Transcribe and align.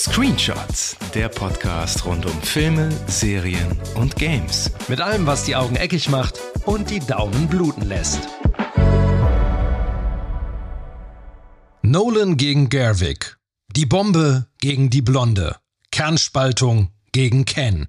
Screenshots, 0.00 0.96
der 1.12 1.28
Podcast 1.28 2.06
rund 2.06 2.24
um 2.24 2.40
Filme, 2.40 2.88
Serien 3.06 3.78
und 3.96 4.16
Games. 4.16 4.70
Mit 4.88 4.98
allem, 4.98 5.26
was 5.26 5.44
die 5.44 5.56
Augen 5.56 5.76
eckig 5.76 6.08
macht 6.08 6.40
und 6.64 6.88
die 6.88 7.00
Daumen 7.00 7.48
bluten 7.48 7.86
lässt. 7.86 8.20
Nolan 11.82 12.38
gegen 12.38 12.70
Gerwig. 12.70 13.36
Die 13.76 13.84
Bombe 13.84 14.46
gegen 14.58 14.88
die 14.88 15.02
Blonde. 15.02 15.56
Kernspaltung 15.90 16.88
gegen 17.12 17.44
Ken. 17.44 17.86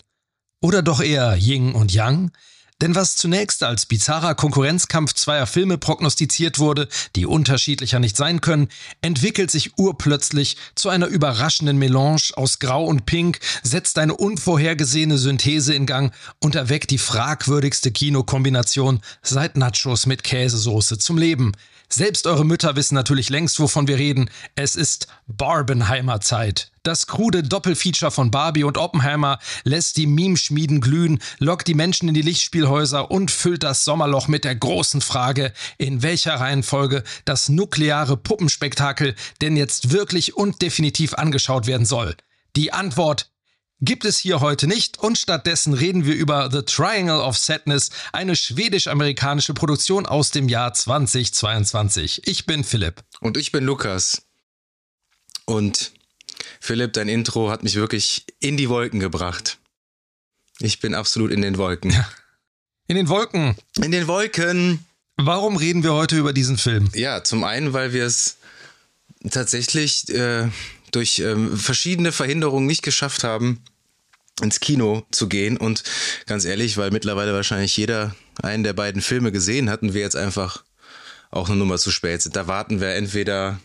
Oder 0.62 0.82
doch 0.82 1.00
eher 1.00 1.38
Ying 1.38 1.72
und 1.72 1.94
Yang? 1.94 2.32
Denn 2.82 2.96
was 2.96 3.16
zunächst 3.16 3.62
als 3.62 3.86
bizarrer 3.86 4.34
Konkurrenzkampf 4.34 5.14
zweier 5.14 5.46
Filme 5.46 5.78
prognostiziert 5.78 6.58
wurde, 6.58 6.88
die 7.16 7.28
unterschiedlicher 7.28 8.00
nicht 8.00 8.18
sein 8.18 8.42
können, 8.42 8.70
entwickelt 9.04 9.52
sich 9.52 9.78
urplötzlich 9.78 10.58
zu 10.74 10.90
einer 10.90 11.06
überraschenden 11.06 11.78
Melange 11.78 12.32
aus 12.34 12.58
Grau 12.58 12.86
und 12.86 13.06
Pink, 13.06 13.40
setzt 13.62 14.00
eine 14.00 14.16
unvorhergesehene 14.16 15.20
Synthese 15.20 15.76
in 15.76 15.86
Gang 15.86 16.12
und 16.40 16.56
erweckt 16.56 16.90
die 16.90 16.98
fragwürdigste 16.98 17.92
Kinokombination 17.92 19.02
seit 19.22 19.58
Nachos 19.58 20.08
mit 20.08 20.24
Käsesoße 20.24 20.98
zum 20.98 21.20
Leben. 21.20 21.54
Selbst 21.94 22.26
eure 22.26 22.46
Mütter 22.46 22.78
wissen 22.78 22.96
natürlich 22.96 23.30
längst, 23.30 23.60
wovon 23.60 23.86
wir 23.86 23.98
reden. 23.98 24.30
Es 24.56 24.78
ist 24.78 25.08
Barbenheimer 25.28 26.22
Zeit. 26.22 26.72
Das 26.84 27.06
krude 27.06 27.44
Doppelfeature 27.44 28.12
von 28.12 28.32
Barbie 28.32 28.64
und 28.64 28.78
Oppenheimer 28.78 29.40
lässt 29.66 29.98
die 29.98 30.08
Meme-Schmieden 30.08 30.80
glühen, 30.80 31.20
lockt 31.40 31.68
die 31.68 31.74
Menschen 31.74 32.08
in 32.08 32.14
die 32.14 32.22
Lichtspielhäuser 32.22 33.12
und 33.12 33.30
füllt 33.30 33.64
das 33.64 33.84
Sommerloch 33.84 34.30
mit 34.30 34.46
der 34.46 34.56
großen 34.56 35.02
Frage, 35.02 35.52
in 35.78 36.02
welcher 36.02 36.36
Reihenfolge 36.36 37.04
das 37.26 37.50
nukleare 37.50 38.16
Puppenspektakel 38.16 39.14
denn 39.42 39.58
jetzt 39.58 39.92
wirklich 39.92 40.38
und 40.38 40.62
definitiv 40.62 41.16
angeschaut 41.16 41.68
werden 41.68 41.86
soll. 41.86 42.16
Die 42.56 42.72
Antwort 42.72 43.31
gibt 43.82 44.06
es 44.06 44.18
hier 44.20 44.40
heute 44.40 44.68
nicht 44.68 45.00
und 45.00 45.18
stattdessen 45.18 45.74
reden 45.74 46.06
wir 46.06 46.16
über 46.16 46.50
The 46.52 46.62
Triangle 46.62 47.20
of 47.20 47.38
Sadness, 47.38 47.90
eine 48.14 48.36
schwedisch-amerikanische 48.36 49.54
Produktion 49.54 50.06
aus 50.06 50.32
dem 50.32 50.48
Jahr 50.48 50.74
2022. 50.74 52.28
Ich 52.28 52.46
bin 52.46 52.64
Philipp. 52.64 53.04
Und 53.20 53.38
ich 53.38 53.52
bin 53.52 53.66
Lukas. 53.66 54.22
Und 55.46 55.92
Philipp, 56.60 56.94
dein 56.94 57.10
Intro 57.10 57.50
hat 57.50 57.64
mich 57.64 57.76
wirklich 57.76 58.26
in 58.40 58.56
die 58.56 58.70
Wolken 58.70 59.00
gebracht. 59.00 59.58
Ich 60.60 60.80
bin 60.80 60.94
absolut 60.94 61.32
in 61.32 61.42
den 61.42 61.58
Wolken. 61.58 61.94
In 62.88 62.96
den 62.96 63.10
Wolken. 63.10 63.56
In 63.78 63.92
den 63.92 64.08
Wolken. 64.08 64.86
Warum 65.18 65.56
reden 65.56 65.84
wir 65.84 65.94
heute 65.94 66.18
über 66.18 66.34
diesen 66.34 66.58
Film? 66.58 66.90
Ja, 66.94 67.24
zum 67.24 67.44
einen, 67.44 67.74
weil 67.74 67.94
wir 67.94 68.06
es 68.06 68.38
tatsächlich 69.30 70.10
äh, 70.10 70.50
durch 70.92 71.20
ähm, 71.20 71.58
verschiedene 71.58 72.12
Verhinderungen 72.12 72.68
nicht 72.68 72.84
geschafft 72.84 73.24
haben, 73.24 73.64
ins 74.42 74.60
Kino 74.60 75.06
zu 75.12 75.28
gehen. 75.28 75.58
Und 75.58 75.84
ganz 76.26 76.46
ehrlich, 76.46 76.78
weil 76.78 76.92
mittlerweile 76.92 77.34
wahrscheinlich 77.34 77.76
jeder 77.78 78.16
einen 78.42 78.64
der 78.64 78.74
beiden 78.74 79.02
Filme 79.02 79.32
gesehen 79.32 79.70
hat 79.70 79.82
und 79.82 79.94
wir 79.94 80.02
jetzt 80.02 80.16
einfach 80.16 80.64
auch 81.32 81.48
eine 81.50 81.58
Nummer 81.58 81.78
zu 81.78 81.92
spät 81.92 82.22
sind. 82.22 82.36
Da 82.36 82.48
warten 82.48 82.82
wir 82.82 82.90
entweder, 82.96 83.60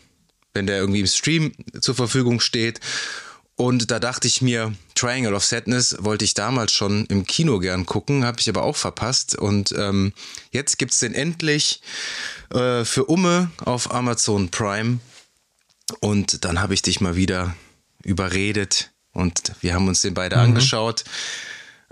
wenn 0.55 0.67
der 0.67 0.79
irgendwie 0.79 1.01
im 1.01 1.07
Stream 1.07 1.53
zur 1.81 1.95
Verfügung 1.95 2.41
steht. 2.41 2.81
Und 3.57 3.91
da 3.91 3.99
dachte 3.99 4.29
ich 4.29 4.43
mir, 4.43 4.75
Triangle 4.95 5.35
of 5.35 5.45
Sadness 5.45 5.97
wollte 6.01 6.27
ich 6.27 6.35
damals 6.35 6.73
schon 6.73 7.07
im 7.07 7.25
Kino 7.27 7.59
gern 7.59 7.87
gucken, 7.87 8.25
habe 8.25 8.39
ich 8.39 8.49
aber 8.49 8.63
auch 8.63 8.77
verpasst. 8.77 9.35
Und 9.35 9.73
ähm, 9.73 10.13
jetzt 10.53 10.79
gibt's 10.79 10.99
den 10.99 11.15
endlich 11.15 11.81
äh, 12.51 12.85
für 12.85 13.07
Umme 13.07 13.51
auf 13.65 13.93
Amazon 13.95 14.51
Prime. 14.51 15.01
Und 16.01 16.45
dann 16.45 16.61
habe 16.61 16.75
ich 16.75 16.83
dich 16.83 17.01
mal 17.01 17.17
wieder 17.17 17.57
überredet, 18.05 18.91
und 19.17 19.53
wir 19.61 19.75
haben 19.75 19.89
uns 19.89 20.03
den 20.03 20.15
beide 20.15 20.37
mhm. 20.37 20.43
angeschaut. 20.43 21.05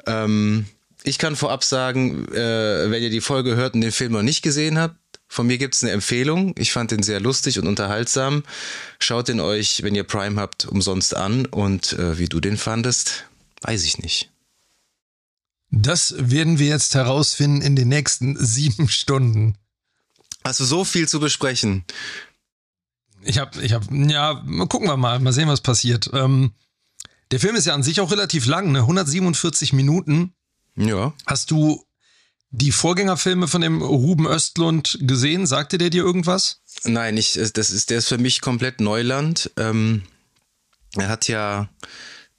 Ähm, 0.07 0.67
ich 1.03 1.19
kann 1.19 1.37
vorab 1.37 1.65
sagen, 1.65 2.29
äh, 2.33 2.91
wenn 2.91 3.03
ihr 3.03 3.11
die 3.11 3.21
Folge 3.21 3.57
hört 3.57 3.75
und 3.75 3.81
den 3.81 3.93
Film 3.93 4.13
noch 4.13 4.23
nicht 4.23 4.43
gesehen 4.43 4.79
habt, 4.79 4.97
von 5.29 5.47
mir 5.47 5.59
gibt 5.59 5.75
es 5.75 5.83
eine 5.83 5.93
Empfehlung. 5.93 6.55
Ich 6.57 6.73
fand 6.73 6.91
den 6.91 7.03
sehr 7.03 7.21
lustig 7.21 7.59
und 7.59 7.67
unterhaltsam. 7.67 8.45
Schaut 9.01 9.29
den 9.29 9.41
euch, 9.41 9.83
wenn 9.83 9.95
ihr 9.95 10.05
Prime 10.05 10.41
habt, 10.41 10.67
umsonst 10.67 11.17
an. 11.17 11.47
Und 11.47 11.95
äh, 11.95 12.19
wie 12.19 12.29
du 12.29 12.41
den 12.41 12.57
fandest, 12.57 13.25
weiß 13.63 13.85
ich 13.85 13.99
nicht. 13.99 14.31
Das 15.71 16.15
werden 16.19 16.59
wir 16.59 16.69
jetzt 16.69 16.95
herausfinden 16.95 17.63
in 17.63 17.75
den 17.75 17.89
nächsten 17.89 18.37
sieben 18.45 18.89
Stunden. 18.89 19.57
Hast 20.45 20.61
du 20.61 20.65
so 20.65 20.85
viel 20.85 21.09
zu 21.09 21.21
besprechen? 21.21 21.85
Ich 23.23 23.39
habe, 23.39 23.61
ich 23.63 23.73
habe, 23.73 23.87
ja, 24.09 24.35
gucken 24.69 24.87
wir 24.87 24.97
mal, 24.97 25.19
mal 25.19 25.33
sehen, 25.33 25.49
was 25.49 25.63
passiert. 25.63 26.11
Ähm, 26.13 26.53
der 27.31 27.41
Film 27.41 27.57
ist 27.57 27.67
ja 27.67 27.75
an 27.75 27.83
sich 27.83 28.01
auch 28.01 28.11
relativ 28.11 28.47
lang, 28.47 28.73
ne? 28.73 28.81
147 28.81 29.73
Minuten. 29.73 30.35
Ja. 30.77 31.13
Hast 31.27 31.51
du 31.51 31.85
die 32.51 32.73
Vorgängerfilme 32.73 33.49
von 33.49 33.61
dem 33.61 33.83
Ruben 33.83 34.27
Östlund 34.27 34.99
gesehen? 35.01 35.47
Sagte 35.47 35.79
der 35.79 35.91
dir 35.91 36.05
irgendwas? 36.05 36.61
Nein, 36.85 37.17
ich, 37.17 37.33
das 37.33 37.71
ist, 37.71 37.91
der 37.91 37.99
ist 37.99 38.09
für 38.09 38.19
mich 38.19 38.41
komplett 38.41 38.81
Neuland. 38.81 39.51
Ähm, 39.57 40.03
er 40.97 41.09
hat 41.09 41.29
ja 41.29 41.69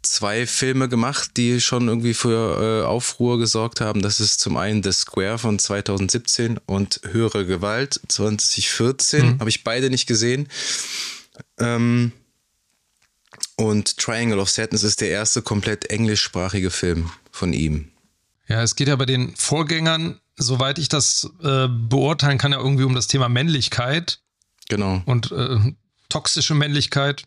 zwei 0.02 0.46
Filme 0.46 0.88
gemacht, 0.88 1.32
die 1.36 1.60
schon 1.60 1.88
irgendwie 1.88 2.14
für 2.14 2.84
äh, 2.84 2.86
Aufruhr 2.86 3.40
gesorgt 3.40 3.82
haben. 3.82 4.02
Das 4.02 4.20
ist 4.20 4.40
zum 4.40 4.56
einen 4.56 4.84
The 4.84 4.92
Square 4.92 5.40
von 5.40 5.60
2017 5.60 6.60
und 6.66 7.02
Höhere 7.12 7.46
Gewalt 7.46 8.00
2014. 8.08 9.26
Mhm. 9.26 9.40
Habe 9.40 9.50
ich 9.50 9.64
beide 9.64 9.90
nicht 9.90 10.08
gesehen. 10.08 10.48
Ähm, 11.60 12.12
und 13.58 13.98
Triangle 13.98 14.40
of 14.40 14.50
Sadness 14.50 14.84
ist 14.84 15.02
der 15.02 15.10
erste 15.10 15.42
komplett 15.42 15.90
englischsprachige 15.90 16.70
Film 16.70 17.12
von 17.32 17.54
ihm. 17.54 17.92
Ja, 18.48 18.62
es 18.62 18.76
geht 18.76 18.88
ja 18.88 18.96
bei 18.96 19.06
den 19.06 19.36
Vorgängern, 19.36 20.20
soweit 20.38 20.78
ich 20.78 20.90
das 20.90 21.30
äh, 21.42 21.68
beurteilen 21.68 22.38
kann, 22.38 22.52
ja 22.52 22.60
irgendwie 22.60 22.84
um 22.84 22.96
das 22.96 23.08
Thema 23.08 23.30
Männlichkeit. 23.30 24.20
Genau. 24.70 25.02
Und 25.06 25.32
äh, 25.32 25.58
toxische 26.10 26.54
Männlichkeit. 26.54 27.24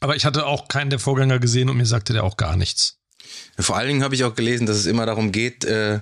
Aber 0.00 0.16
ich 0.16 0.24
hatte 0.24 0.46
auch 0.46 0.68
keinen 0.68 0.90
der 0.90 0.98
Vorgänger 0.98 1.38
gesehen 1.38 1.68
und 1.68 1.76
mir 1.76 1.86
sagte 1.86 2.12
der 2.12 2.24
auch 2.24 2.36
gar 2.36 2.56
nichts. 2.56 2.98
Vor 3.58 3.76
allen 3.76 3.88
Dingen 3.88 4.02
habe 4.02 4.14
ich 4.14 4.24
auch 4.24 4.34
gelesen, 4.34 4.66
dass 4.66 4.76
es 4.76 4.86
immer 4.86 5.06
darum 5.06 5.32
geht, 5.32 5.64
äh, 5.64 6.00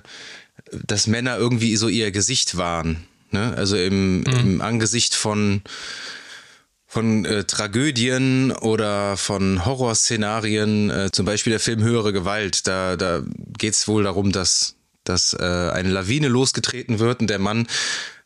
dass 0.71 1.07
Männer 1.07 1.37
irgendwie 1.37 1.75
so 1.75 1.87
ihr 1.87 2.11
Gesicht 2.11 2.57
wahren. 2.57 3.07
Ne? 3.31 3.53
Also 3.55 3.77
im, 3.77 4.19
mhm. 4.19 4.25
im 4.25 4.61
Angesicht 4.61 5.15
von 5.15 5.61
von 6.95 7.25
äh, 7.25 7.43
Tragödien 7.43 8.53
oder 8.53 9.17
von 9.17 9.65
Horrorszenarien, 9.65 10.89
äh, 10.89 11.11
zum 11.11 11.25
Beispiel 11.25 11.51
der 11.51 11.59
Film 11.59 11.83
Höhere 11.83 12.13
Gewalt, 12.13 12.67
da, 12.67 12.95
da 12.95 13.21
geht 13.57 13.73
es 13.73 13.89
wohl 13.89 14.03
darum, 14.03 14.31
dass, 14.31 14.75
dass 15.03 15.33
äh, 15.33 15.43
eine 15.43 15.89
Lawine 15.89 16.29
losgetreten 16.29 16.99
wird 16.99 17.19
und 17.19 17.29
der 17.29 17.39
Mann 17.39 17.67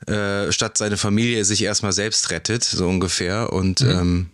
äh, 0.05 0.51
statt 0.51 0.77
seine 0.77 0.97
Familie 0.97 1.45
sich 1.45 1.63
erstmal 1.63 1.93
selbst 1.93 2.29
rettet, 2.29 2.63
so 2.63 2.87
ungefähr. 2.87 3.51
Und 3.51 3.81
mhm. 3.81 3.89
ähm, 3.89 4.29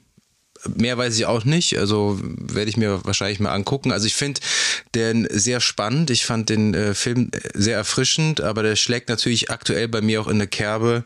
mehr 0.76 0.98
weiß 0.98 1.16
ich 1.16 1.26
auch 1.26 1.46
nicht, 1.46 1.80
also 1.80 2.20
werde 2.22 2.70
ich 2.70 2.76
mir 2.76 3.06
wahrscheinlich 3.06 3.40
mal 3.40 3.54
angucken. 3.54 3.94
Also 3.94 4.06
ich 4.06 4.16
finde 4.16 4.42
den 4.96 5.30
sehr 5.32 5.62
spannend, 5.62 6.10
ich 6.10 6.26
fand 6.26 6.50
den 6.50 6.74
äh, 6.74 6.94
Film 6.94 7.32
sehr 7.54 7.78
erfrischend, 7.78 8.42
aber 8.42 8.64
der 8.64 8.76
schlägt 8.76 9.08
natürlich 9.08 9.50
aktuell 9.50 9.88
bei 9.88 10.02
mir 10.02 10.20
auch 10.20 10.28
in 10.28 10.36
eine 10.36 10.48
Kerbe, 10.48 11.06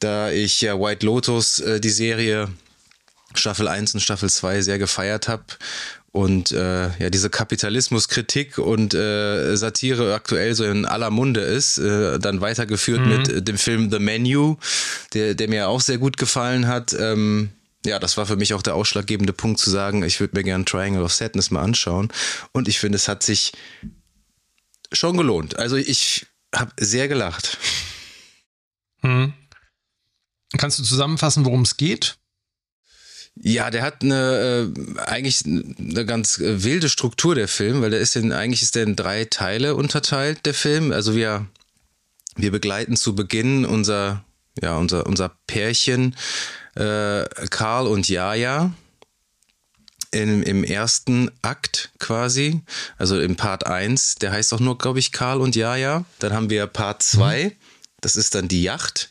da 0.00 0.30
ich 0.30 0.60
ja 0.60 0.78
White 0.78 1.06
Lotus, 1.06 1.60
äh, 1.60 1.80
die 1.80 1.90
Serie 1.90 2.48
Staffel 3.34 3.68
1 3.68 3.94
und 3.94 4.00
Staffel 4.00 4.28
2 4.28 4.62
sehr 4.62 4.78
gefeiert 4.78 5.28
habe 5.28 5.44
und 6.12 6.50
äh, 6.50 6.88
ja 6.98 7.10
diese 7.10 7.30
Kapitalismuskritik 7.30 8.58
und 8.58 8.94
äh, 8.94 9.56
Satire 9.56 10.14
aktuell 10.14 10.54
so 10.54 10.64
in 10.64 10.84
aller 10.84 11.10
Munde 11.10 11.40
ist, 11.40 11.78
äh, 11.78 12.18
dann 12.18 12.40
weitergeführt 12.40 13.00
mhm. 13.00 13.08
mit 13.08 13.48
dem 13.48 13.58
Film 13.58 13.90
The 13.90 14.00
Menu, 14.00 14.56
der, 15.14 15.34
der 15.34 15.48
mir 15.48 15.68
auch 15.68 15.80
sehr 15.80 15.98
gut 15.98 16.16
gefallen 16.16 16.66
hat. 16.66 16.92
Ähm, 16.98 17.50
ja, 17.86 17.98
das 17.98 18.16
war 18.16 18.26
für 18.26 18.36
mich 18.36 18.52
auch 18.54 18.62
der 18.62 18.74
ausschlaggebende 18.74 19.32
Punkt 19.32 19.60
zu 19.60 19.70
sagen, 19.70 20.02
ich 20.02 20.20
würde 20.20 20.36
mir 20.36 20.42
gerne 20.42 20.64
Triangle 20.64 21.02
of 21.02 21.12
Sadness 21.14 21.50
mal 21.50 21.62
anschauen 21.62 22.12
und 22.52 22.68
ich 22.68 22.78
finde, 22.78 22.96
es 22.96 23.08
hat 23.08 23.22
sich 23.22 23.52
schon 24.92 25.16
gelohnt. 25.16 25.58
Also 25.58 25.76
ich 25.76 26.26
habe 26.54 26.72
sehr 26.78 27.06
gelacht. 27.06 27.58
Mhm. 29.02 29.32
Kannst 30.56 30.78
du 30.78 30.82
zusammenfassen, 30.82 31.44
worum 31.44 31.62
es 31.62 31.76
geht? 31.76 32.16
Ja, 33.36 33.70
der 33.70 33.82
hat 33.82 34.02
eine 34.02 34.72
äh, 34.76 35.00
eigentlich 35.00 35.44
eine 35.46 36.04
ganz 36.04 36.38
äh, 36.38 36.64
wilde 36.64 36.88
Struktur 36.88 37.34
der 37.34 37.48
Film, 37.48 37.80
weil 37.80 37.90
der 37.90 38.00
ist 38.00 38.16
in 38.16 38.32
eigentlich 38.32 38.62
ist 38.62 38.74
der 38.74 38.82
in 38.82 38.96
drei 38.96 39.24
Teile 39.24 39.76
unterteilt 39.76 40.44
der 40.46 40.54
Film. 40.54 40.92
Also 40.92 41.14
wir 41.14 41.46
wir 42.36 42.50
begleiten 42.50 42.96
zu 42.96 43.14
Beginn 43.14 43.64
unser 43.64 44.24
ja 44.60 44.76
unser 44.76 45.06
unser 45.06 45.30
Pärchen 45.46 46.16
äh, 46.74 47.24
Karl 47.50 47.86
und 47.86 48.08
Jaja 48.08 48.72
in, 50.10 50.42
im 50.42 50.64
ersten 50.64 51.30
Akt 51.40 51.92
quasi, 52.00 52.62
also 52.98 53.20
im 53.20 53.36
Part 53.36 53.66
1, 53.66 54.16
der 54.16 54.32
heißt 54.32 54.52
auch 54.52 54.58
nur, 54.58 54.76
glaube 54.76 54.98
ich, 54.98 55.12
Karl 55.12 55.40
und 55.40 55.54
Jaja. 55.54 56.04
Dann 56.18 56.32
haben 56.32 56.50
wir 56.50 56.66
Part 56.66 57.04
2, 57.04 57.44
mhm. 57.44 57.52
das 58.00 58.16
ist 58.16 58.34
dann 58.34 58.48
die 58.48 58.64
Yacht 58.64 59.08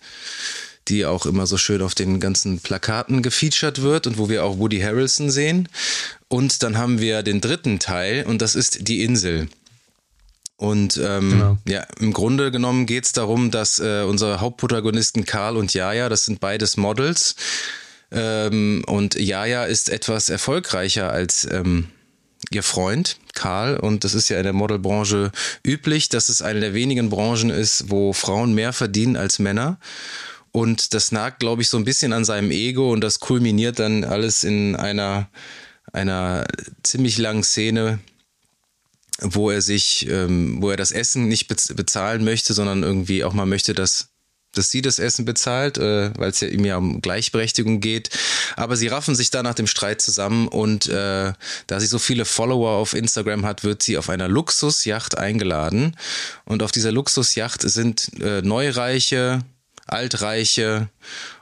die 0.89 1.06
auch 1.06 1.25
immer 1.25 1.47
so 1.47 1.57
schön 1.57 1.81
auf 1.81 1.95
den 1.95 2.19
ganzen 2.19 2.59
Plakaten 2.59 3.21
gefeatured 3.21 3.81
wird 3.81 4.07
und 4.07 4.18
wo 4.18 4.30
wir 4.30 4.44
auch 4.44 4.57
Woody 4.57 4.80
Harrelson 4.80 5.30
sehen. 5.30 5.69
Und 6.27 6.63
dann 6.63 6.77
haben 6.77 7.00
wir 7.00 7.24
den 7.24 7.41
dritten 7.41 7.80
Teil 7.80 8.25
und 8.25 8.41
das 8.41 8.56
ist 8.56 8.88
die 8.88 9.03
Insel. 9.03 9.47
Und 10.57 10.97
ähm, 10.97 11.30
genau. 11.31 11.57
ja, 11.65 11.86
im 12.00 12.12
Grunde 12.12 12.51
genommen 12.51 12.86
geht 12.86 13.06
es 13.06 13.13
darum, 13.13 13.50
dass 13.50 13.80
äh, 13.80 14.03
unsere 14.03 14.41
Hauptprotagonisten 14.41 15.25
Karl 15.25 15.56
und 15.56 15.74
Jaja, 15.74 16.09
das 16.09 16.25
sind 16.25 16.41
beides 16.41 16.75
Models. 16.75 17.36
Ähm, 18.12 18.83
und 18.86 19.15
Jaja 19.15 19.63
ist 19.63 19.89
etwas 19.89 20.30
erfolgreicher 20.30 21.12
als 21.12 21.47
ähm, 21.50 21.88
ihr 22.51 22.63
Freund 22.63 23.18
Karl. 23.33 23.77
Und 23.77 24.03
das 24.03 24.13
ist 24.13 24.27
ja 24.27 24.38
in 24.38 24.44
der 24.44 24.51
Modelbranche 24.51 25.31
üblich, 25.65 26.09
dass 26.09 26.27
es 26.27 26.41
eine 26.41 26.59
der 26.59 26.74
wenigen 26.74 27.09
Branchen 27.09 27.50
ist, 27.50 27.89
wo 27.89 28.12
Frauen 28.12 28.53
mehr 28.53 28.74
verdienen 28.74 29.15
als 29.15 29.39
Männer. 29.39 29.80
Und 30.51 30.94
das 30.94 31.12
nagt, 31.12 31.40
glaube 31.40 31.62
ich, 31.62 31.69
so 31.69 31.78
ein 31.78 31.86
bisschen 31.86 32.13
an 32.13 32.25
seinem 32.25 32.51
Ego 32.51 32.92
und 32.92 33.01
das 33.01 33.19
kulminiert 33.19 33.80
dann 33.80 34.04
alles 34.04 34.44
in 34.44 34.75
einer, 34.75 35.30
einer 35.94 36.46
ziemlich 36.84 37.18
langen 37.18 37.44
Szene, 37.44 38.00
wo 39.22 39.51
er 39.51 39.62
sich, 39.62 40.07
ähm, 40.10 40.62
wo 40.62 40.72
er 40.72 40.78
das 40.78 40.92
Essen 40.92 41.28
nicht 41.28 41.48
bezahlen 41.48 42.24
möchte, 42.24 42.54
sondern 42.54 42.84
irgendwie 42.84 43.24
auch 43.24 43.34
mal 43.34 43.46
möchte, 43.46 43.74
dass 43.74 44.10
dass 44.54 44.72
sie 44.72 44.81
das 44.81 45.00
Essen 45.00 45.25
bezahlt, 45.25 45.78
äh, 45.78 46.12
weil 46.18 46.31
es 46.31 46.40
ja 46.40 46.48
ihm 46.48 46.66
ja 46.66 46.78
um 46.78 47.01
Gleichberechtigung 47.01 47.81
geht. 47.81 48.10
Aber 48.56 48.75
sie 48.75 48.88
raffen 48.88 49.16
sich 49.16 49.30
da 49.30 49.44
nach 49.44 49.54
dem 49.54 49.68
Streit 49.68 50.01
zusammen 50.01 50.48
und 50.48 50.88
äh, 50.88 51.34
da 51.68 51.80
sie 51.80 51.86
so 51.86 52.00
viele 52.00 52.25
Follower 52.25 52.72
auf 52.72 52.94
Instagram 52.94 53.46
hat, 53.46 53.63
wird 53.63 53.84
sie 53.84 53.98
auf 53.98 54.10
einer 54.10 54.28
Luxusjacht 54.28 55.18
eingeladen. 55.18 55.96
Und 56.46 56.63
auf 56.63 56.72
dieser 56.72 56.92
Luxusjacht 56.92 57.62
sind 57.62 58.12
äh, 58.22 58.42
Neureiche, 58.42 59.42
Altreiche 59.91 60.89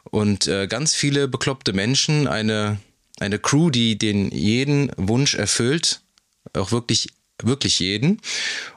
und 0.04 0.48
äh, 0.48 0.68
ganz 0.68 0.96
viele 0.96 1.28
bekloppte 1.28 1.74
Menschen. 1.74 2.28
Eine, 2.28 2.80
eine 3.20 3.40
Crew, 3.40 3.70
die 3.70 3.98
den 3.98 4.32
jeden 4.32 4.92
Wunsch 4.98 5.36
erfüllt. 5.36 6.02
Auch 6.54 6.72
wirklich 6.72 7.10
wirklich 7.44 7.80
jeden. 7.80 8.20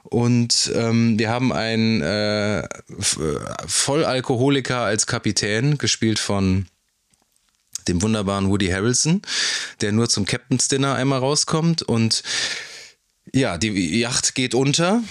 Und 0.03 0.71
ähm, 0.75 1.19
wir 1.19 1.31
haben 1.31 1.53
einen 1.53 2.03
äh, 2.03 2.69
Vollalkoholiker 2.99 4.79
als 4.79 5.07
Kapitän, 5.07 5.79
gespielt 5.79 6.19
von 6.19 6.67
dem 7.89 8.03
wunderbaren 8.03 8.51
Woody 8.51 8.69
Harrelson, 8.69 9.23
der 9.81 9.93
nur 9.93 10.09
zum 10.09 10.27
Captain's 10.27 10.69
Dinner 10.69 10.95
einmal 10.95 11.21
rauskommt. 11.21 11.83
Und 11.83 12.23
ja, 13.33 13.57
die 13.57 13.99
Yacht 13.99 14.35
geht 14.35 14.55
unter 14.55 15.03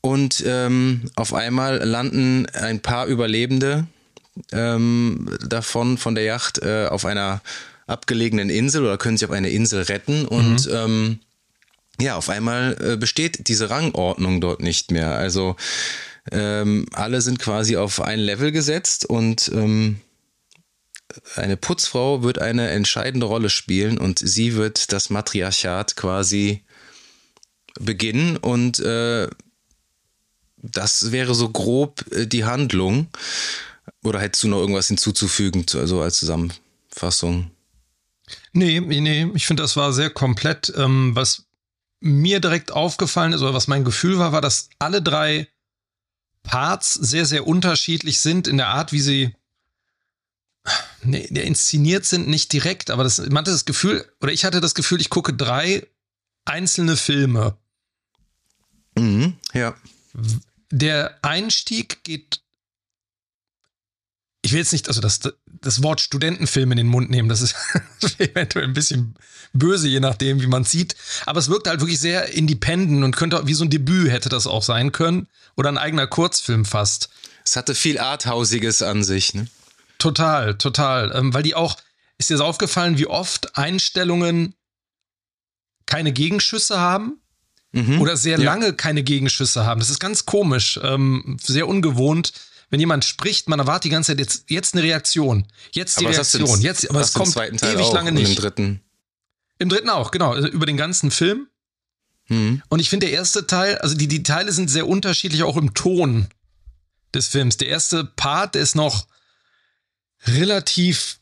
und 0.00 0.42
ähm, 0.46 1.10
auf 1.16 1.34
einmal 1.34 1.78
landen 1.78 2.46
ein 2.46 2.80
paar 2.80 3.06
Überlebende 3.06 3.86
ähm, 4.52 5.36
davon, 5.46 5.98
von 5.98 6.14
der 6.14 6.24
Yacht, 6.24 6.58
äh, 6.58 6.86
auf 6.86 7.04
einer 7.04 7.40
abgelegenen 7.86 8.50
Insel 8.50 8.84
oder 8.84 8.98
können 8.98 9.16
sich 9.16 9.28
auf 9.28 9.34
eine 9.34 9.50
Insel 9.50 9.82
retten 9.82 10.26
und 10.26 10.66
mhm. 10.66 10.72
ähm, 10.72 11.18
ja, 12.00 12.16
auf 12.16 12.28
einmal 12.28 12.76
äh, 12.80 12.96
besteht 12.96 13.46
diese 13.48 13.70
Rangordnung 13.70 14.40
dort 14.40 14.60
nicht 14.60 14.90
mehr. 14.90 15.12
Also 15.14 15.56
ähm, 16.32 16.86
alle 16.92 17.20
sind 17.20 17.38
quasi 17.38 17.76
auf 17.76 18.00
ein 18.00 18.18
Level 18.18 18.50
gesetzt 18.50 19.06
und 19.06 19.50
ähm, 19.54 20.00
eine 21.36 21.56
Putzfrau 21.56 22.22
wird 22.22 22.40
eine 22.40 22.70
entscheidende 22.70 23.26
Rolle 23.26 23.50
spielen 23.50 23.98
und 23.98 24.18
sie 24.18 24.54
wird 24.56 24.92
das 24.92 25.10
Matriarchat 25.10 25.94
quasi 25.96 26.64
beginnen 27.78 28.36
und 28.36 28.80
äh, 28.80 29.28
das 30.56 31.12
wäre 31.12 31.34
so 31.34 31.50
grob 31.50 32.04
äh, 32.12 32.26
die 32.26 32.44
Handlung. 32.44 33.08
Oder 34.04 34.20
hättest 34.20 34.44
du 34.44 34.48
noch 34.48 34.60
irgendwas 34.60 34.88
hinzuzufügen, 34.88 35.64
also 35.74 36.02
als 36.02 36.18
Zusammenfassung? 36.18 37.50
Nee, 38.52 38.80
nee, 38.80 39.30
ich 39.34 39.46
finde, 39.46 39.62
das 39.62 39.76
war 39.76 39.92
sehr 39.92 40.10
komplett. 40.10 40.72
Ähm, 40.76 41.16
was 41.16 41.46
mir 42.00 42.40
direkt 42.40 42.70
aufgefallen 42.70 43.32
ist, 43.32 43.40
oder 43.40 43.54
was 43.54 43.66
mein 43.66 43.84
Gefühl 43.84 44.18
war, 44.18 44.32
war, 44.32 44.42
dass 44.42 44.68
alle 44.78 45.02
drei 45.02 45.48
Parts 46.42 46.92
sehr, 46.94 47.24
sehr 47.24 47.46
unterschiedlich 47.46 48.20
sind 48.20 48.46
in 48.46 48.58
der 48.58 48.68
Art, 48.68 48.92
wie 48.92 49.00
sie 49.00 49.34
nee, 51.02 51.24
inszeniert 51.24 52.04
sind, 52.04 52.28
nicht 52.28 52.52
direkt, 52.52 52.90
aber 52.90 53.04
das, 53.04 53.18
man 53.18 53.38
hatte 53.38 53.52
das 53.52 53.64
Gefühl, 53.64 54.04
oder 54.20 54.32
ich 54.32 54.44
hatte 54.44 54.60
das 54.60 54.74
Gefühl, 54.74 55.00
ich 55.00 55.08
gucke 55.08 55.32
drei 55.32 55.86
einzelne 56.44 56.98
Filme. 56.98 57.56
Mhm, 58.96 59.38
ja. 59.54 59.74
Der 60.70 61.18
Einstieg 61.22 62.04
geht 62.04 62.43
ich 64.44 64.52
will 64.52 64.58
jetzt 64.58 64.72
nicht, 64.72 64.88
also 64.88 65.00
das, 65.00 65.20
das 65.46 65.82
Wort 65.82 66.02
Studentenfilm 66.02 66.70
in 66.72 66.76
den 66.76 66.86
Mund 66.86 67.08
nehmen, 67.08 67.30
das 67.30 67.40
ist 67.40 67.56
eventuell 68.18 68.66
ein 68.66 68.74
bisschen 68.74 69.14
böse, 69.54 69.88
je 69.88 70.00
nachdem, 70.00 70.42
wie 70.42 70.46
man 70.46 70.64
sieht. 70.64 70.96
Aber 71.24 71.38
es 71.38 71.48
wirkt 71.48 71.66
halt 71.66 71.80
wirklich 71.80 71.98
sehr 71.98 72.34
independent 72.34 73.02
und 73.02 73.16
könnte 73.16 73.40
wie 73.46 73.54
so 73.54 73.64
ein 73.64 73.70
Debüt 73.70 74.10
hätte 74.10 74.28
das 74.28 74.46
auch 74.46 74.62
sein 74.62 74.92
können. 74.92 75.28
Oder 75.56 75.70
ein 75.70 75.78
eigener 75.78 76.06
Kurzfilm 76.06 76.66
fast. 76.66 77.08
Es 77.42 77.56
hatte 77.56 77.74
viel 77.74 77.98
Arthausiges 77.98 78.82
an 78.82 79.02
sich, 79.02 79.32
ne? 79.32 79.46
Total, 79.98 80.58
total. 80.58 81.12
Ähm, 81.14 81.32
weil 81.32 81.42
die 81.42 81.54
auch, 81.54 81.78
ist 82.18 82.28
dir 82.28 82.34
das 82.34 82.42
aufgefallen, 82.42 82.98
wie 82.98 83.06
oft 83.06 83.56
Einstellungen 83.56 84.54
keine 85.86 86.12
Gegenschüsse 86.12 86.78
haben? 86.78 87.18
Mhm, 87.72 87.98
oder 87.98 88.18
sehr 88.18 88.38
ja. 88.38 88.44
lange 88.44 88.74
keine 88.74 89.02
Gegenschüsse 89.02 89.64
haben. 89.64 89.80
Das 89.80 89.88
ist 89.88 90.00
ganz 90.00 90.26
komisch, 90.26 90.78
ähm, 90.82 91.38
sehr 91.40 91.66
ungewohnt 91.66 92.34
wenn 92.74 92.80
jemand 92.80 93.04
spricht, 93.04 93.48
man 93.48 93.60
erwartet 93.60 93.84
die 93.84 93.90
ganze 93.90 94.10
Zeit 94.10 94.18
jetzt, 94.18 94.50
jetzt 94.50 94.74
eine 94.74 94.82
Reaktion. 94.82 95.46
Jetzt 95.70 96.00
die 96.00 96.06
aber 96.06 96.16
Reaktion. 96.16 96.60
Jetzt, 96.60 96.90
aber 96.90 97.02
es 97.02 97.12
kommt 97.12 97.36
ewig 97.36 97.92
lange 97.92 98.10
nicht. 98.10 98.30
Im 98.30 98.34
dritten. 98.34 98.80
Im 99.60 99.68
dritten 99.68 99.90
auch, 99.90 100.10
genau. 100.10 100.32
Also 100.32 100.48
über 100.48 100.66
den 100.66 100.76
ganzen 100.76 101.12
Film. 101.12 101.46
Mhm. 102.26 102.62
Und 102.68 102.80
ich 102.80 102.90
finde, 102.90 103.06
der 103.06 103.14
erste 103.14 103.46
Teil, 103.46 103.78
also 103.78 103.94
die, 103.94 104.08
die 104.08 104.24
Teile 104.24 104.50
sind 104.50 104.70
sehr 104.70 104.88
unterschiedlich 104.88 105.44
auch 105.44 105.56
im 105.56 105.72
Ton 105.74 106.26
des 107.14 107.28
Films. 107.28 107.58
Der 107.58 107.68
erste 107.68 108.02
Part, 108.02 108.56
der 108.56 108.62
ist 108.62 108.74
noch 108.74 109.06
relativ, 110.26 111.20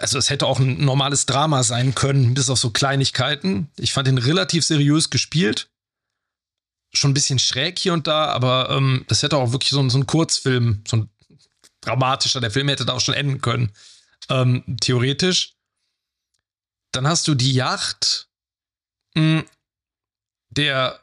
also 0.00 0.18
es 0.18 0.28
hätte 0.28 0.44
auch 0.44 0.60
ein 0.60 0.84
normales 0.84 1.24
Drama 1.24 1.62
sein 1.62 1.94
können, 1.94 2.34
bis 2.34 2.50
auf 2.50 2.58
so 2.58 2.68
Kleinigkeiten. 2.68 3.70
Ich 3.78 3.94
fand 3.94 4.06
ihn 4.06 4.18
relativ 4.18 4.66
seriös 4.66 5.08
gespielt 5.08 5.70
schon 6.96 7.10
ein 7.10 7.14
bisschen 7.14 7.38
schräg 7.38 7.78
hier 7.78 7.92
und 7.92 8.06
da, 8.06 8.26
aber 8.26 8.70
ähm, 8.70 9.04
das 9.08 9.22
hätte 9.22 9.36
auch 9.36 9.52
wirklich 9.52 9.70
so, 9.70 9.88
so 9.88 9.98
ein 9.98 10.06
Kurzfilm, 10.06 10.82
so 10.86 10.98
ein 10.98 11.10
dramatischer, 11.80 12.40
der 12.40 12.50
Film 12.50 12.68
hätte 12.68 12.84
da 12.84 12.94
auch 12.94 13.00
schon 13.00 13.14
enden 13.14 13.40
können, 13.40 13.72
ähm, 14.28 14.64
theoretisch. 14.80 15.54
Dann 16.92 17.06
hast 17.06 17.28
du 17.28 17.34
die 17.34 17.52
Yacht, 17.52 18.28
mh, 19.14 19.40
hm, 19.40 19.44
der 20.50 21.00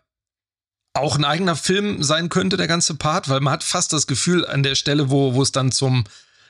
auch 0.93 1.15
ein 1.15 1.25
eigener 1.25 1.55
Film 1.55 2.03
sein 2.03 2.29
könnte, 2.29 2.57
der 2.57 2.67
ganze 2.67 2.95
Part, 2.95 3.29
weil 3.29 3.39
man 3.39 3.53
hat 3.53 3.63
fast 3.63 3.93
das 3.93 4.07
Gefühl 4.07 4.45
an 4.45 4.63
der 4.63 4.75
Stelle, 4.75 5.09
wo, 5.09 5.33
wo 5.33 5.41
es 5.41 5.51
dann 5.51 5.71
zum 5.71 6.03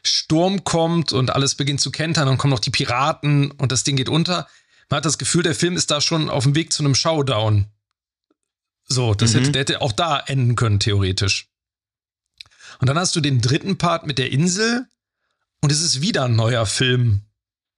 Sturm 0.06 0.66
kommt 0.66 1.14
und 1.14 1.32
alles 1.32 1.56
beginnt 1.56 1.80
zu 1.80 1.92
kentern, 1.92 2.28
dann 2.28 2.38
kommen 2.38 2.52
noch 2.52 2.60
die 2.60 2.72
Piraten 2.72 3.52
und 3.52 3.72
das 3.72 3.84
Ding 3.84 3.96
geht 3.96 4.10
unter. 4.10 4.48
Man 4.90 4.98
hat 4.98 5.06
das 5.06 5.18
Gefühl, 5.18 5.44
der 5.44 5.56
Film 5.56 5.78
ist 5.78 5.92
da 5.92 6.02
schon 6.02 6.30
auf 6.30 6.44
dem 6.44 6.56
Weg 6.56 6.74
zu 6.74 6.84
einem 6.84 6.94
Showdown. 6.94 7.68
So, 8.94 9.14
das 9.14 9.34
mhm. 9.34 9.40
hätte, 9.40 9.52
der 9.52 9.60
hätte 9.62 9.82
auch 9.82 9.92
da 9.92 10.20
enden 10.20 10.56
können, 10.56 10.80
theoretisch. 10.80 11.50
Und 12.80 12.88
dann 12.88 12.98
hast 12.98 13.16
du 13.16 13.22
den 13.22 13.42
dritten 13.42 13.78
Part 13.78 14.06
mit 14.06 14.18
der 14.18 14.32
Insel 14.32 14.88
und 15.62 15.72
es 15.72 15.82
ist 15.82 16.02
wieder 16.02 16.26
ein 16.26 16.36
neuer 16.36 16.66
Film, 16.66 17.22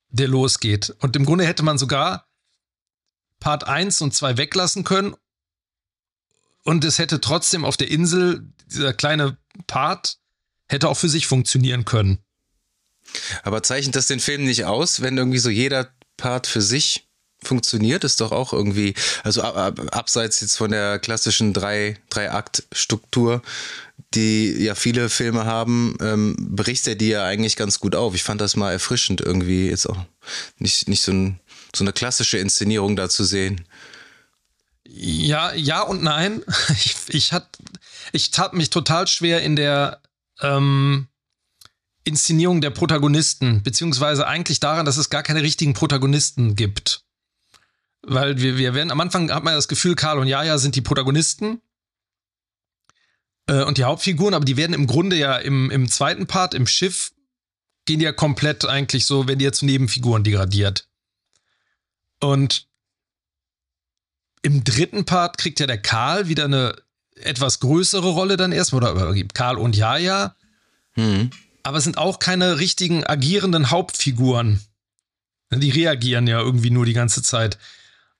der 0.09 0.27
losgeht. 0.27 0.95
Und 0.99 1.15
im 1.15 1.25
Grunde 1.25 1.45
hätte 1.45 1.63
man 1.63 1.77
sogar 1.77 2.27
Part 3.39 3.65
1 3.65 4.01
und 4.01 4.13
2 4.13 4.37
weglassen 4.37 4.83
können 4.83 5.15
und 6.63 6.83
es 6.83 6.99
hätte 6.99 7.21
trotzdem 7.21 7.63
auf 7.63 7.77
der 7.77 7.89
Insel, 7.89 8.51
dieser 8.65 8.93
kleine 8.93 9.37
Part, 9.67 10.17
hätte 10.67 10.89
auch 10.89 10.97
für 10.97 11.09
sich 11.09 11.27
funktionieren 11.27 11.85
können. 11.85 12.19
Aber 13.43 13.61
zeichnet 13.61 13.95
das 13.95 14.07
den 14.07 14.19
Film 14.19 14.45
nicht 14.45 14.65
aus, 14.65 15.01
wenn 15.01 15.17
irgendwie 15.17 15.37
so 15.37 15.49
jeder 15.49 15.93
Part 16.17 16.47
für 16.47 16.61
sich 16.61 17.04
funktioniert, 17.47 18.03
ist 18.03 18.21
doch 18.21 18.31
auch 18.31 18.53
irgendwie, 18.53 18.93
also 19.23 19.41
abseits 19.41 20.41
jetzt 20.41 20.57
von 20.57 20.71
der 20.71 20.99
klassischen 20.99 21.53
drei, 21.53 21.97
drei 22.09 22.29
die 24.13 24.63
ja 24.63 24.75
viele 24.75 25.09
Filme 25.09 25.45
haben, 25.45 25.95
ähm, 26.01 26.35
bricht 26.37 26.87
er 26.87 26.95
die 26.95 27.09
ja 27.09 27.25
eigentlich 27.25 27.55
ganz 27.55 27.79
gut 27.79 27.95
auf. 27.95 28.15
Ich 28.15 28.23
fand 28.23 28.41
das 28.41 28.55
mal 28.55 28.71
erfrischend 28.71 29.21
irgendwie, 29.21 29.69
jetzt 29.69 29.89
auch 29.89 29.97
nicht, 30.57 30.87
nicht 30.87 31.01
so, 31.01 31.11
ein, 31.11 31.39
so 31.75 31.83
eine 31.83 31.93
klassische 31.93 32.37
Inszenierung 32.37 32.95
da 32.95 33.09
zu 33.09 33.23
sehen. 33.23 33.65
Ja, 34.87 35.53
ja 35.53 35.81
und 35.81 36.03
nein. 36.03 36.43
Ich, 36.69 36.95
ich, 37.09 37.33
hat, 37.33 37.47
ich 38.11 38.31
tat 38.31 38.53
mich 38.53 38.69
total 38.69 39.07
schwer 39.07 39.41
in 39.41 39.55
der 39.55 40.01
ähm, 40.41 41.07
Inszenierung 42.03 42.61
der 42.61 42.69
Protagonisten, 42.69 43.63
beziehungsweise 43.63 44.27
eigentlich 44.27 44.59
daran, 44.59 44.85
dass 44.85 44.97
es 44.97 45.09
gar 45.09 45.23
keine 45.23 45.41
richtigen 45.41 45.73
Protagonisten 45.73 46.55
gibt. 46.55 47.04
Weil 48.07 48.39
wir, 48.39 48.57
wir 48.57 48.73
werden, 48.73 48.91
am 48.91 49.01
Anfang 49.01 49.31
hat 49.31 49.43
man 49.43 49.55
das 49.55 49.67
Gefühl, 49.67 49.95
Karl 49.95 50.19
und 50.19 50.27
Jaja 50.27 50.57
sind 50.57 50.75
die 50.75 50.81
Protagonisten 50.81 51.61
äh, 53.47 53.63
und 53.63 53.77
die 53.77 53.83
Hauptfiguren, 53.83 54.33
aber 54.33 54.45
die 54.45 54.57
werden 54.57 54.73
im 54.73 54.87
Grunde 54.87 55.15
ja 55.15 55.37
im, 55.37 55.71
im 55.71 55.89
zweiten 55.89 56.27
Part, 56.27 56.53
im 56.53 56.67
Schiff, 56.67 57.13
gehen 57.85 57.99
die 57.99 58.05
ja 58.05 58.11
komplett 58.11 58.65
eigentlich 58.65 59.05
so, 59.05 59.27
wenn 59.27 59.39
die 59.39 59.45
ja 59.45 59.51
zu 59.51 59.65
Nebenfiguren 59.65 60.23
degradiert. 60.23 60.87
Und 62.19 62.67
im 64.41 64.63
dritten 64.63 65.05
Part 65.05 65.37
kriegt 65.37 65.59
ja 65.59 65.67
der 65.67 65.81
Karl 65.81 66.27
wieder 66.27 66.45
eine 66.45 66.75
etwas 67.15 67.59
größere 67.59 68.09
Rolle 68.09 68.37
dann 68.37 68.51
erstmal, 68.51 68.83
oder 68.83 69.15
Karl 69.33 69.57
und 69.57 69.75
Jaja. 69.75 70.35
Mhm. 70.95 71.31
Aber 71.63 71.77
es 71.77 71.83
sind 71.83 71.97
auch 71.97 72.19
keine 72.19 72.59
richtigen 72.59 73.03
agierenden 73.03 73.71
Hauptfiguren. 73.71 74.61
Die 75.51 75.71
reagieren 75.71 76.27
ja 76.27 76.39
irgendwie 76.39 76.69
nur 76.69 76.85
die 76.85 76.93
ganze 76.93 77.23
Zeit. 77.23 77.57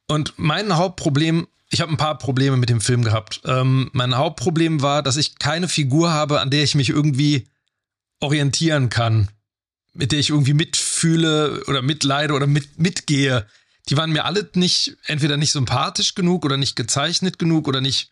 Und 0.08 0.34
mein 0.38 0.76
Hauptproblem, 0.76 1.48
ich 1.70 1.82
habe 1.82 1.92
ein 1.92 1.98
paar 1.98 2.18
Probleme 2.18 2.58
mit 2.58 2.70
dem 2.70 2.82
Film 2.82 3.04
gehabt. 3.04 3.42
Ähm, 3.46 3.90
mein 3.94 4.16
Hauptproblem 4.16 4.82
war, 4.82 5.02
dass 5.02 5.18
ich 5.18 5.40
keine 5.40 5.68
Figur 5.68 6.12
habe, 6.14 6.42
an 6.42 6.52
der 6.52 6.64
ich 6.64 6.76
mich 6.76 6.90
irgendwie 6.90 7.48
orientieren 8.20 8.90
kann, 8.90 9.30
mit 9.94 10.12
der 10.12 10.20
ich 10.20 10.30
irgendwie 10.30 10.54
mitfühle 10.54 11.64
oder 11.66 11.82
mitleide 11.82 12.34
oder 12.34 12.48
mit, 12.48 12.80
mitgehe. 12.80 13.48
Die 13.90 13.98
waren 13.98 14.12
mir 14.12 14.26
alle 14.26 14.50
nicht, 14.54 14.98
entweder 15.06 15.38
nicht 15.38 15.52
sympathisch 15.52 16.16
genug 16.16 16.46
oder 16.46 16.58
nicht 16.58 16.76
gezeichnet 16.76 17.40
genug 17.40 17.68
oder 17.68 17.82
nicht 17.82 18.12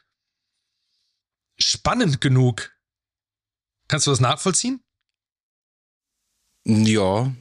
spannend 1.58 2.22
genug. 2.22 2.72
Kannst 3.88 4.08
du 4.08 4.12
das 4.12 4.20
nachvollziehen? 4.20 4.82
Ja, 6.66 7.34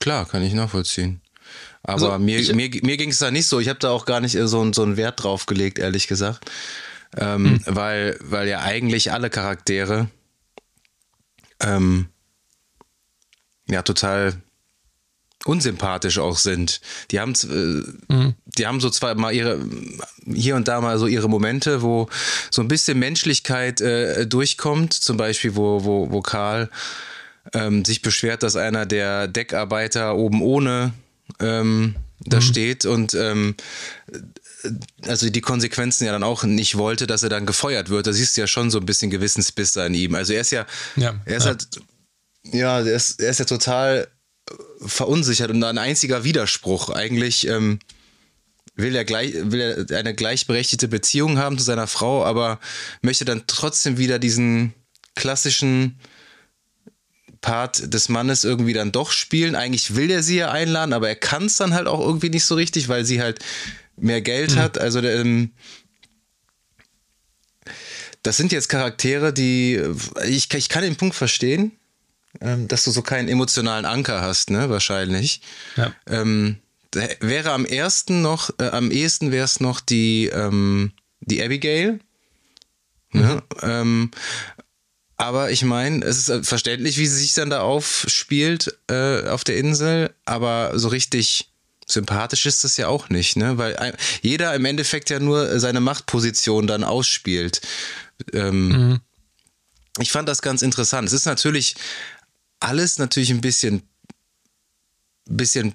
klar, 0.00 0.26
kann 0.26 0.42
ich 0.42 0.52
nachvollziehen. 0.52 1.20
Aber 1.88 2.12
also, 2.12 2.18
mir, 2.18 2.38
ich, 2.38 2.54
mir, 2.54 2.68
mir 2.82 2.98
ging 2.98 3.08
es 3.08 3.18
da 3.18 3.30
nicht 3.30 3.46
so. 3.46 3.60
Ich 3.60 3.68
habe 3.70 3.78
da 3.78 3.88
auch 3.88 4.04
gar 4.04 4.20
nicht 4.20 4.32
so, 4.32 4.72
so 4.72 4.82
einen 4.82 4.98
Wert 4.98 5.22
drauf 5.22 5.46
gelegt, 5.46 5.78
ehrlich 5.78 6.06
gesagt. 6.06 6.50
Ähm, 7.16 7.62
hm. 7.64 7.74
weil, 7.74 8.18
weil 8.20 8.46
ja 8.46 8.60
eigentlich 8.60 9.10
alle 9.10 9.30
Charaktere 9.30 10.08
ähm, 11.60 12.08
ja 13.70 13.80
total 13.80 14.34
unsympathisch 15.46 16.18
auch 16.18 16.36
sind. 16.36 16.82
Die 17.10 17.20
haben, 17.20 17.32
äh, 17.44 18.12
mhm. 18.12 18.34
die 18.44 18.66
haben 18.66 18.80
so 18.80 18.90
zwar 18.90 19.14
mal 19.14 19.32
ihre, 19.32 19.58
hier 20.30 20.56
und 20.56 20.68
da 20.68 20.82
mal 20.82 20.98
so 20.98 21.06
ihre 21.06 21.30
Momente, 21.30 21.80
wo 21.80 22.10
so 22.50 22.60
ein 22.60 22.68
bisschen 22.68 22.98
Menschlichkeit 22.98 23.80
äh, 23.80 24.26
durchkommt. 24.26 24.92
Zum 24.92 25.16
Beispiel, 25.16 25.56
wo, 25.56 25.84
wo, 25.84 26.10
wo 26.10 26.20
Karl 26.20 26.68
ähm, 27.54 27.86
sich 27.86 28.02
beschwert, 28.02 28.42
dass 28.42 28.56
einer 28.56 28.84
der 28.84 29.26
Deckarbeiter 29.26 30.16
oben 30.16 30.42
ohne 30.42 30.92
ähm, 31.40 31.96
da 32.20 32.38
mhm. 32.38 32.42
steht 32.42 32.86
und 32.86 33.14
ähm, 33.14 33.54
also 35.06 35.30
die 35.30 35.40
Konsequenzen 35.40 36.04
ja 36.04 36.12
dann 36.12 36.24
auch 36.24 36.44
nicht 36.44 36.76
wollte, 36.76 37.06
dass 37.06 37.22
er 37.22 37.28
dann 37.28 37.46
gefeuert 37.46 37.90
wird. 37.90 38.06
Da 38.06 38.12
siehst 38.12 38.36
du 38.36 38.40
ja 38.40 38.46
schon 38.46 38.70
so 38.70 38.78
ein 38.78 38.86
bisschen 38.86 39.10
Gewissensbiss 39.10 39.76
an 39.76 39.94
ihm. 39.94 40.14
Also 40.14 40.32
er 40.32 40.40
ist 40.40 40.50
ja, 40.50 40.66
ja 40.96 41.14
er 41.24 41.36
ist 41.36 41.44
ja. 41.44 41.50
halt, 41.50 41.68
ja, 42.52 42.80
er 42.80 42.94
ist, 42.94 43.20
er 43.20 43.30
ist 43.30 43.38
ja 43.38 43.44
total 43.44 44.08
verunsichert 44.80 45.50
und 45.50 45.62
ein 45.62 45.78
einziger 45.78 46.24
Widerspruch. 46.24 46.90
Eigentlich 46.90 47.46
ähm, 47.46 47.78
will, 48.74 48.94
er 48.96 49.04
gleich, 49.04 49.32
will 49.34 49.86
er 49.88 49.98
eine 49.98 50.14
gleichberechtigte 50.14 50.88
Beziehung 50.88 51.38
haben 51.38 51.58
zu 51.58 51.64
seiner 51.64 51.86
Frau, 51.86 52.24
aber 52.24 52.58
möchte 53.02 53.24
dann 53.24 53.44
trotzdem 53.46 53.98
wieder 53.98 54.18
diesen 54.18 54.74
klassischen 55.14 55.98
Part 57.40 57.92
des 57.92 58.08
Mannes 58.08 58.44
irgendwie 58.44 58.72
dann 58.72 58.92
doch 58.92 59.12
spielen. 59.12 59.54
Eigentlich 59.54 59.94
will 59.94 60.10
er 60.10 60.22
sie 60.22 60.36
ja 60.36 60.50
einladen, 60.50 60.92
aber 60.92 61.08
er 61.08 61.16
kann 61.16 61.46
es 61.46 61.56
dann 61.56 61.74
halt 61.74 61.86
auch 61.86 62.00
irgendwie 62.00 62.30
nicht 62.30 62.44
so 62.44 62.54
richtig, 62.54 62.88
weil 62.88 63.04
sie 63.04 63.20
halt 63.20 63.38
mehr 63.96 64.20
Geld 64.20 64.54
mhm. 64.54 64.58
hat. 64.58 64.78
Also 64.78 65.00
ähm, 65.00 65.52
das 68.22 68.36
sind 68.36 68.52
jetzt 68.52 68.68
Charaktere, 68.68 69.32
die 69.32 69.80
ich, 70.26 70.52
ich 70.52 70.68
kann 70.68 70.82
den 70.82 70.96
Punkt 70.96 71.14
verstehen, 71.14 71.72
ähm, 72.40 72.68
dass 72.68 72.84
du 72.84 72.90
so 72.90 73.02
keinen 73.02 73.28
emotionalen 73.28 73.84
Anker 73.84 74.20
hast, 74.20 74.50
ne? 74.50 74.68
Wahrscheinlich. 74.70 75.40
Ja. 75.76 75.94
Ähm, 76.06 76.58
wäre 77.20 77.52
am 77.52 77.64
ersten 77.64 78.22
noch, 78.22 78.50
äh, 78.58 78.68
am 78.68 78.90
ehesten 78.90 79.30
wäre 79.30 79.44
es 79.44 79.60
noch 79.60 79.80
die, 79.80 80.26
ähm, 80.26 80.92
die 81.20 81.42
Abigail. 81.42 82.00
Ne? 83.12 83.42
Mhm. 83.62 83.62
Ähm, 83.62 84.10
aber 85.18 85.50
ich 85.50 85.64
meine, 85.64 86.04
es 86.04 86.16
ist 86.16 86.28
äh, 86.28 86.42
verständlich, 86.44 86.96
wie 86.96 87.06
sie 87.06 87.18
sich 87.18 87.34
dann 87.34 87.50
da 87.50 87.60
aufspielt 87.60 88.78
äh, 88.88 89.26
auf 89.26 89.42
der 89.42 89.56
Insel, 89.56 90.14
aber 90.24 90.78
so 90.78 90.88
richtig 90.88 91.50
sympathisch 91.86 92.46
ist 92.46 92.62
das 92.64 92.76
ja 92.76 92.86
auch 92.86 93.08
nicht, 93.08 93.36
ne? 93.36 93.58
Weil 93.58 93.96
jeder 94.22 94.54
im 94.54 94.64
Endeffekt 94.64 95.10
ja 95.10 95.18
nur 95.18 95.58
seine 95.58 95.80
Machtposition 95.80 96.66
dann 96.66 96.84
ausspielt. 96.84 97.60
Ähm, 98.32 98.68
mhm. 98.68 99.00
Ich 99.98 100.12
fand 100.12 100.28
das 100.28 100.42
ganz 100.42 100.62
interessant. 100.62 101.08
Es 101.08 101.14
ist 101.14 101.26
natürlich 101.26 101.74
alles 102.60 102.98
natürlich 102.98 103.30
ein 103.30 103.40
bisschen, 103.40 103.82
bisschen, 105.24 105.74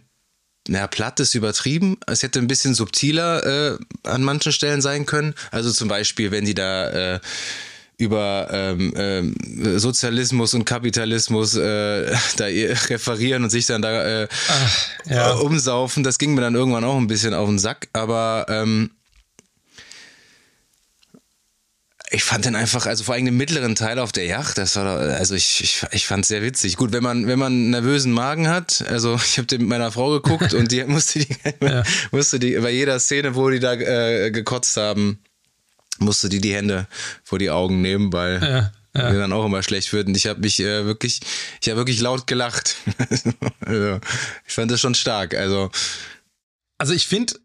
naja, 0.67 0.87
platt 0.87 1.19
ist 1.19 1.35
übertrieben. 1.35 1.97
Es 2.07 2.23
hätte 2.23 2.39
ein 2.39 2.47
bisschen 2.47 2.75
subtiler 2.75 3.73
äh, 3.73 3.77
an 4.03 4.23
manchen 4.23 4.53
Stellen 4.53 4.81
sein 4.81 5.05
können. 5.05 5.33
Also 5.51 5.71
zum 5.71 5.89
Beispiel, 5.89 6.31
wenn 6.31 6.45
die 6.45 6.55
da 6.55 7.15
äh, 7.15 7.19
über 8.03 8.47
ähm, 8.51 8.93
ähm, 8.95 9.35
Sozialismus 9.79 10.53
und 10.53 10.65
Kapitalismus 10.65 11.55
äh, 11.55 12.11
da 12.37 12.45
referieren 12.45 13.43
und 13.43 13.49
sich 13.49 13.65
dann 13.65 13.81
da 13.81 14.23
äh, 14.23 14.27
Ach, 14.49 14.87
ja. 15.05 15.31
umsaufen. 15.33 16.03
Das 16.03 16.17
ging 16.17 16.35
mir 16.35 16.41
dann 16.41 16.55
irgendwann 16.55 16.83
auch 16.83 16.97
ein 16.97 17.07
bisschen 17.07 17.33
auf 17.33 17.47
den 17.47 17.59
Sack, 17.59 17.87
aber 17.93 18.45
ähm, 18.49 18.91
ich 22.13 22.23
fand 22.23 22.45
den 22.45 22.55
einfach, 22.55 22.85
also 22.85 23.03
vor 23.03 23.15
allem 23.15 23.25
den 23.25 23.35
mittleren 23.35 23.73
Teil 23.73 23.97
auf 23.97 24.11
der 24.11 24.25
Yacht, 24.25 24.59
das 24.59 24.75
war, 24.75 24.85
also 24.85 25.33
ich, 25.33 25.61
ich, 25.63 25.83
ich 25.91 26.05
fand 26.05 26.23
es 26.23 26.27
sehr 26.27 26.43
witzig. 26.43 26.77
Gut, 26.77 26.91
wenn 26.91 27.01
man, 27.01 27.25
wenn 27.25 27.39
man 27.39 27.53
einen 27.53 27.69
nervösen 27.71 28.11
Magen 28.11 28.47
hat, 28.47 28.85
also 28.87 29.15
ich 29.25 29.37
habe 29.37 29.47
den 29.47 29.61
mit 29.61 29.69
meiner 29.69 29.91
Frau 29.91 30.11
geguckt 30.11 30.53
und 30.53 30.71
die 30.71 30.83
musste 30.85 31.19
die, 31.19 31.35
ja. 31.61 31.83
musste 32.11 32.37
die 32.37 32.55
bei 32.59 32.69
jeder 32.69 32.99
Szene, 32.99 33.35
wo 33.35 33.49
die 33.49 33.59
da 33.59 33.73
äh, 33.73 34.29
gekotzt 34.29 34.77
haben, 34.77 35.23
musste 35.99 36.29
die 36.29 36.41
die 36.41 36.53
Hände 36.53 36.87
vor 37.23 37.39
die 37.39 37.49
Augen 37.49 37.81
nehmen, 37.81 38.11
weil 38.13 38.41
ja, 38.41 39.01
ja. 39.01 39.11
mir 39.11 39.19
dann 39.19 39.33
auch 39.33 39.45
immer 39.45 39.63
schlecht 39.63 39.91
wird. 39.93 40.07
Und 40.07 40.17
ich 40.17 40.27
habe 40.27 40.39
mich 40.39 40.59
äh, 40.59 40.85
wirklich, 40.85 41.21
ich 41.61 41.69
habe 41.69 41.77
wirklich 41.77 41.99
laut 42.01 42.27
gelacht. 42.27 42.75
also, 43.61 43.99
ich 44.45 44.53
fand 44.53 44.71
das 44.71 44.81
schon 44.81 44.95
stark. 44.95 45.33
Also, 45.35 45.71
also 46.77 46.93
ich 46.93 47.07
finde, 47.07 47.35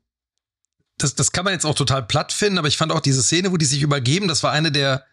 das, 0.98 1.14
das 1.14 1.32
kann 1.32 1.44
man 1.44 1.54
jetzt 1.54 1.66
auch 1.66 1.74
total 1.74 2.02
platt 2.02 2.32
finden, 2.32 2.58
aber 2.58 2.68
ich 2.68 2.76
fand 2.76 2.92
auch 2.92 3.00
diese 3.00 3.22
Szene, 3.22 3.52
wo 3.52 3.56
die 3.56 3.64
sich 3.64 3.82
übergeben, 3.82 4.28
das 4.28 4.42
war 4.42 4.52
eine 4.52 4.72
der 4.72 5.04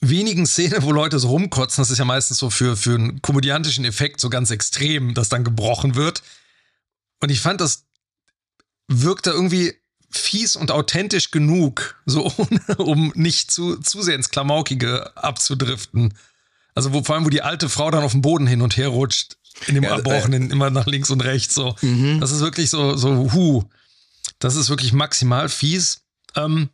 wenigen 0.00 0.46
Szenen, 0.46 0.82
wo 0.82 0.92
Leute 0.92 1.18
so 1.18 1.28
rumkotzen. 1.28 1.82
Das 1.82 1.90
ist 1.90 1.98
ja 1.98 2.04
meistens 2.04 2.38
so 2.38 2.50
für, 2.50 2.76
für 2.76 2.94
einen 2.94 3.22
komödiantischen 3.22 3.84
Effekt 3.84 4.20
so 4.20 4.30
ganz 4.30 4.50
extrem, 4.50 5.14
dass 5.14 5.28
dann 5.28 5.44
gebrochen 5.44 5.94
wird. 5.94 6.22
Und 7.20 7.30
ich 7.30 7.40
fand, 7.40 7.60
das 7.60 7.84
wirkte 8.88 9.30
irgendwie 9.30 9.74
fies 10.16 10.56
und 10.56 10.70
authentisch 10.70 11.30
genug, 11.30 12.00
so 12.06 12.24
ohne, 12.36 12.76
um 12.78 13.12
nicht 13.14 13.50
zu, 13.50 13.76
zu 13.76 14.02
sehr 14.02 14.14
ins 14.14 14.30
Klamaukige 14.30 15.16
abzudriften. 15.16 16.14
Also 16.74 16.92
wo 16.92 17.02
vor 17.02 17.14
allem, 17.14 17.24
wo 17.24 17.30
die 17.30 17.42
alte 17.42 17.68
Frau 17.68 17.90
dann 17.90 18.04
auf 18.04 18.12
dem 18.12 18.22
Boden 18.22 18.46
hin 18.46 18.62
und 18.62 18.76
her 18.76 18.88
rutscht, 18.88 19.36
in 19.66 19.76
dem 19.76 19.84
ja, 19.84 19.96
Erbrochenen, 19.96 20.50
äh, 20.50 20.52
immer 20.52 20.70
nach 20.70 20.86
links 20.86 21.10
und 21.10 21.20
rechts, 21.20 21.54
so. 21.54 21.76
Mhm. 21.82 22.20
Das 22.20 22.32
ist 22.32 22.40
wirklich 22.40 22.70
so, 22.70 22.96
so, 22.96 23.32
hu. 23.32 23.64
Das 24.38 24.56
ist 24.56 24.68
wirklich 24.68 24.92
maximal 24.92 25.48
fies. 25.48 26.02
Ähm, 26.34 26.70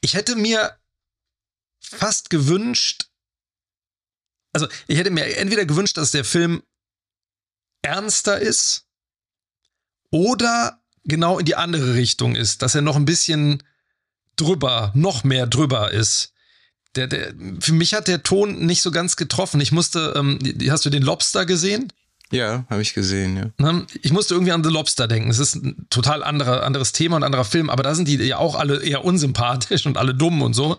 ich 0.00 0.14
hätte 0.14 0.36
mir 0.36 0.76
fast 1.80 2.30
gewünscht, 2.30 3.08
also 4.52 4.68
ich 4.86 4.98
hätte 4.98 5.10
mir 5.10 5.36
entweder 5.36 5.64
gewünscht, 5.64 5.96
dass 5.96 6.12
der 6.12 6.24
Film 6.24 6.62
ernster 7.82 8.40
ist 8.40 8.86
oder 10.10 10.83
genau 11.04 11.38
in 11.38 11.44
die 11.44 11.56
andere 11.56 11.94
Richtung 11.94 12.34
ist, 12.34 12.62
dass 12.62 12.74
er 12.74 12.82
noch 12.82 12.96
ein 12.96 13.04
bisschen 13.04 13.62
drüber, 14.36 14.90
noch 14.94 15.24
mehr 15.24 15.46
drüber 15.46 15.92
ist. 15.92 16.32
Der, 16.96 17.06
der, 17.06 17.34
für 17.60 17.72
mich 17.72 17.94
hat 17.94 18.08
der 18.08 18.22
Ton 18.22 18.66
nicht 18.66 18.82
so 18.82 18.90
ganz 18.90 19.16
getroffen. 19.16 19.60
Ich 19.60 19.72
musste, 19.72 20.14
ähm, 20.16 20.38
hast 20.68 20.84
du 20.84 20.90
den 20.90 21.02
Lobster 21.02 21.44
gesehen? 21.44 21.92
Ja, 22.30 22.64
habe 22.70 22.82
ich 22.82 22.94
gesehen, 22.94 23.52
ja. 23.58 23.82
Ich 24.02 24.12
musste 24.12 24.34
irgendwie 24.34 24.52
an 24.52 24.64
The 24.64 24.70
Lobster 24.70 25.06
denken. 25.06 25.30
Es 25.30 25.38
ist 25.38 25.56
ein 25.56 25.86
total 25.90 26.22
anderer, 26.22 26.64
anderes 26.64 26.92
Thema 26.92 27.16
und 27.16 27.22
anderer 27.22 27.44
Film, 27.44 27.70
aber 27.70 27.82
da 27.82 27.94
sind 27.94 28.08
die 28.08 28.16
ja 28.16 28.38
auch 28.38 28.54
alle 28.54 28.82
eher 28.82 29.04
unsympathisch 29.04 29.86
und 29.86 29.98
alle 29.98 30.14
dumm 30.14 30.42
und 30.42 30.54
so. 30.54 30.78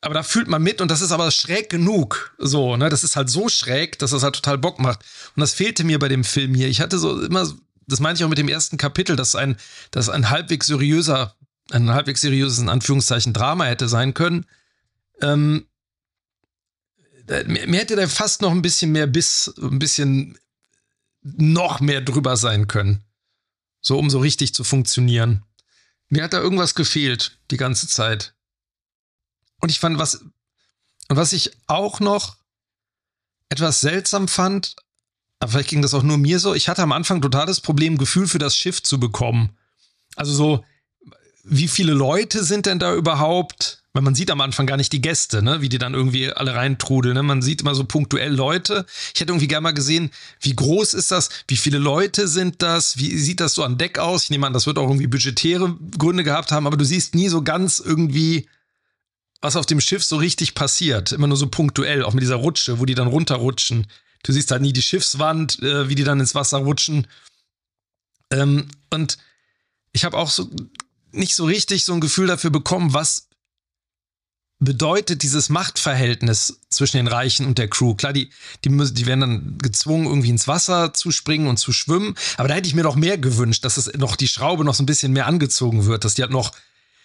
Aber 0.00 0.14
da 0.14 0.22
fühlt 0.22 0.48
man 0.48 0.62
mit 0.62 0.80
und 0.80 0.90
das 0.90 1.00
ist 1.00 1.12
aber 1.12 1.30
schräg 1.30 1.70
genug. 1.70 2.34
So, 2.38 2.76
ne? 2.76 2.90
Das 2.90 3.04
ist 3.04 3.16
halt 3.16 3.30
so 3.30 3.48
schräg, 3.48 3.98
dass 3.98 4.10
das 4.10 4.22
halt 4.22 4.34
total 4.34 4.58
Bock 4.58 4.78
macht. 4.78 5.00
Und 5.34 5.40
das 5.40 5.54
fehlte 5.54 5.82
mir 5.82 5.98
bei 5.98 6.08
dem 6.08 6.24
Film 6.24 6.54
hier. 6.54 6.68
Ich 6.68 6.80
hatte 6.80 6.98
so 6.98 7.22
immer 7.22 7.50
das 7.86 8.00
meinte 8.00 8.20
ich 8.20 8.24
auch 8.24 8.28
mit 8.30 8.38
dem 8.38 8.48
ersten 8.48 8.76
Kapitel, 8.76 9.16
dass 9.16 9.34
ein, 9.34 9.56
dass 9.90 10.08
ein 10.08 10.30
halbwegs 10.30 10.66
seriöser, 10.66 11.36
ein 11.70 11.90
halbwegs 11.90 12.20
seriöses, 12.20 12.58
in 12.58 12.68
Anführungszeichen, 12.68 13.32
Drama 13.32 13.64
hätte 13.64 13.88
sein 13.88 14.14
können. 14.14 14.46
Ähm, 15.20 15.66
mir 17.26 17.78
hätte 17.78 17.96
da 17.96 18.06
fast 18.06 18.42
noch 18.42 18.50
ein 18.50 18.62
bisschen 18.62 18.92
mehr 18.92 19.06
Biss, 19.06 19.52
ein 19.60 19.78
bisschen 19.78 20.38
noch 21.22 21.80
mehr 21.80 22.02
drüber 22.02 22.36
sein 22.36 22.68
können. 22.68 23.02
So, 23.80 23.98
um 23.98 24.10
so 24.10 24.18
richtig 24.18 24.54
zu 24.54 24.64
funktionieren. 24.64 25.42
Mir 26.08 26.24
hat 26.24 26.32
da 26.32 26.40
irgendwas 26.40 26.74
gefehlt, 26.74 27.38
die 27.50 27.56
ganze 27.56 27.88
Zeit. 27.88 28.34
Und 29.60 29.70
ich 29.70 29.80
fand, 29.80 29.98
was, 29.98 30.24
was 31.08 31.32
ich 31.32 31.56
auch 31.66 32.00
noch 32.00 32.36
etwas 33.48 33.80
seltsam 33.80 34.28
fand, 34.28 34.76
aber 35.44 35.52
vielleicht 35.52 35.68
ging 35.68 35.82
das 35.82 35.92
auch 35.92 36.02
nur 36.02 36.16
mir 36.16 36.38
so. 36.38 36.54
Ich 36.54 36.70
hatte 36.70 36.82
am 36.82 36.92
Anfang 36.92 37.20
total 37.20 37.44
das 37.44 37.60
Problem, 37.60 37.98
Gefühl 37.98 38.26
für 38.26 38.38
das 38.38 38.56
Schiff 38.56 38.82
zu 38.82 38.98
bekommen. 38.98 39.50
Also 40.16 40.32
so, 40.32 40.64
wie 41.44 41.68
viele 41.68 41.92
Leute 41.92 42.42
sind 42.42 42.64
denn 42.64 42.78
da 42.78 42.94
überhaupt? 42.94 43.82
Weil 43.92 44.02
man 44.02 44.14
sieht 44.14 44.30
am 44.30 44.40
Anfang 44.40 44.66
gar 44.66 44.78
nicht 44.78 44.94
die 44.94 45.02
Gäste, 45.02 45.42
ne? 45.42 45.60
wie 45.60 45.68
die 45.68 45.76
dann 45.76 45.92
irgendwie 45.92 46.32
alle 46.32 46.54
reintrudeln. 46.54 47.14
Ne? 47.14 47.22
Man 47.22 47.42
sieht 47.42 47.60
immer 47.60 47.74
so 47.74 47.84
punktuell 47.84 48.34
Leute. 48.34 48.86
Ich 49.14 49.20
hätte 49.20 49.32
irgendwie 49.32 49.46
gerne 49.46 49.64
mal 49.64 49.74
gesehen, 49.74 50.10
wie 50.40 50.56
groß 50.56 50.94
ist 50.94 51.10
das? 51.10 51.28
Wie 51.46 51.58
viele 51.58 51.76
Leute 51.76 52.26
sind 52.26 52.62
das? 52.62 52.96
Wie 52.96 53.18
sieht 53.18 53.40
das 53.40 53.52
so 53.52 53.64
an 53.64 53.76
Deck 53.76 53.98
aus? 53.98 54.24
Ich 54.24 54.30
nehme 54.30 54.46
an, 54.46 54.54
das 54.54 54.66
wird 54.66 54.78
auch 54.78 54.88
irgendwie 54.88 55.08
budgetäre 55.08 55.76
Gründe 55.98 56.24
gehabt 56.24 56.52
haben, 56.52 56.66
aber 56.66 56.78
du 56.78 56.86
siehst 56.86 57.14
nie 57.14 57.28
so 57.28 57.42
ganz 57.42 57.80
irgendwie, 57.80 58.48
was 59.42 59.56
auf 59.56 59.66
dem 59.66 59.82
Schiff 59.82 60.02
so 60.02 60.16
richtig 60.16 60.54
passiert. 60.54 61.12
Immer 61.12 61.26
nur 61.26 61.36
so 61.36 61.48
punktuell, 61.48 62.02
auch 62.02 62.14
mit 62.14 62.22
dieser 62.22 62.36
Rutsche, 62.36 62.78
wo 62.78 62.86
die 62.86 62.94
dann 62.94 63.08
runterrutschen. 63.08 63.86
Du 64.24 64.32
siehst 64.32 64.50
halt 64.50 64.62
nie 64.62 64.72
die 64.72 64.82
Schiffswand, 64.82 65.62
äh, 65.62 65.88
wie 65.88 65.94
die 65.94 66.04
dann 66.04 66.18
ins 66.18 66.34
Wasser 66.34 66.58
rutschen. 66.58 67.06
Ähm, 68.30 68.68
und 68.90 69.18
ich 69.92 70.04
habe 70.04 70.16
auch 70.16 70.30
so 70.30 70.50
nicht 71.12 71.36
so 71.36 71.44
richtig 71.44 71.84
so 71.84 71.92
ein 71.92 72.00
Gefühl 72.00 72.26
dafür 72.26 72.50
bekommen, 72.50 72.92
was 72.92 73.28
bedeutet 74.60 75.22
dieses 75.22 75.48
Machtverhältnis 75.48 76.60
zwischen 76.70 76.96
den 76.96 77.06
Reichen 77.06 77.46
und 77.46 77.58
der 77.58 77.68
Crew. 77.68 77.94
Klar, 77.94 78.12
die, 78.12 78.30
die, 78.64 78.70
müssen, 78.70 78.94
die 78.94 79.06
werden 79.06 79.20
dann 79.20 79.58
gezwungen, 79.58 80.06
irgendwie 80.06 80.30
ins 80.30 80.48
Wasser 80.48 80.94
zu 80.94 81.10
springen 81.10 81.48
und 81.48 81.58
zu 81.58 81.72
schwimmen. 81.72 82.14
Aber 82.36 82.48
da 82.48 82.54
hätte 82.54 82.66
ich 82.66 82.74
mir 82.74 82.82
doch 82.82 82.96
mehr 82.96 83.18
gewünscht, 83.18 83.64
dass 83.64 83.76
es 83.76 83.92
noch 83.94 84.16
die 84.16 84.28
Schraube 84.28 84.64
noch 84.64 84.74
so 84.74 84.82
ein 84.82 84.86
bisschen 84.86 85.12
mehr 85.12 85.26
angezogen 85.26 85.84
wird, 85.84 86.04
dass 86.04 86.14
die 86.14 86.22
halt 86.22 86.32
noch, 86.32 86.52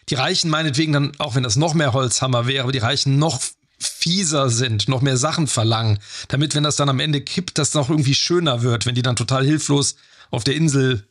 die 0.09 0.15
Reichen 0.15 0.49
meinetwegen 0.49 0.93
dann, 0.93 1.11
auch 1.19 1.35
wenn 1.35 1.43
das 1.43 1.55
noch 1.55 1.73
mehr 1.73 1.93
Holzhammer 1.93 2.47
wäre, 2.47 2.63
aber 2.63 2.71
die 2.71 2.79
Reichen 2.79 3.19
noch 3.19 3.41
fieser 3.79 4.49
sind, 4.49 4.87
noch 4.87 5.01
mehr 5.01 5.17
Sachen 5.17 5.47
verlangen, 5.47 5.99
damit, 6.27 6.55
wenn 6.55 6.63
das 6.63 6.75
dann 6.75 6.89
am 6.89 6.99
Ende 6.99 7.21
kippt, 7.21 7.57
das 7.57 7.73
noch 7.73 7.89
irgendwie 7.89 8.15
schöner 8.15 8.61
wird, 8.61 8.85
wenn 8.85 8.95
die 8.95 9.01
dann 9.01 9.15
total 9.15 9.45
hilflos 9.45 9.95
auf 10.31 10.43
der 10.43 10.55
Insel 10.55 11.05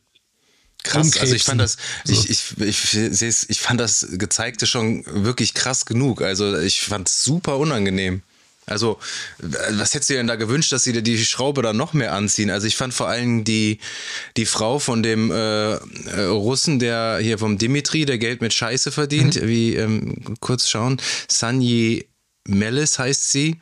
Krass, 0.83 1.17
also 1.17 1.35
ich 1.35 1.43
fand 1.43 1.59
das, 1.59 1.75
so. 2.05 2.13
ich, 2.13 2.29
ich, 2.29 2.57
ich, 2.57 3.21
ich, 3.21 3.49
ich 3.49 3.59
fand 3.59 3.81
das 3.81 4.07
Gezeigte 4.13 4.65
schon 4.65 5.03
wirklich 5.05 5.53
krass 5.53 5.85
genug. 5.85 6.21
Also 6.21 6.57
ich 6.57 6.83
fand 6.83 7.09
es 7.09 7.21
super 7.21 7.57
unangenehm. 7.57 8.21
Also, 8.69 8.99
was 9.39 9.93
hättest 9.93 10.09
du 10.09 10.13
dir 10.13 10.19
denn 10.19 10.27
da 10.27 10.35
gewünscht, 10.35 10.71
dass 10.71 10.83
sie 10.83 10.93
dir 10.93 11.01
die 11.01 11.17
Schraube 11.17 11.61
dann 11.61 11.75
noch 11.75 11.93
mehr 11.93 12.13
anziehen? 12.13 12.51
Also, 12.51 12.67
ich 12.67 12.75
fand 12.75 12.93
vor 12.93 13.07
allem 13.07 13.43
die, 13.43 13.79
die 14.37 14.45
Frau 14.45 14.79
von 14.79 15.01
dem 15.01 15.31
äh, 15.31 15.73
äh 15.73 15.79
Russen, 16.27 16.79
der 16.79 17.19
hier 17.19 17.39
vom 17.39 17.57
Dimitri, 17.57 18.05
der 18.05 18.19
Geld 18.19 18.41
mit 18.41 18.53
Scheiße 18.53 18.91
verdient, 18.91 19.41
mhm. 19.41 19.47
wie, 19.47 19.75
ähm, 19.75 20.37
kurz 20.39 20.69
schauen, 20.69 21.01
Sanji 21.27 22.08
Melis 22.49 22.99
heißt 22.99 23.31
sie, 23.31 23.59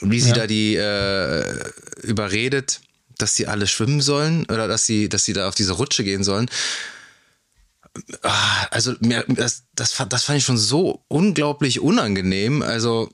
wie 0.00 0.20
sie 0.20 0.30
ja. 0.30 0.34
da 0.34 0.46
die 0.46 0.76
äh, 0.76 1.70
überredet, 2.02 2.80
dass 3.18 3.34
sie 3.34 3.46
alle 3.46 3.66
schwimmen 3.66 4.00
sollen 4.00 4.44
oder 4.46 4.68
dass 4.68 4.86
sie, 4.86 5.08
dass 5.08 5.24
sie 5.24 5.32
da 5.32 5.48
auf 5.48 5.54
diese 5.54 5.72
Rutsche 5.72 6.04
gehen 6.04 6.24
sollen. 6.24 6.50
Ah, 8.22 8.66
also 8.70 8.92
das, 9.28 9.64
das, 9.74 9.94
das 10.08 10.24
fand 10.24 10.38
ich 10.38 10.44
schon 10.44 10.58
so 10.58 11.04
unglaublich 11.08 11.80
unangenehm. 11.80 12.62
Also 12.62 13.08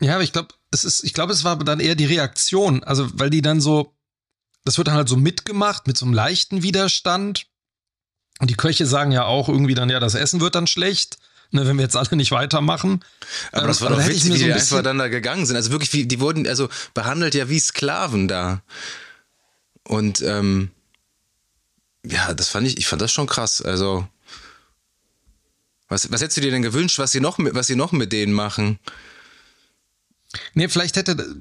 ja, 0.00 0.14
aber 0.14 0.22
ich 0.22 0.32
glaube, 0.32 0.48
es 0.70 0.84
ist, 0.84 1.04
ich 1.04 1.14
glaube, 1.14 1.32
es 1.32 1.44
war 1.44 1.56
dann 1.58 1.80
eher 1.80 1.94
die 1.94 2.04
Reaktion. 2.04 2.84
Also 2.84 3.08
weil 3.18 3.30
die 3.30 3.42
dann 3.42 3.60
so, 3.60 3.94
das 4.64 4.78
wird 4.78 4.88
dann 4.88 4.94
halt 4.94 5.08
so 5.08 5.16
mitgemacht 5.16 5.86
mit 5.86 5.96
so 5.96 6.04
einem 6.06 6.14
leichten 6.14 6.62
Widerstand. 6.62 7.46
Und 8.40 8.50
die 8.50 8.56
Köche 8.56 8.86
sagen 8.86 9.12
ja 9.12 9.24
auch 9.24 9.48
irgendwie 9.48 9.74
dann, 9.74 9.90
ja, 9.90 10.00
das 10.00 10.14
Essen 10.14 10.40
wird 10.40 10.54
dann 10.54 10.66
schlecht 10.66 11.18
ne, 11.54 11.66
wenn 11.66 11.76
wir 11.76 11.84
jetzt 11.84 11.96
alle 11.96 12.16
nicht 12.16 12.32
weitermachen. 12.32 13.02
Aber 13.52 13.68
das 13.68 13.80
war 13.80 13.90
ähm, 13.90 13.98
doch 13.98 14.06
witzig, 14.06 14.24
wie 14.24 14.38
so 14.38 14.44
die 14.44 14.52
einfach 14.52 14.82
dann 14.82 14.98
da 14.98 15.08
gegangen 15.08 15.46
sind. 15.46 15.56
Also 15.56 15.70
wirklich, 15.70 15.92
wie, 15.92 16.06
die 16.06 16.20
wurden 16.20 16.46
also 16.46 16.68
behandelt 16.92 17.34
ja 17.34 17.48
wie 17.48 17.60
Sklaven 17.60 18.28
da. 18.28 18.62
Und 19.84 20.20
ähm, 20.22 20.70
ja, 22.04 22.34
das 22.34 22.48
fand 22.48 22.66
ich, 22.66 22.76
ich 22.76 22.86
fand 22.86 23.00
das 23.00 23.12
schon 23.12 23.26
krass. 23.26 23.62
Also, 23.62 24.06
was, 25.88 26.10
was 26.10 26.20
hättest 26.20 26.36
du 26.36 26.40
dir 26.42 26.50
denn 26.50 26.62
gewünscht, 26.62 26.98
was 26.98 27.12
sie 27.12 27.20
noch 27.20 27.38
mit, 27.38 27.54
was 27.54 27.66
sie 27.66 27.76
noch 27.76 27.92
mit 27.92 28.12
denen 28.12 28.32
machen? 28.32 28.78
Nee, 30.54 30.68
vielleicht 30.68 30.96
hätte, 30.96 31.36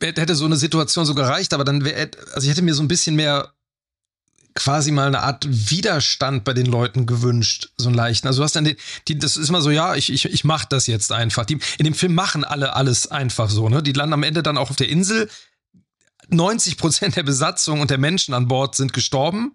hätte 0.00 0.34
so 0.34 0.44
eine 0.44 0.56
Situation 0.56 1.06
so 1.06 1.14
gereicht, 1.14 1.54
aber 1.54 1.64
dann 1.64 1.84
wäre, 1.84 2.10
also 2.34 2.44
ich 2.44 2.50
hätte 2.50 2.62
mir 2.62 2.74
so 2.74 2.82
ein 2.82 2.88
bisschen 2.88 3.16
mehr 3.16 3.52
quasi 4.54 4.92
mal 4.92 5.08
eine 5.08 5.20
Art 5.20 5.46
Widerstand 5.48 6.44
bei 6.44 6.52
den 6.52 6.66
Leuten 6.66 7.06
gewünscht, 7.06 7.70
so 7.76 7.88
einen 7.88 7.96
leichten. 7.96 8.28
Also 8.28 8.40
du 8.40 8.44
hast 8.44 8.54
dann 8.54 8.64
die, 8.64 8.76
die 9.08 9.18
das 9.18 9.36
ist 9.36 9.48
immer 9.48 9.60
so, 9.60 9.70
ja, 9.70 9.96
ich, 9.96 10.12
ich, 10.12 10.26
ich 10.26 10.44
mach 10.44 10.64
das 10.64 10.86
jetzt 10.86 11.10
einfach. 11.10 11.44
Die, 11.44 11.58
in 11.78 11.84
dem 11.84 11.94
Film 11.94 12.14
machen 12.14 12.44
alle 12.44 12.74
alles 12.74 13.08
einfach 13.08 13.50
so, 13.50 13.68
ne? 13.68 13.82
Die 13.82 13.92
landen 13.92 14.14
am 14.14 14.22
Ende 14.22 14.42
dann 14.42 14.56
auch 14.56 14.70
auf 14.70 14.76
der 14.76 14.88
Insel, 14.88 15.28
90 16.28 16.76
Prozent 16.78 17.16
der 17.16 17.24
Besatzung 17.24 17.80
und 17.80 17.90
der 17.90 17.98
Menschen 17.98 18.32
an 18.32 18.48
Bord 18.48 18.76
sind 18.76 18.92
gestorben, 18.92 19.54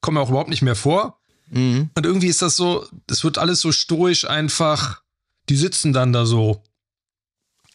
kommen 0.00 0.18
auch 0.18 0.28
überhaupt 0.28 0.50
nicht 0.50 0.62
mehr 0.62 0.76
vor. 0.76 1.18
Mhm. 1.48 1.90
Und 1.94 2.06
irgendwie 2.06 2.28
ist 2.28 2.42
das 2.42 2.56
so, 2.56 2.86
es 3.10 3.24
wird 3.24 3.38
alles 3.38 3.60
so 3.60 3.72
stoisch 3.72 4.28
einfach, 4.28 5.02
die 5.48 5.56
sitzen 5.56 5.92
dann 5.92 6.12
da 6.12 6.24
so. 6.24 6.62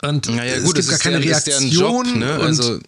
Und 0.01 0.27
naja, 0.29 0.59
gut, 0.61 0.77
es 0.77 0.87
gibt 0.87 1.03
gar 1.03 1.11
keine 1.11 1.19
der, 1.19 1.31
Reaktion. 1.31 1.69
Job, 1.69 2.15
ne? 2.15 2.33
Also 2.33 2.79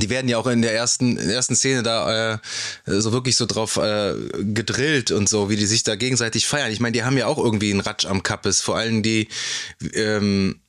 die 0.00 0.10
werden 0.10 0.28
ja 0.28 0.38
auch 0.38 0.46
in 0.46 0.62
der 0.62 0.74
ersten, 0.74 1.16
in 1.18 1.26
der 1.26 1.36
ersten 1.36 1.56
Szene 1.56 1.82
da 1.82 2.34
äh, 2.34 2.38
so 2.86 3.12
wirklich 3.12 3.36
so 3.36 3.46
drauf 3.46 3.76
äh, 3.76 4.14
gedrillt 4.38 5.10
und 5.10 5.28
so, 5.28 5.50
wie 5.50 5.56
die 5.56 5.66
sich 5.66 5.82
da 5.82 5.96
gegenseitig 5.96 6.46
feiern. 6.46 6.72
Ich 6.72 6.80
meine, 6.80 6.92
die 6.92 7.04
haben 7.04 7.16
ja 7.16 7.26
auch 7.26 7.38
irgendwie 7.38 7.70
einen 7.70 7.80
Ratsch 7.80 8.06
am 8.06 8.22
Kappes, 8.22 8.60
vor 8.60 8.76
allem 8.76 9.02
die 9.02 9.28
ähm, 9.94 10.60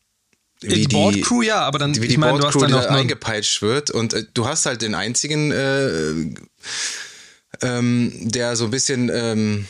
wie 0.62 0.86
die 0.86 0.88
Boardcrew, 0.88 1.42
ja, 1.42 1.62
aber 1.62 1.80
dann 1.80 1.96
wie 1.96 2.08
die 2.08 2.18
meine, 2.18 2.38
Boardcrew, 2.38 2.66
die 2.66 2.74
da 2.74 2.90
eingepeitscht 2.90 3.62
wird 3.62 3.92
und 3.92 4.14
äh, 4.14 4.26
du 4.34 4.46
hast 4.46 4.66
halt 4.66 4.82
den 4.82 4.94
einzigen, 4.94 5.52
äh, 5.52 6.12
ähm, 7.62 8.12
der 8.30 8.56
so 8.58 8.66
ein 8.66 8.72
bisschen 8.72 9.10
ähm, 9.14 9.68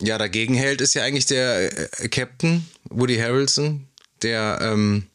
ja 0.00 0.16
dagegen 0.16 0.54
hält, 0.54 0.80
ist 0.80 0.94
ja 0.94 1.02
eigentlich 1.02 1.26
der 1.26 2.00
äh, 2.00 2.08
Captain 2.08 2.66
Woody 2.88 3.18
Harrelson, 3.18 3.88
der 4.22 4.58
ähm, 4.62 5.06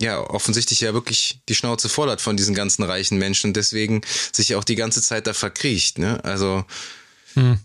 ja 0.00 0.20
offensichtlich 0.20 0.80
ja 0.80 0.94
wirklich 0.94 1.40
die 1.48 1.54
Schnauze 1.54 1.88
voll 1.88 2.10
hat 2.10 2.20
von 2.20 2.36
diesen 2.36 2.54
ganzen 2.54 2.84
reichen 2.84 3.18
Menschen 3.18 3.48
und 3.48 3.56
deswegen 3.56 4.02
sich 4.32 4.50
ja 4.50 4.58
auch 4.58 4.64
die 4.64 4.76
ganze 4.76 5.02
Zeit 5.02 5.26
da 5.26 5.34
verkriecht, 5.34 5.98
ne? 5.98 6.22
Also 6.24 6.64
hm. 7.34 7.58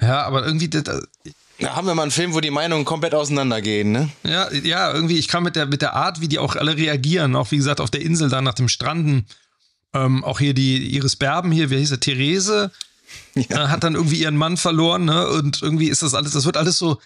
Ja, 0.00 0.22
aber 0.22 0.46
irgendwie, 0.46 0.68
da 0.68 1.02
haben 1.62 1.86
wir 1.86 1.94
mal 1.94 2.02
einen 2.02 2.10
Film, 2.10 2.32
wo 2.32 2.40
die 2.40 2.50
Meinungen 2.50 2.84
komplett 2.84 3.14
auseinandergehen, 3.14 3.92
ne? 3.92 4.08
Ja, 4.22 4.50
ja, 4.52 4.92
irgendwie, 4.92 5.18
ich 5.18 5.28
kann 5.28 5.42
mit 5.42 5.56
der, 5.56 5.66
mit 5.66 5.82
der 5.82 5.94
Art, 5.94 6.20
wie 6.20 6.28
die 6.28 6.38
auch 6.38 6.56
alle 6.56 6.76
reagieren, 6.76 7.36
auch 7.36 7.50
wie 7.50 7.58
gesagt 7.58 7.80
auf 7.80 7.90
der 7.90 8.00
Insel 8.00 8.30
da 8.30 8.40
nach 8.40 8.54
dem 8.54 8.68
Stranden, 8.68 9.26
ähm, 9.92 10.24
auch 10.24 10.38
hier 10.38 10.54
die 10.54 10.94
Iris 10.94 11.16
Berben 11.16 11.52
hier, 11.52 11.70
wie 11.70 11.78
hieß 11.78 11.90
sie, 11.90 12.00
Therese, 12.00 12.70
ja. 13.34 13.64
äh, 13.64 13.68
hat 13.68 13.84
dann 13.84 13.94
irgendwie 13.94 14.20
ihren 14.20 14.36
Mann 14.36 14.56
verloren, 14.56 15.04
ne? 15.04 15.28
Und 15.28 15.60
irgendwie 15.60 15.88
ist 15.88 16.02
das 16.02 16.14
alles, 16.14 16.32
das 16.32 16.46
wird 16.46 16.56
alles 16.56 16.78
so, 16.78 16.98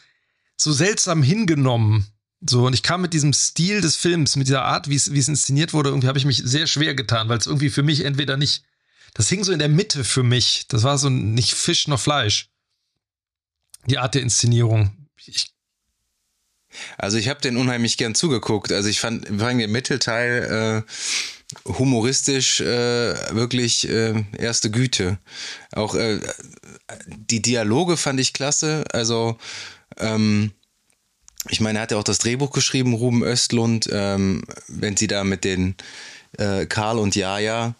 so 0.57 0.72
seltsam 0.72 1.22
hingenommen. 1.22 2.07
So, 2.46 2.66
und 2.66 2.74
ich 2.74 2.83
kam 2.83 3.00
mit 3.00 3.14
diesem 3.14 3.33
Stil 3.33 3.80
des 3.80 3.96
Films, 3.96 4.37
mit 4.37 4.48
dieser 4.48 4.64
Art, 4.64 4.88
wie 4.88 4.96
es, 4.96 5.09
inszeniert 5.09 5.72
wurde, 5.72 5.90
irgendwie 5.90 6.09
habe 6.09 6.18
ich 6.18 6.26
mich 6.26 6.42
sehr 6.44 6.66
schwer 6.66 6.94
getan, 6.94 7.28
weil 7.28 7.38
es 7.38 7.46
irgendwie 7.46 7.70
für 7.70 7.83
mich 7.83 8.04
entweder 8.04 8.37
nicht, 8.37 8.64
das 9.14 9.28
hing 9.28 9.44
so 9.44 9.52
in 9.52 9.59
der 9.59 9.68
Mitte 9.68 10.04
für 10.04 10.22
mich. 10.22 10.66
Das 10.68 10.83
war 10.83 10.98
so 10.98 11.09
nicht 11.09 11.54
Fisch 11.54 11.88
noch 11.88 12.00
Fleisch 12.00 12.50
die 13.87 13.98
Art 13.98 14.14
der 14.14 14.22
Inszenierung. 14.22 14.92
Ich 15.26 15.52
also 16.98 17.18
ich 17.18 17.28
habe 17.28 17.40
den 17.40 17.57
unheimlich 17.57 17.96
gern 17.96 18.16
zugeguckt. 18.16 18.72
Also 18.72 18.88
ich 18.88 18.98
fand 18.98 19.40
allem 19.40 19.59
den 19.59 19.70
Mittelteil 19.70 20.85
äh, 20.87 21.70
humoristisch 21.70 22.61
äh, 22.61 23.14
wirklich 23.35 23.88
äh, 23.88 24.24
erste 24.37 24.72
Güte. 24.72 25.18
Auch 25.70 25.94
äh, 25.94 26.18
die 27.07 27.40
Dialoge 27.40 27.96
fand 27.96 28.18
ich 28.18 28.33
klasse. 28.33 28.83
Also 28.92 29.38
ähm, 29.98 30.50
ich 31.48 31.61
meine, 31.61 31.78
er 31.78 31.83
hat 31.83 31.90
ja 31.90 31.98
auch 31.98 32.04
das 32.04 32.18
Drehbuch 32.18 32.50
geschrieben, 32.50 32.94
Ruben 32.94 33.22
Östlund, 33.22 33.88
ähm, 33.92 34.44
wenn 34.68 34.96
sie 34.96 35.07
da 35.07 35.24
mit 35.24 35.44
den 35.44 35.74
äh, 36.38 36.66
Karl 36.66 36.98
und 36.98 37.16
Jaja 37.16 37.74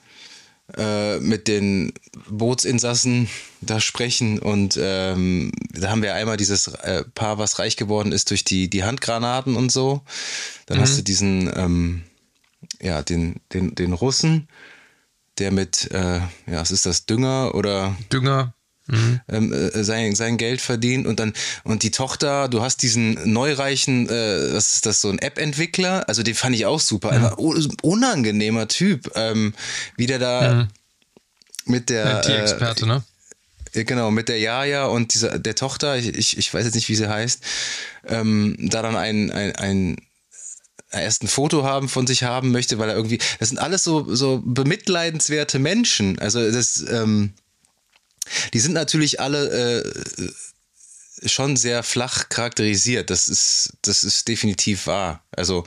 äh, 0.77 1.19
mit 1.19 1.47
den 1.47 1.93
Bootsinsassen 2.29 3.29
da 3.61 3.81
sprechen 3.81 4.39
und 4.39 4.79
ähm, 4.81 5.53
da 5.71 5.91
haben 5.91 6.03
wir 6.03 6.15
einmal 6.15 6.37
dieses 6.37 6.69
äh, 6.69 7.05
Paar, 7.15 7.39
was 7.39 7.59
reich 7.59 7.77
geworden 7.77 8.13
ist 8.13 8.31
durch 8.31 8.45
die, 8.45 8.71
die 8.71 8.85
Handgranaten 8.85 9.57
und 9.57 9.71
so. 9.71 10.03
Dann 10.67 10.79
mhm. 10.79 10.83
hast 10.83 10.99
du 10.99 11.03
diesen, 11.03 11.53
ähm, 11.55 12.05
ja, 12.81 13.03
den, 13.03 13.41
den, 13.53 13.75
den 13.75 13.93
Russen, 13.93 14.49
der 15.39 15.51
mit, 15.51 15.91
äh, 15.91 16.21
ja, 16.21 16.61
was 16.61 16.71
ist 16.71 16.87
das, 16.87 17.07
Dünger 17.07 17.55
oder? 17.55 17.97
Dünger, 18.13 18.55
Mhm. 18.87 19.21
Ähm, 19.29 19.53
äh, 19.53 19.83
sein, 19.83 20.15
sein 20.15 20.37
Geld 20.37 20.61
verdient 20.61 21.07
und 21.07 21.19
dann 21.19 21.33
und 21.65 21.83
die 21.83 21.91
Tochter, 21.91 22.49
du 22.49 22.61
hast 22.61 22.83
diesen 22.83 23.33
neureichen, 23.33 24.09
äh, 24.09 24.53
was 24.53 24.75
ist 24.75 24.87
das, 24.87 25.01
so 25.01 25.09
ein 25.09 25.19
App-Entwickler, 25.19 26.07
also 26.09 26.23
den 26.23 26.35
fand 26.35 26.55
ich 26.55 26.67
auch 26.67 26.81
super, 26.81 27.09
mhm. 27.09 27.15
einfach 27.15 27.39
unangenehmer 27.83 28.69
Typ, 28.69 29.11
ähm, 29.15 29.55
wie 29.97 30.07
der 30.07 30.19
da 30.19 30.55
mhm. 30.55 30.69
mit 31.73 31.89
der 31.89 32.21
IT-Experte, 32.21 32.85
äh, 32.85 32.89
ne? 32.89 33.03
Genau, 33.73 34.13
mit 34.13 34.29
der 34.29 34.39
Jaja 34.39 34.87
und 34.87 35.15
dieser, 35.15 35.39
der 35.39 35.57
Tochter, 35.57 35.97
ich, 35.97 36.15
ich, 36.15 36.39
ich 36.39 36.55
weiß 36.55 36.65
jetzt 36.65 36.75
nicht, 36.75 36.89
wie 36.89 36.95
sie 36.95 37.09
heißt, 37.09 37.43
ähm, 38.07 38.57
da 38.59 38.83
dann 38.83 38.95
ein, 38.97 39.33
ein, 39.33 39.57
ein 39.57 39.97
erst 40.93 41.25
ein 41.25 41.29
Foto 41.29 41.65
haben 41.65 41.89
von 41.89 42.07
sich 42.07 42.23
haben 42.23 42.53
möchte, 42.53 42.79
weil 42.79 42.89
er 42.89 42.95
irgendwie, 42.95 43.19
das 43.41 43.49
sind 43.49 43.59
alles 43.59 43.83
so, 43.83 44.15
so 44.15 44.43
bemitleidenswerte 44.45 45.59
Menschen. 45.59 46.19
Also 46.21 46.51
das, 46.51 46.85
ähm, 46.89 47.33
die 48.53 48.61
sind 48.61 48.73
natürlich 48.73 49.21
alle 49.21 49.83
äh, 49.83 50.31
schon 51.27 51.57
sehr 51.57 51.83
flach 51.83 52.29
charakterisiert. 52.29 53.11
Das 53.11 53.29
ist, 53.29 53.75
das 53.83 54.05
ist 54.05 54.29
definitiv 54.29 54.87
wahr. 54.87 55.23
Also, 55.31 55.65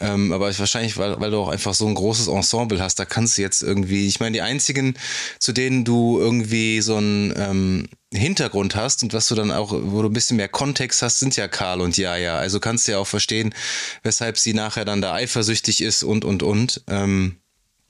ähm, 0.00 0.32
aber 0.32 0.56
wahrscheinlich, 0.58 0.96
weil, 0.96 1.20
weil 1.20 1.30
du 1.30 1.38
auch 1.38 1.48
einfach 1.48 1.74
so 1.74 1.86
ein 1.86 1.94
großes 1.94 2.28
Ensemble 2.28 2.80
hast, 2.80 2.98
da 2.98 3.04
kannst 3.04 3.36
du 3.36 3.42
jetzt 3.42 3.62
irgendwie, 3.62 4.06
ich 4.06 4.20
meine, 4.20 4.32
die 4.34 4.42
einzigen, 4.42 4.96
zu 5.38 5.52
denen 5.52 5.84
du 5.84 6.18
irgendwie 6.20 6.80
so 6.80 6.96
einen 6.96 7.34
ähm, 7.36 7.88
Hintergrund 8.12 8.76
hast 8.76 9.02
und 9.02 9.12
was 9.12 9.28
du 9.28 9.34
dann 9.34 9.50
auch, 9.50 9.72
wo 9.72 10.02
du 10.02 10.08
ein 10.08 10.14
bisschen 10.14 10.36
mehr 10.36 10.48
Kontext 10.48 11.02
hast, 11.02 11.18
sind 11.18 11.36
ja 11.36 11.48
Karl 11.48 11.80
und 11.80 11.96
Jaja. 11.96 12.38
Also 12.38 12.60
kannst 12.60 12.86
du 12.86 12.92
ja 12.92 12.98
auch 12.98 13.06
verstehen, 13.06 13.54
weshalb 14.02 14.38
sie 14.38 14.54
nachher 14.54 14.84
dann 14.84 15.02
da 15.02 15.14
eifersüchtig 15.14 15.82
ist 15.82 16.02
und, 16.02 16.24
und, 16.24 16.42
und. 16.42 16.82
Ähm, 16.88 17.36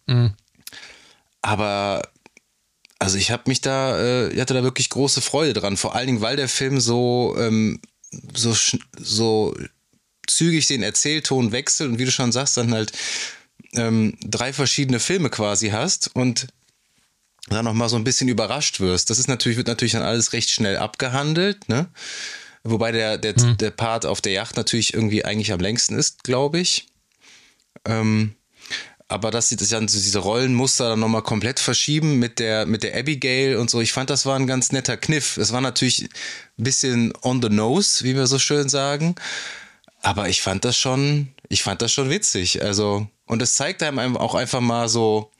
mhm. 0.06 0.34
Aber 1.42 2.02
also 2.98 3.18
ich 3.18 3.30
habe 3.30 3.44
mich 3.46 3.60
da, 3.60 3.98
äh, 3.98 4.32
ich 4.32 4.40
hatte 4.40 4.54
da 4.54 4.62
wirklich 4.62 4.90
große 4.90 5.20
Freude 5.20 5.52
dran. 5.52 5.76
Vor 5.76 5.94
allen 5.94 6.06
Dingen, 6.06 6.20
weil 6.20 6.36
der 6.36 6.48
Film 6.48 6.80
so, 6.80 7.36
ähm, 7.38 7.80
so, 8.34 8.56
so 8.98 9.54
zügig 10.26 10.66
den 10.66 10.82
Erzählton 10.82 11.52
wechselt 11.52 11.90
und 11.90 11.98
wie 11.98 12.04
du 12.04 12.10
schon 12.10 12.32
sagst, 12.32 12.56
dann 12.56 12.72
halt 12.72 12.92
ähm, 13.74 14.16
drei 14.22 14.52
verschiedene 14.52 15.00
Filme 15.00 15.30
quasi 15.30 15.68
hast 15.68 16.14
und 16.14 16.48
dann 17.48 17.64
noch 17.64 17.74
mal 17.74 17.88
so 17.88 17.96
ein 17.96 18.04
bisschen 18.04 18.28
überrascht 18.28 18.80
wirst. 18.80 19.10
Das 19.10 19.18
ist 19.18 19.28
natürlich, 19.28 19.56
wird 19.56 19.68
natürlich 19.68 19.92
dann 19.92 20.02
alles 20.02 20.32
recht 20.32 20.50
schnell 20.50 20.78
abgehandelt, 20.78 21.68
ne? 21.68 21.88
Wobei 22.64 22.90
der, 22.90 23.18
der, 23.18 23.34
mhm. 23.38 23.56
der 23.58 23.70
Part 23.70 24.06
auf 24.06 24.20
der 24.20 24.32
Yacht 24.32 24.56
natürlich 24.56 24.92
irgendwie 24.92 25.24
eigentlich 25.24 25.52
am 25.52 25.60
längsten 25.60 25.96
ist, 25.96 26.24
glaube 26.24 26.58
ich. 26.58 26.88
Ähm, 27.84 28.34
aber 29.08 29.30
dass 29.30 29.48
sie 29.48 29.56
das 29.56 29.68
dann 29.68 29.86
diese 29.86 30.18
Rollenmuster 30.18 30.90
dann 30.90 31.00
nochmal 31.00 31.22
komplett 31.22 31.60
verschieben 31.60 32.18
mit 32.18 32.38
der, 32.38 32.66
mit 32.66 32.82
der 32.82 32.96
Abigail 32.96 33.56
und 33.56 33.70
so, 33.70 33.80
ich 33.80 33.92
fand, 33.92 34.10
das 34.10 34.26
war 34.26 34.36
ein 34.36 34.48
ganz 34.48 34.72
netter 34.72 34.96
Kniff. 34.96 35.36
Es 35.36 35.52
war 35.52 35.60
natürlich 35.60 36.08
ein 36.58 36.64
bisschen 36.64 37.12
on 37.22 37.40
the 37.40 37.48
nose, 37.48 38.02
wie 38.02 38.16
wir 38.16 38.26
so 38.26 38.38
schön 38.38 38.68
sagen. 38.68 39.14
Aber 40.02 40.28
ich 40.28 40.42
fand 40.42 40.64
das 40.64 40.76
schon, 40.76 41.28
ich 41.48 41.62
fand 41.62 41.82
das 41.82 41.92
schon 41.92 42.10
witzig. 42.10 42.62
Also, 42.62 43.06
und 43.26 43.42
es 43.42 43.54
zeigt 43.54 43.82
einem 43.82 44.16
auch 44.16 44.34
einfach 44.34 44.60
mal 44.60 44.88
so, 44.88 45.30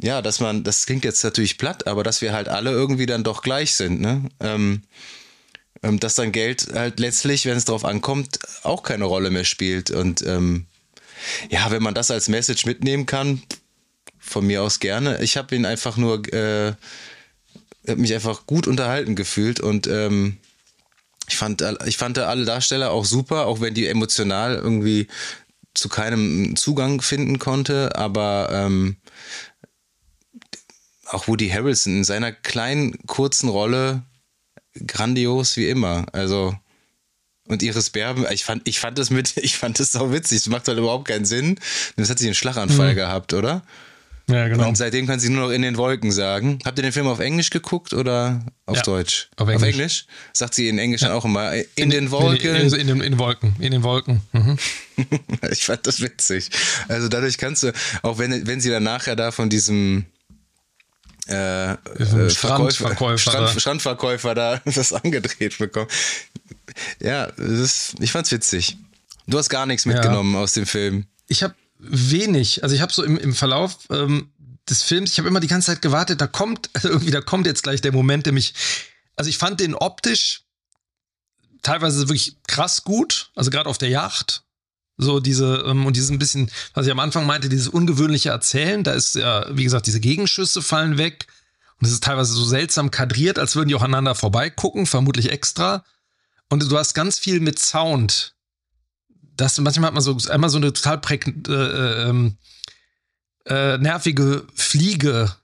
ja, 0.00 0.22
dass 0.22 0.40
man, 0.40 0.64
das 0.64 0.86
klingt 0.86 1.04
jetzt 1.04 1.22
natürlich 1.22 1.58
platt, 1.58 1.86
aber 1.86 2.02
dass 2.02 2.22
wir 2.22 2.32
halt 2.32 2.48
alle 2.48 2.70
irgendwie 2.70 3.06
dann 3.06 3.24
doch 3.24 3.42
gleich 3.42 3.72
sind, 3.74 4.00
ne? 4.00 4.28
Ähm, 4.40 4.82
ähm 5.82 6.00
dass 6.00 6.14
dann 6.14 6.32
Geld 6.32 6.68
halt 6.74 7.00
letztlich, 7.00 7.46
wenn 7.46 7.56
es 7.56 7.64
drauf 7.66 7.84
ankommt, 7.84 8.38
auch 8.62 8.82
keine 8.82 9.04
Rolle 9.04 9.30
mehr 9.30 9.44
spielt. 9.44 9.90
Und 9.90 10.22
ähm, 10.26 10.66
ja, 11.50 11.70
wenn 11.70 11.82
man 11.82 11.94
das 11.94 12.10
als 12.10 12.28
Message 12.28 12.66
mitnehmen 12.66 13.06
kann, 13.06 13.42
von 14.18 14.46
mir 14.46 14.62
aus 14.62 14.80
gerne. 14.80 15.22
Ich 15.22 15.36
habe 15.36 15.54
ihn 15.54 15.64
einfach 15.64 15.96
nur, 15.96 16.32
äh, 16.32 16.74
mich 17.94 18.12
einfach 18.14 18.46
gut 18.46 18.66
unterhalten 18.66 19.14
gefühlt 19.14 19.60
und 19.60 19.86
ähm, 19.86 20.38
ich 21.28 21.36
fand, 21.36 21.64
ich 21.86 21.96
fand 21.96 22.18
alle 22.18 22.44
Darsteller 22.44 22.90
auch 22.90 23.04
super, 23.04 23.46
auch 23.46 23.60
wenn 23.60 23.74
die 23.74 23.86
emotional 23.86 24.56
irgendwie 24.56 25.08
zu 25.74 25.88
keinem 25.88 26.56
Zugang 26.56 27.00
finden 27.00 27.38
konnte, 27.38 27.96
aber 27.96 28.48
ähm, 28.52 28.96
auch 31.06 31.28
Woody 31.28 31.48
Harrelson 31.48 31.98
in 31.98 32.04
seiner 32.04 32.32
kleinen, 32.32 32.98
kurzen 33.06 33.48
Rolle 33.48 34.02
grandios 34.86 35.56
wie 35.56 35.68
immer. 35.68 36.06
Also 36.12 36.56
und 37.46 37.62
Iris 37.62 37.90
Berben, 37.90 38.26
ich 38.30 38.44
fand, 38.44 38.66
ich 38.66 38.80
fand 38.80 38.98
das 38.98 39.10
mit, 39.10 39.36
ich 39.36 39.56
fand 39.56 39.78
das 39.80 39.92
so 39.92 40.12
witzig. 40.12 40.42
Das 40.42 40.48
macht 40.48 40.68
halt 40.68 40.78
überhaupt 40.78 41.08
keinen 41.08 41.24
Sinn. 41.24 41.58
Das 41.96 42.10
hat 42.10 42.18
sie 42.18 42.26
einen 42.26 42.34
Schlaganfall 42.34 42.92
mhm. 42.92 42.96
gehabt, 42.96 43.32
oder? 43.32 43.62
Ja, 44.28 44.48
genau. 44.48 44.66
Und 44.66 44.76
seitdem 44.76 45.06
kann 45.06 45.20
sie 45.20 45.28
nur 45.28 45.46
noch 45.46 45.52
in 45.52 45.62
den 45.62 45.76
Wolken 45.76 46.10
sagen. 46.10 46.58
Habt 46.64 46.76
ihr 46.78 46.82
den 46.82 46.90
Film 46.90 47.06
auf 47.06 47.20
Englisch 47.20 47.50
geguckt 47.50 47.92
oder 47.92 48.44
auf 48.64 48.78
ja, 48.78 48.82
Deutsch? 48.82 49.28
Auf 49.36 49.48
Englisch. 49.48 49.62
auf 49.62 49.68
Englisch. 49.68 50.06
Sagt 50.32 50.54
sie 50.54 50.68
in 50.68 50.80
Englisch 50.80 51.02
ja. 51.02 51.08
dann 51.08 51.16
auch 51.16 51.24
immer. 51.24 51.54
In, 51.54 51.64
in 51.76 51.90
den 51.90 52.10
Wolken. 52.10 52.56
In, 52.56 52.72
in, 52.72 52.88
in, 52.88 52.98
den 52.98 53.18
Wolken. 53.20 53.54
In 53.60 53.70
den 53.70 53.84
Wolken. 53.84 54.22
Mhm. 54.32 54.58
ich 55.52 55.64
fand 55.64 55.86
das 55.86 56.00
witzig. 56.00 56.50
Also 56.88 57.08
dadurch 57.08 57.38
kannst 57.38 57.62
du, 57.62 57.72
auch 58.02 58.18
wenn, 58.18 58.48
wenn 58.48 58.60
sie 58.60 58.70
dann 58.70 58.82
nachher 58.82 59.14
da 59.14 59.30
von 59.30 59.48
diesem 59.48 60.06
äh, 61.28 61.72
äh, 61.72 62.30
Strandverkäufer, 62.30 63.18
Strand, 63.18 63.60
Strandverkäufer 63.60 64.34
da 64.34 64.60
das 64.64 64.92
angedreht 64.92 65.58
bekommen. 65.58 65.88
Ja, 67.00 67.24
ist, 67.24 67.94
ich 68.00 68.12
fand's 68.12 68.32
witzig. 68.32 68.76
Du 69.26 69.38
hast 69.38 69.48
gar 69.48 69.66
nichts 69.66 69.86
mitgenommen 69.86 70.34
ja. 70.34 70.40
aus 70.40 70.52
dem 70.52 70.66
Film. 70.66 71.06
Ich 71.26 71.42
habe 71.42 71.54
wenig. 71.78 72.62
Also 72.62 72.74
ich 72.74 72.80
habe 72.80 72.92
so 72.92 73.02
im, 73.02 73.16
im 73.16 73.34
Verlauf 73.34 73.78
ähm, 73.90 74.30
des 74.68 74.82
Films, 74.82 75.12
ich 75.12 75.18
habe 75.18 75.28
immer 75.28 75.40
die 75.40 75.46
ganze 75.46 75.66
Zeit 75.66 75.82
gewartet, 75.82 76.20
da 76.20 76.26
kommt, 76.26 76.70
also 76.74 76.88
irgendwie, 76.88 77.10
da 77.10 77.20
kommt 77.20 77.46
jetzt 77.46 77.62
gleich 77.62 77.80
der 77.80 77.92
Moment, 77.92 78.26
der 78.26 78.32
mich. 78.32 78.54
Also 79.16 79.30
ich 79.30 79.38
fand 79.38 79.60
den 79.60 79.74
optisch 79.74 80.42
teilweise 81.62 82.08
wirklich 82.08 82.36
krass 82.46 82.84
gut, 82.84 83.30
also 83.34 83.50
gerade 83.50 83.68
auf 83.68 83.78
der 83.78 83.88
Yacht. 83.88 84.42
So 84.98 85.20
diese, 85.20 85.64
ähm, 85.66 85.84
und 85.84 85.96
dieses 85.96 86.10
ein 86.10 86.18
bisschen, 86.18 86.50
was 86.72 86.86
ich 86.86 86.92
am 86.92 87.00
Anfang 87.00 87.26
meinte, 87.26 87.48
dieses 87.48 87.68
ungewöhnliche 87.68 88.30
Erzählen, 88.30 88.82
da 88.82 88.92
ist 88.92 89.14
ja, 89.14 89.46
wie 89.54 89.64
gesagt, 89.64 89.86
diese 89.86 90.00
Gegenschüsse 90.00 90.62
fallen 90.62 90.96
weg. 90.96 91.26
Und 91.78 91.86
es 91.86 91.92
ist 91.92 92.04
teilweise 92.04 92.32
so 92.32 92.44
seltsam 92.44 92.90
kadriert, 92.90 93.38
als 93.38 93.56
würden 93.56 93.68
die 93.68 93.74
auch 93.74 93.82
aneinander 93.82 94.14
vorbeigucken, 94.14 94.86
vermutlich 94.86 95.30
extra. 95.30 95.84
Und 96.48 96.70
du 96.70 96.78
hast 96.78 96.94
ganz 96.94 97.18
viel 97.18 97.40
mit 97.40 97.58
Sound. 97.58 98.34
Das, 99.36 99.58
manchmal 99.58 99.88
hat 99.88 99.94
man 99.94 100.02
so 100.02 100.16
einmal 100.30 100.50
so 100.50 100.58
eine 100.58 100.72
total 100.72 101.00
äh, 101.10 101.52
äh, 101.52 102.08
ähm, 102.08 102.38
äh, 103.46 103.78
nervige 103.78 104.46
Fliege 104.54 105.34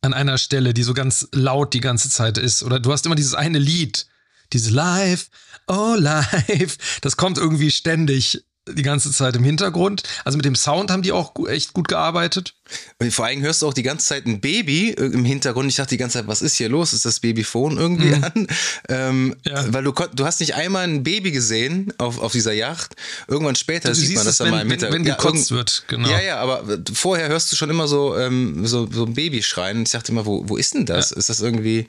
an 0.00 0.14
einer 0.14 0.38
Stelle, 0.38 0.74
die 0.74 0.82
so 0.82 0.94
ganz 0.94 1.28
laut 1.32 1.74
die 1.74 1.80
ganze 1.80 2.10
Zeit 2.10 2.38
ist. 2.38 2.62
Oder 2.62 2.78
du 2.80 2.92
hast 2.92 3.06
immer 3.06 3.14
dieses 3.14 3.34
eine 3.34 3.58
Lied, 3.58 4.06
dieses 4.52 4.70
Live, 4.70 5.30
oh 5.66 5.94
Live. 5.98 7.00
Das 7.00 7.16
kommt 7.16 7.38
irgendwie 7.38 7.70
ständig 7.70 8.44
die 8.74 8.82
ganze 8.82 9.10
Zeit 9.12 9.36
im 9.36 9.44
Hintergrund. 9.44 10.02
Also 10.24 10.36
mit 10.36 10.44
dem 10.44 10.54
Sound 10.54 10.90
haben 10.90 11.02
die 11.02 11.12
auch 11.12 11.32
echt 11.48 11.72
gut 11.72 11.88
gearbeitet. 11.88 12.54
Und 12.98 13.12
vor 13.12 13.26
allem 13.26 13.40
hörst 13.40 13.62
du 13.62 13.68
auch 13.68 13.74
die 13.74 13.82
ganze 13.82 14.06
Zeit 14.06 14.26
ein 14.26 14.40
Baby 14.40 14.90
äh, 14.90 15.04
im 15.06 15.24
Hintergrund. 15.24 15.68
Ich 15.70 15.76
dachte 15.76 15.90
die 15.90 15.96
ganze 15.96 16.18
Zeit, 16.18 16.26
was 16.26 16.42
ist 16.42 16.56
hier 16.56 16.68
los? 16.68 16.92
Ist 16.92 17.04
das 17.04 17.20
Babyphone 17.20 17.78
irgendwie 17.78 18.14
mhm. 18.14 18.24
an? 18.24 18.46
Ähm, 18.88 19.36
ja. 19.44 19.72
Weil 19.72 19.84
du, 19.84 19.92
du 19.92 20.24
hast 20.24 20.40
nicht 20.40 20.54
einmal 20.54 20.84
ein 20.84 21.02
Baby 21.02 21.30
gesehen 21.30 21.92
auf, 21.98 22.18
auf 22.20 22.32
dieser 22.32 22.52
Yacht. 22.52 22.94
Irgendwann 23.26 23.56
später 23.56 23.94
sieht 23.94 24.16
man 24.16 24.24
das 24.24 24.38
dann 24.38 24.50
mal 24.50 24.62
im 24.62 24.70
Hintergrund. 24.70 25.00
Wenn, 25.00 25.06
wenn 25.06 25.16
gekotzt 25.16 25.50
ja, 25.50 25.56
wird, 25.56 25.84
genau. 25.88 26.08
Ja, 26.08 26.20
ja, 26.20 26.36
aber 26.38 26.64
vorher 26.92 27.28
hörst 27.28 27.52
du 27.52 27.56
schon 27.56 27.70
immer 27.70 27.88
so, 27.88 28.16
ähm, 28.16 28.66
so, 28.66 28.88
so 28.90 29.04
ein 29.04 29.14
Baby 29.14 29.42
schreien. 29.42 29.82
Ich 29.82 29.90
dachte 29.90 30.12
immer, 30.12 30.26
wo, 30.26 30.48
wo 30.48 30.56
ist 30.56 30.74
denn 30.74 30.86
das? 30.86 31.10
Ja. 31.10 31.16
Ist 31.16 31.28
das 31.30 31.40
irgendwie 31.40 31.86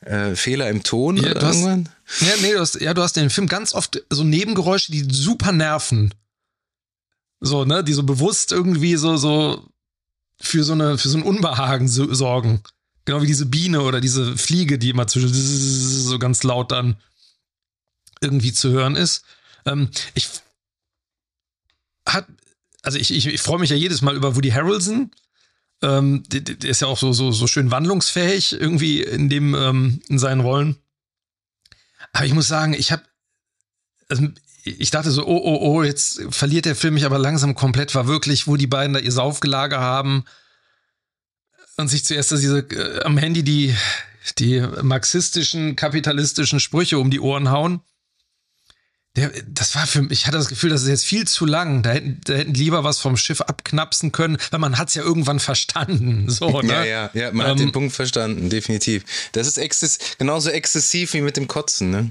äh, 0.00 0.34
Fehler 0.34 0.68
im 0.68 0.82
Ton 0.82 1.16
ja, 1.16 1.30
oder 1.30 1.42
irgendwann? 1.42 1.88
Ja, 2.20 2.34
nee, 2.40 2.52
du 2.52 2.60
hast, 2.60 2.80
ja, 2.80 2.94
du 2.94 3.02
hast 3.02 3.16
in 3.16 3.24
dem 3.24 3.30
Film 3.30 3.48
ganz 3.48 3.74
oft 3.74 4.02
so 4.10 4.22
Nebengeräusche, 4.24 4.92
die 4.92 5.06
super 5.10 5.52
nerven. 5.52 6.14
So, 7.40 7.64
ne, 7.64 7.84
die 7.84 7.92
so 7.92 8.04
bewusst 8.04 8.52
irgendwie 8.52 8.96
so, 8.96 9.16
so 9.16 9.68
für 10.40 10.64
so 10.64 10.72
eine, 10.72 10.98
für 10.98 11.08
so 11.08 11.18
ein 11.18 11.24
Unbehagen 11.24 11.88
so, 11.88 12.12
sorgen. 12.14 12.62
Genau 13.04 13.22
wie 13.22 13.26
diese 13.26 13.46
Biene 13.46 13.82
oder 13.82 14.00
diese 14.00 14.36
Fliege, 14.36 14.78
die 14.78 14.90
immer 14.90 15.06
zwischen 15.06 15.32
so 15.32 16.18
ganz 16.18 16.42
laut 16.42 16.72
dann 16.72 16.96
irgendwie 18.20 18.52
zu 18.52 18.70
hören 18.70 18.96
ist. 18.96 19.24
Ähm, 19.64 19.90
ich 20.14 20.28
hat, 22.08 22.26
also 22.82 22.98
ich, 22.98 23.12
ich, 23.12 23.26
ich 23.26 23.42
freue 23.42 23.58
mich 23.58 23.70
ja 23.70 23.76
jedes 23.76 24.02
Mal 24.02 24.16
über 24.16 24.36
Woody 24.36 24.50
Harrelson, 24.50 25.10
ähm, 25.82 26.22
der, 26.28 26.40
der, 26.40 26.70
ist 26.70 26.80
ja 26.80 26.88
auch 26.88 26.98
so, 26.98 27.12
so, 27.12 27.32
so 27.32 27.46
schön 27.46 27.70
wandlungsfähig 27.70 28.52
irgendwie 28.52 29.02
in 29.02 29.28
dem, 29.28 29.54
ähm, 29.54 30.00
in 30.08 30.18
seinen 30.18 30.40
Rollen. 30.40 30.76
Aber 32.16 32.24
ich 32.24 32.32
muss 32.32 32.48
sagen, 32.48 32.72
ich 32.72 32.92
habe, 32.92 33.02
also 34.08 34.26
ich 34.64 34.90
dachte 34.90 35.10
so, 35.10 35.26
oh, 35.26 35.40
oh, 35.44 35.58
oh, 35.60 35.82
jetzt 35.82 36.22
verliert 36.30 36.64
der 36.64 36.74
Film 36.74 36.94
mich 36.94 37.04
aber 37.04 37.18
langsam 37.18 37.54
komplett, 37.54 37.94
war 37.94 38.06
wirklich, 38.06 38.46
wo 38.46 38.56
die 38.56 38.66
beiden 38.66 38.94
da 38.94 39.00
ihr 39.00 39.12
Saufgelage 39.12 39.78
haben 39.78 40.24
und 41.76 41.88
sich 41.88 42.06
zuerst 42.06 42.30
diese, 42.30 42.60
äh, 42.60 43.02
am 43.04 43.18
Handy 43.18 43.42
die, 43.42 43.74
die 44.38 44.66
marxistischen, 44.82 45.76
kapitalistischen 45.76 46.58
Sprüche 46.58 46.98
um 46.98 47.10
die 47.10 47.20
Ohren 47.20 47.50
hauen. 47.50 47.82
Der, 49.16 49.32
das 49.48 49.74
war 49.74 49.86
für 49.86 50.02
mich, 50.02 50.12
ich 50.12 50.26
hatte 50.26 50.36
das 50.36 50.48
Gefühl, 50.48 50.70
das 50.70 50.82
ist 50.82 50.88
jetzt 50.88 51.04
viel 51.06 51.26
zu 51.26 51.46
lang. 51.46 51.82
Da 51.82 51.90
hätten, 51.90 52.20
da 52.24 52.34
hätten 52.34 52.52
lieber 52.52 52.84
was 52.84 52.98
vom 53.00 53.16
Schiff 53.16 53.40
abknapsen 53.40 54.12
können, 54.12 54.36
weil 54.50 54.60
man 54.60 54.76
hat 54.76 54.88
es 54.88 54.94
ja 54.94 55.02
irgendwann 55.02 55.40
verstanden. 55.40 56.26
So, 56.36 56.60
ne? 56.60 56.70
Ja, 56.70 56.84
ja, 56.84 57.10
ja, 57.14 57.32
man 57.32 57.46
ähm, 57.46 57.52
hat 57.52 57.58
den 57.60 57.72
Punkt 57.72 57.94
verstanden, 57.94 58.50
definitiv. 58.50 59.04
Das 59.32 59.46
ist 59.46 59.56
exzess 59.56 59.98
genauso 60.18 60.50
exzessiv 60.50 61.14
wie 61.14 61.22
mit 61.22 61.38
dem 61.38 61.48
Kotzen, 61.48 61.90
ne? 61.90 62.10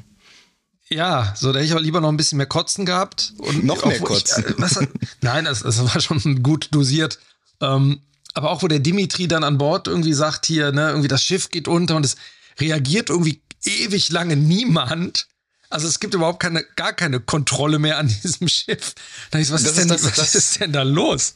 Ja, 0.88 1.34
so, 1.38 1.52
da 1.52 1.60
hätte 1.60 1.65
ich 1.65 1.72
aber 1.74 1.82
lieber 1.82 2.02
noch 2.02 2.10
ein 2.10 2.18
bisschen 2.18 2.38
mehr 2.38 2.48
Kotzen 2.48 2.86
gehabt. 2.86 3.34
Und 3.38 3.63
noch 3.63 3.86
mehr 3.86 4.00
Kotzen. 4.00 4.46
Ich, 4.48 4.52
äh, 4.52 4.56
was, 4.58 4.80
nein, 5.22 5.46
das, 5.46 5.62
das 5.62 5.84
war 5.84 6.02
schon 6.02 6.41
gut 6.41 6.70
dosiert. 6.72 7.20
Ähm, 7.62 8.02
aber 8.34 8.50
auch, 8.50 8.63
wo 8.63 8.68
der 8.68 8.80
Dimitri 8.80 9.28
dann 9.28 9.44
an 9.44 9.58
Bord 9.58 9.88
irgendwie 9.88 10.13
sagt, 10.13 10.46
hier, 10.46 10.72
ne, 10.72 10.89
irgendwie 10.89 11.08
das 11.08 11.24
Schiff 11.24 11.50
geht 11.50 11.68
unter 11.68 11.96
und 11.96 12.06
es 12.06 12.15
reagiert 12.60 13.10
irgendwie 13.10 13.41
ewig 13.63 14.10
lange 14.10 14.36
niemand 14.36 15.28
Also 15.76 15.90
es 15.90 16.00
gibt 16.00 16.14
überhaupt 16.14 16.40
keine, 16.40 16.64
gar 16.78 16.94
keine 16.94 17.20
Kontrolle 17.20 17.80
mehr 17.80 17.98
an 17.98 18.08
diesem 18.24 18.48
Schiff. 18.48 18.94
Da 19.30 19.40
ich, 19.40 19.52
was, 19.52 19.64
ist, 19.64 19.78
denn, 19.78 19.90
das, 19.90 20.06
was 20.06 20.16
das, 20.16 20.34
ist 20.34 20.62
denn 20.62 20.72
da 20.72 20.84
los? 20.84 21.36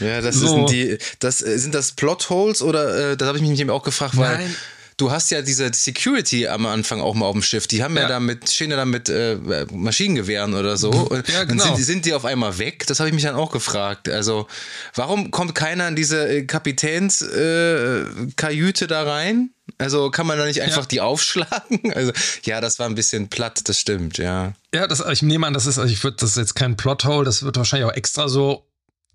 Ja, 0.00 0.20
das 0.20 0.34
so. 0.34 0.48
sind 0.48 0.70
die, 0.70 0.98
das 1.20 1.38
sind 1.38 1.72
das 1.72 1.92
Plotholes 1.92 2.62
oder 2.62 3.12
äh, 3.12 3.16
da 3.16 3.26
habe 3.26 3.38
ich 3.38 3.44
mich 3.44 3.60
eben 3.60 3.70
auch 3.70 3.84
gefragt, 3.84 4.16
weil 4.16 4.38
Nein 4.38 4.56
du 4.96 5.10
hast 5.10 5.30
ja 5.30 5.42
diese 5.42 5.70
Security 5.72 6.48
am 6.48 6.66
Anfang 6.66 7.00
auch 7.00 7.14
mal 7.14 7.26
auf 7.26 7.34
dem 7.34 7.42
Schiff. 7.42 7.66
Die 7.66 7.82
haben 7.82 7.96
ja, 7.96 8.02
ja 8.02 8.08
da 8.08 8.20
mit, 8.20 8.50
stehen 8.50 8.70
ja 8.70 8.76
da 8.76 8.84
mit 8.84 9.08
äh, 9.08 9.36
Maschinengewehren 9.72 10.54
oder 10.54 10.76
so. 10.76 10.90
Und 10.90 11.28
ja, 11.28 11.44
genau. 11.44 11.64
sind, 11.64 11.84
sind, 11.84 12.04
die 12.06 12.14
auf 12.14 12.24
einmal 12.24 12.58
weg? 12.58 12.86
Das 12.86 13.00
habe 13.00 13.08
ich 13.08 13.14
mich 13.14 13.24
dann 13.24 13.34
auch 13.34 13.52
gefragt. 13.52 14.08
Also, 14.08 14.46
warum 14.94 15.30
kommt 15.30 15.54
keiner 15.54 15.88
in 15.88 15.96
diese 15.96 16.28
äh, 16.28 16.44
Kapitänskajüte 16.44 18.84
äh, 18.84 18.88
da 18.88 19.02
rein? 19.02 19.50
Also 19.78 20.10
kann 20.10 20.26
man 20.26 20.38
da 20.38 20.46
nicht 20.46 20.62
einfach 20.62 20.82
ja. 20.82 20.88
die 20.88 21.00
aufschlagen? 21.00 21.80
Also 21.94 22.12
ja, 22.44 22.60
das 22.60 22.78
war 22.78 22.86
ein 22.86 22.94
bisschen 22.94 23.28
platt, 23.28 23.68
das 23.68 23.78
stimmt, 23.78 24.18
ja. 24.18 24.54
Ja, 24.74 24.86
das, 24.86 25.00
ich 25.00 25.22
nehme 25.22 25.46
an, 25.46 25.54
das 25.54 25.66
ist, 25.66 25.78
also 25.78 25.92
ich 25.92 26.02
würde, 26.02 26.16
das 26.18 26.30
ist 26.30 26.36
jetzt 26.36 26.54
kein 26.54 26.76
Plothole, 26.76 27.24
das 27.24 27.42
wird 27.42 27.56
wahrscheinlich 27.56 27.90
auch 27.90 27.94
extra 27.94 28.28
so 28.28 28.66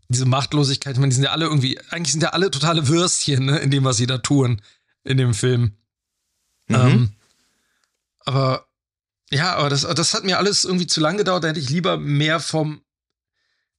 diese 0.07 0.25
Machtlosigkeit. 0.25 0.93
Ich 0.93 0.99
meine, 0.99 1.09
die 1.09 1.15
sind 1.15 1.23
ja 1.23 1.31
alle 1.31 1.45
irgendwie, 1.45 1.79
eigentlich 1.89 2.11
sind 2.11 2.21
ja 2.21 2.29
alle 2.29 2.51
totale 2.51 2.87
Würstchen 2.87 3.45
ne, 3.45 3.59
in 3.59 3.71
dem, 3.71 3.83
was 3.83 3.97
sie 3.97 4.07
da 4.07 4.17
tun 4.17 4.61
in 5.03 5.17
dem 5.17 5.33
Film. 5.33 5.77
Mhm. 6.67 6.75
Ähm, 6.75 7.09
aber 8.19 8.67
ja, 9.31 9.55
aber 9.55 9.69
das, 9.69 9.81
das 9.81 10.13
hat 10.13 10.23
mir 10.23 10.37
alles 10.37 10.65
irgendwie 10.65 10.87
zu 10.87 10.99
lang 10.99 11.17
gedauert. 11.17 11.43
Da 11.43 11.47
hätte 11.47 11.59
ich 11.59 11.69
lieber 11.69 11.97
mehr 11.97 12.39
vom, 12.39 12.81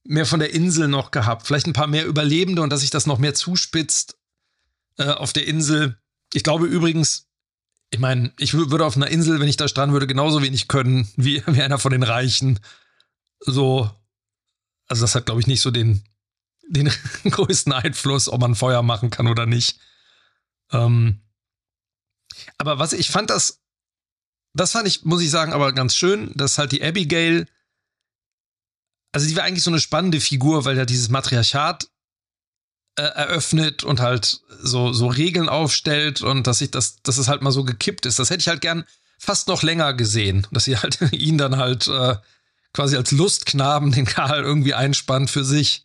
mehr 0.03 0.25
von 0.25 0.39
der 0.39 0.53
Insel 0.53 0.87
noch 0.87 1.11
gehabt. 1.11 1.45
Vielleicht 1.45 1.67
ein 1.67 1.73
paar 1.73 1.87
mehr 1.87 2.05
Überlebende 2.05 2.61
und 2.61 2.71
dass 2.71 2.81
sich 2.81 2.89
das 2.89 3.05
noch 3.05 3.19
mehr 3.19 3.35
zuspitzt 3.35 4.17
äh, 4.97 5.05
auf 5.05 5.31
der 5.31 5.47
Insel. 5.47 5.97
Ich 6.33 6.43
glaube 6.43 6.65
übrigens, 6.65 7.27
ich 7.91 7.99
meine, 7.99 8.33
ich 8.39 8.55
würde 8.55 8.85
auf 8.85 8.95
einer 8.95 9.09
Insel, 9.09 9.39
wenn 9.39 9.47
ich 9.47 9.57
da 9.57 9.67
stranden 9.67 9.93
würde, 9.93 10.07
genauso 10.07 10.41
wenig 10.41 10.67
können 10.67 11.07
wie, 11.15 11.43
wie 11.47 11.61
einer 11.61 11.79
von 11.79 11.91
den 11.91 12.03
Reichen. 12.03 12.59
So, 13.39 13.89
also 14.87 15.03
das 15.03 15.15
hat, 15.15 15.27
glaube 15.27 15.41
ich, 15.41 15.47
nicht 15.47 15.61
so 15.61 15.71
den, 15.71 16.03
den 16.67 16.91
größten 17.23 17.71
Einfluss, 17.71 18.29
ob 18.29 18.41
man 18.41 18.55
Feuer 18.55 18.81
machen 18.81 19.09
kann 19.09 19.27
oder 19.27 19.45
nicht. 19.45 19.79
Ähm, 20.71 21.21
aber 22.57 22.79
was 22.79 22.93
ich 22.93 23.09
fand 23.09 23.29
das, 23.29 23.61
das 24.53 24.71
fand 24.71 24.87
ich, 24.87 25.03
muss 25.03 25.21
ich 25.21 25.29
sagen, 25.29 25.53
aber 25.53 25.71
ganz 25.73 25.95
schön, 25.95 26.31
dass 26.35 26.57
halt 26.57 26.71
die 26.71 26.83
Abigail, 26.83 27.47
also 29.11 29.27
die 29.27 29.35
war 29.35 29.43
eigentlich 29.43 29.63
so 29.63 29.71
eine 29.71 29.79
spannende 29.79 30.19
Figur, 30.19 30.65
weil 30.65 30.77
ja 30.77 30.85
dieses 30.85 31.09
Matriarchat 31.09 31.87
äh, 32.95 33.01
eröffnet 33.01 33.83
und 33.83 33.99
halt 33.99 34.41
so, 34.61 34.93
so 34.93 35.07
Regeln 35.07 35.49
aufstellt 35.49 36.21
und 36.21 36.47
dass 36.47 36.61
ich 36.61 36.71
das, 36.71 37.01
dass 37.03 37.17
es 37.17 37.27
halt 37.27 37.41
mal 37.41 37.51
so 37.51 37.63
gekippt 37.63 38.05
ist. 38.05 38.19
Das 38.19 38.29
hätte 38.29 38.41
ich 38.41 38.47
halt 38.47 38.61
gern 38.61 38.85
fast 39.17 39.47
noch 39.47 39.63
länger 39.63 39.93
gesehen, 39.93 40.47
dass 40.51 40.65
sie 40.65 40.77
halt 40.77 40.99
ihn 41.11 41.37
dann 41.37 41.57
halt 41.57 41.87
äh, 41.87 42.15
quasi 42.73 42.97
als 42.97 43.11
Lustknaben 43.11 43.91
den 43.91 44.05
Karl 44.05 44.43
irgendwie 44.43 44.73
einspannt 44.73 45.29
für 45.29 45.43
sich 45.43 45.83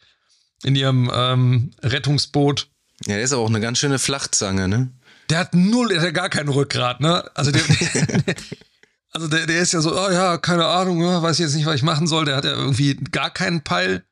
in 0.62 0.74
ihrem 0.74 1.10
ähm, 1.14 1.70
Rettungsboot. 1.82 2.68
Ja, 3.06 3.14
der 3.14 3.22
ist 3.22 3.32
aber 3.32 3.42
auch 3.42 3.48
eine 3.48 3.60
ganz 3.60 3.78
schöne 3.78 3.98
Flachzange, 3.98 4.68
ne? 4.68 4.90
Der 5.30 5.38
hat 5.38 5.54
null, 5.54 5.88
der 5.88 6.00
hat 6.00 6.14
gar 6.14 6.30
kein 6.30 6.48
Rückgrat, 6.48 7.00
ne? 7.00 7.24
Also 7.34 7.50
der, 7.50 7.62
also 9.12 9.28
der, 9.28 9.46
der 9.46 9.60
ist 9.60 9.72
ja 9.72 9.80
so, 9.80 9.94
oh 9.94 10.10
ja, 10.10 10.38
keine 10.38 10.66
Ahnung, 10.66 11.00
weiß 11.00 11.38
jetzt 11.38 11.54
nicht, 11.54 11.66
was 11.66 11.76
ich 11.76 11.82
machen 11.82 12.06
soll. 12.06 12.24
Der 12.24 12.36
hat 12.36 12.44
ja 12.44 12.52
irgendwie 12.52 12.94
gar 12.94 13.30
keinen 13.30 13.62
Peil. 13.62 14.04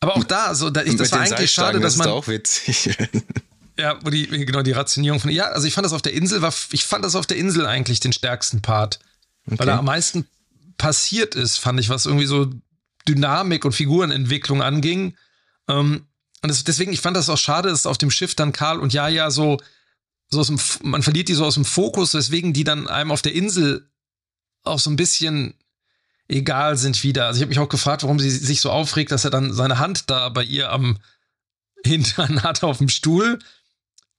Aber 0.00 0.16
auch 0.16 0.24
da, 0.24 0.54
so, 0.54 0.70
da, 0.70 0.82
ich, 0.82 0.96
das 0.96 1.12
war 1.12 1.20
eigentlich 1.20 1.50
schade, 1.50 1.78
dass 1.78 1.96
man. 1.96 2.06
Das 2.06 2.16
ist 2.16 2.18
auch 2.18 2.28
witzig. 2.28 2.96
ja, 3.78 3.98
wo 4.02 4.10
die, 4.10 4.26
genau, 4.26 4.62
die 4.62 4.72
Rationierung 4.72 5.20
von. 5.20 5.30
Ja, 5.30 5.44
also 5.46 5.66
ich 5.66 5.74
fand 5.74 5.84
das 5.84 5.92
auf 5.92 6.02
der 6.02 6.14
Insel, 6.14 6.40
war, 6.42 6.54
ich 6.72 6.84
fand 6.84 7.04
das 7.04 7.14
auf 7.14 7.26
der 7.26 7.36
Insel 7.36 7.66
eigentlich 7.66 8.00
den 8.00 8.12
stärksten 8.12 8.62
Part. 8.62 8.98
Okay. 9.46 9.58
Weil 9.58 9.66
da 9.66 9.78
am 9.78 9.84
meisten 9.84 10.26
passiert 10.78 11.34
ist, 11.34 11.58
fand 11.58 11.78
ich, 11.78 11.90
was 11.90 12.06
irgendwie 12.06 12.26
so 12.26 12.50
Dynamik 13.06 13.64
und 13.64 13.72
Figurenentwicklung 13.72 14.62
anging. 14.62 15.16
Ähm, 15.68 16.06
und 16.42 16.48
das, 16.48 16.64
deswegen, 16.64 16.92
ich 16.92 17.00
fand 17.02 17.16
das 17.16 17.28
auch 17.28 17.38
schade, 17.38 17.68
dass 17.68 17.84
auf 17.84 17.98
dem 17.98 18.10
Schiff 18.10 18.34
dann 18.34 18.52
Karl 18.52 18.80
und 18.80 18.94
Jaja 18.94 19.30
so, 19.30 19.58
so 20.28 20.40
aus 20.40 20.46
dem, 20.46 20.58
man 20.82 21.02
verliert 21.02 21.28
die 21.28 21.34
so 21.34 21.44
aus 21.44 21.54
dem 21.54 21.66
Fokus, 21.66 22.14
weswegen 22.14 22.54
die 22.54 22.64
dann 22.64 22.88
einem 22.88 23.10
auf 23.10 23.20
der 23.20 23.34
Insel 23.34 23.90
auch 24.62 24.78
so 24.78 24.90
ein 24.90 24.96
bisschen 24.96 25.54
egal 26.30 26.76
sind 26.76 27.02
wieder. 27.02 27.26
Also 27.26 27.38
ich 27.38 27.42
habe 27.42 27.50
mich 27.50 27.58
auch 27.58 27.68
gefragt, 27.68 28.02
warum 28.02 28.18
sie 28.18 28.30
sich 28.30 28.60
so 28.60 28.70
aufregt, 28.70 29.12
dass 29.12 29.24
er 29.24 29.30
dann 29.30 29.52
seine 29.52 29.78
Hand 29.78 30.08
da 30.10 30.28
bei 30.28 30.44
ihr 30.44 30.70
am 30.70 30.98
Hintern 31.84 32.42
hat 32.42 32.62
auf 32.62 32.78
dem 32.78 32.88
Stuhl. 32.88 33.38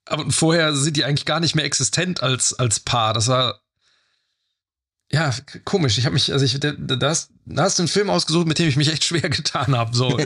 Aber 0.06 0.30
vorher 0.32 0.76
sind 0.76 0.98
die 0.98 1.06
eigentlich 1.06 1.26
gar 1.26 1.40
nicht 1.40 1.56
mehr 1.56 1.66
existent 1.66 2.24
als, 2.24 2.54
als 2.54 2.80
Paar. 2.80 3.14
Das 3.14 3.28
war 3.28 3.62
ja 5.12 5.34
komisch. 5.64 5.98
Ich 5.98 6.06
habe 6.06 6.14
mich, 6.14 6.34
also 6.34 6.44
ich, 6.44 6.60
da, 6.60 6.72
da, 6.72 7.10
hast, 7.10 7.30
da 7.46 7.64
hast 7.64 7.78
du 7.78 7.84
einen 7.84 7.88
Film 7.88 8.10
ausgesucht, 8.10 8.48
mit 8.48 8.60
dem 8.60 8.68
ich 8.68 8.78
mich 8.78 8.92
echt 8.92 9.04
schwer 9.06 9.30
getan 9.30 9.76
habe. 9.76 9.96
So. 9.96 10.18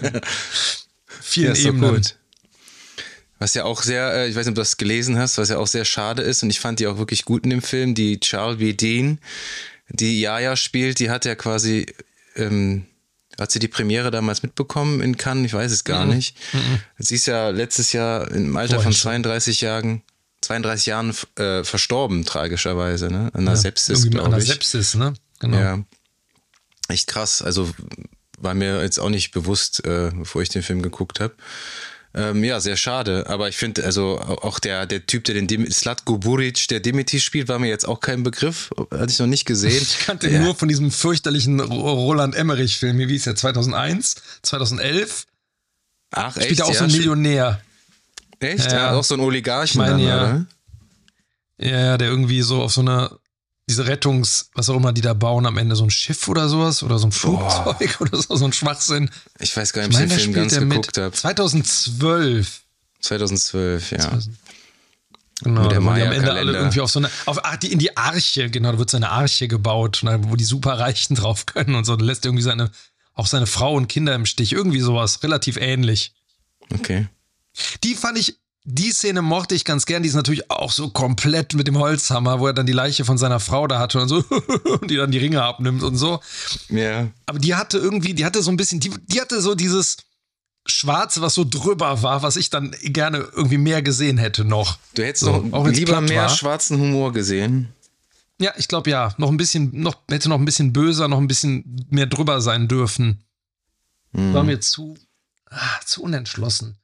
vielen 1.05 1.55
ja, 1.55 1.69
Ebenen. 1.69 1.95
Gut. 1.95 2.15
Was 3.37 3.53
ja 3.53 3.65
auch 3.65 3.83
sehr, 3.83 4.13
äh, 4.13 4.29
ich 4.29 4.35
weiß 4.35 4.45
nicht, 4.45 4.53
ob 4.53 4.55
du 4.55 4.61
das 4.61 4.77
gelesen 4.77 5.17
hast, 5.17 5.37
was 5.37 5.49
ja 5.49 5.57
auch 5.57 5.67
sehr 5.67 5.83
schade 5.83 6.21
ist 6.23 6.41
und 6.41 6.49
ich 6.49 6.61
fand 6.61 6.79
die 6.79 6.87
auch 6.87 6.97
wirklich 6.97 7.25
gut 7.25 7.43
in 7.43 7.49
dem 7.49 7.61
Film, 7.61 7.93
die 7.93 8.19
Charles 8.21 8.59
B. 8.59 8.71
Dean, 8.71 9.19
die 9.89 10.21
Yaya 10.21 10.55
spielt, 10.55 10.99
die 10.99 11.09
hat 11.09 11.25
ja 11.25 11.35
quasi, 11.35 11.85
ähm, 12.35 12.85
hat 13.39 13.51
sie 13.51 13.59
die 13.59 13.67
Premiere 13.67 14.11
damals 14.11 14.43
mitbekommen 14.43 15.01
in 15.01 15.17
Cannes? 15.17 15.45
Ich 15.45 15.53
weiß 15.53 15.71
es 15.71 15.83
gar 15.83 16.05
mhm. 16.05 16.15
nicht. 16.15 16.37
Mhm. 16.53 16.79
Sie 16.97 17.15
ist 17.15 17.25
ja 17.25 17.49
letztes 17.49 17.93
Jahr 17.93 18.31
im 18.31 18.55
Alter 18.55 18.79
von 18.79 18.93
32 18.93 19.61
Jahren 19.61 20.01
32 20.45 20.85
Jahren 20.85 21.15
äh, 21.37 21.63
verstorben, 21.63 22.23
tragischerweise, 22.23 23.07
ne? 23.07 23.31
An 23.33 23.41
einer 23.41 23.51
ja, 23.51 23.57
Sepsis, 23.57 24.09
glaube 24.09 24.17
ich. 24.17 24.25
An 24.25 24.33
einer 24.33 24.41
Sepsis, 24.41 24.95
ne? 24.95 25.13
Genau. 25.39 25.57
Ja. 25.57 25.83
Echt 26.87 27.07
krass. 27.07 27.41
Also 27.41 27.71
war 28.37 28.53
mir 28.53 28.81
jetzt 28.81 28.99
auch 28.99 29.09
nicht 29.09 29.31
bewusst, 29.31 29.85
äh, 29.85 30.11
bevor 30.13 30.41
ich 30.41 30.49
den 30.49 30.61
Film 30.61 30.81
geguckt 30.81 31.19
habe. 31.19 31.35
Ähm, 32.17 32.45
ja, 32.45 32.61
sehr 32.61 32.77
schade. 32.77 33.25
Aber 33.27 33.49
ich 33.49 33.57
finde, 33.57 33.83
also 33.83 34.17
auch 34.19 34.59
der, 34.59 34.85
der 34.85 35.05
Typ, 35.05 35.25
der 35.25 35.35
den 35.35 35.47
Dim 35.47 35.69
Slatko 35.69 36.17
Buric, 36.17 36.69
der 36.69 36.79
Dimitri 36.79 37.19
spielt, 37.19 37.49
war 37.49 37.59
mir 37.59 37.67
jetzt 37.67 37.85
auch 37.85 37.99
kein 37.99 38.23
Begriff. 38.23 38.71
Hatte 38.89 39.11
ich 39.11 39.19
noch 39.19 39.27
nicht 39.27 39.45
gesehen. 39.45 39.75
Ich 39.85 39.99
kannte 39.99 40.29
ja. 40.29 40.39
nur 40.39 40.55
von 40.55 40.69
diesem 40.69 40.91
fürchterlichen 40.91 41.59
Roland 41.59 42.35
Emmerich-Film. 42.35 42.97
Wie 42.97 43.07
hieß 43.07 43.25
der? 43.25 43.35
2001? 43.35 44.15
2011? 44.43 45.25
Ach, 46.11 46.31
Spielt 46.31 46.51
echt? 46.51 46.59
er 46.61 46.65
auch 46.67 46.73
so 46.73 46.85
ein 46.85 46.91
Millionär. 46.91 47.61
Echt? 48.39 48.71
Ja, 48.71 48.77
ja, 48.77 48.91
auch 48.93 49.03
so 49.03 49.15
ein 49.15 49.19
Oligarchen. 49.19 49.81
Ich 49.81 49.87
meine, 49.87 50.03
ja. 50.03 50.45
Ja, 51.57 51.97
der 51.97 52.07
irgendwie 52.07 52.41
so 52.41 52.61
auf 52.61 52.71
so 52.71 52.81
einer 52.81 53.17
diese 53.67 53.87
Rettungs, 53.87 54.49
was 54.53 54.69
auch 54.69 54.75
immer 54.75 54.93
die 54.93 55.01
da 55.01 55.13
bauen, 55.13 55.45
am 55.45 55.57
Ende 55.57 55.75
so 55.75 55.83
ein 55.83 55.89
Schiff 55.89 56.27
oder 56.27 56.49
sowas 56.49 56.83
oder 56.83 56.99
so 56.99 57.07
ein 57.07 57.11
Flugzeug 57.11 57.97
Boah. 57.97 58.01
oder 58.01 58.21
so, 58.21 58.35
so 58.35 58.45
ein 58.45 58.53
Schwachsinn. 58.53 59.09
Ich 59.39 59.55
weiß 59.55 59.73
gar 59.73 59.87
nicht, 59.87 59.97
ob 59.97 60.03
ich, 60.03 60.09
mein, 60.09 60.09
den 60.09 60.19
Film 60.19 60.33
ganz 60.33 60.57
geguckt 60.57 60.97
habe. 60.97 61.11
2012. 61.11 62.61
2012, 63.01 63.91
ja. 63.91 63.99
2000. 63.99 64.37
Genau, 65.43 65.63
Mit 65.63 65.71
der 65.71 65.83
wo 65.83 65.93
die 65.93 66.01
am 66.01 66.11
Ende 66.13 66.31
alle 66.31 66.53
irgendwie 66.53 66.79
auf 66.79 66.89
so 66.89 66.99
eine, 66.99 67.09
auf, 67.25 67.43
ach, 67.43 67.57
die, 67.57 67.71
in 67.71 67.79
die 67.79 67.97
Arche, 67.97 68.49
genau, 68.49 68.71
da 68.71 68.77
wird 68.77 68.89
so 68.89 68.97
eine 68.97 69.09
Arche 69.09 69.49
gebaut, 69.49 70.01
wo 70.03 70.35
die 70.35 70.45
Superreichen 70.45 71.15
drauf 71.17 71.45
können 71.45 71.75
und 71.75 71.83
so, 71.83 71.95
da 71.95 72.05
lässt 72.05 72.25
irgendwie 72.25 72.43
seine, 72.43 72.71
auch 73.13 73.27
seine 73.27 73.45
Frau 73.45 73.73
und 73.73 73.87
Kinder 73.87 74.15
im 74.15 74.25
Stich, 74.25 74.53
irgendwie 74.53 74.79
sowas, 74.79 75.23
relativ 75.23 75.57
ähnlich. 75.57 76.13
Okay. 76.73 77.07
Die 77.83 77.95
fand 77.95 78.17
ich 78.17 78.37
die 78.65 78.91
Szene 78.91 79.21
mochte 79.21 79.53
ich 79.53 79.63
ganz 79.63 79.85
gern. 79.85 80.01
Die 80.01 80.09
ist 80.09 80.15
natürlich 80.15 80.49
auch 80.49 80.71
so 80.71 80.89
komplett 80.89 81.53
mit 81.53 81.67
dem 81.67 81.77
Holzhammer, 81.77 82.39
wo 82.39 82.47
er 82.47 82.53
dann 82.53 82.65
die 82.65 82.73
Leiche 82.73 83.05
von 83.05 83.17
seiner 83.17 83.39
Frau 83.39 83.67
da 83.67 83.79
hatte 83.79 84.01
und 84.01 84.07
so, 84.07 84.17
und 84.81 84.89
die 84.89 84.97
dann 84.97 85.11
die 85.11 85.19
Ringe 85.19 85.43
abnimmt 85.43 85.83
und 85.83 85.95
so. 85.95 86.19
Ja. 86.69 87.07
Aber 87.27 87.39
die 87.39 87.55
hatte 87.55 87.77
irgendwie, 87.77 88.15
die 88.15 88.25
hatte 88.25 88.41
so 88.41 88.49
ein 88.51 88.57
bisschen, 88.57 88.79
die, 88.79 88.91
die 89.07 89.21
hatte 89.21 89.39
so 89.39 89.53
dieses 89.53 89.97
Schwarze, 90.65 91.21
was 91.21 91.35
so 91.35 91.45
drüber 91.47 92.01
war, 92.01 92.23
was 92.23 92.37
ich 92.37 92.49
dann 92.49 92.75
gerne 92.81 93.19
irgendwie 93.35 93.59
mehr 93.59 93.83
gesehen 93.83 94.17
hätte 94.17 94.43
noch. 94.43 94.79
Du 94.95 95.03
hättest 95.03 95.25
so, 95.25 95.37
noch 95.37 95.53
auch 95.53 95.67
lieber 95.67 96.01
mehr 96.01 96.23
war. 96.23 96.29
schwarzen 96.29 96.79
Humor 96.79 97.13
gesehen. 97.13 97.71
Ja, 98.39 98.51
ich 98.57 98.67
glaube 98.67 98.89
ja. 98.89 99.13
Noch 99.17 99.29
ein 99.29 99.37
bisschen, 99.37 99.79
noch, 99.79 99.95
hätte 100.09 100.27
noch 100.27 100.39
ein 100.39 100.45
bisschen 100.45 100.73
böser, 100.73 101.07
noch 101.07 101.19
ein 101.19 101.27
bisschen 101.27 101.85
mehr 101.91 102.07
drüber 102.07 102.41
sein 102.41 102.67
dürfen. 102.67 103.23
Mhm. 104.11 104.33
War 104.33 104.43
mir 104.43 104.59
zu, 104.59 104.95
ah, 105.51 105.79
zu 105.85 106.01
unentschlossen. 106.01 106.77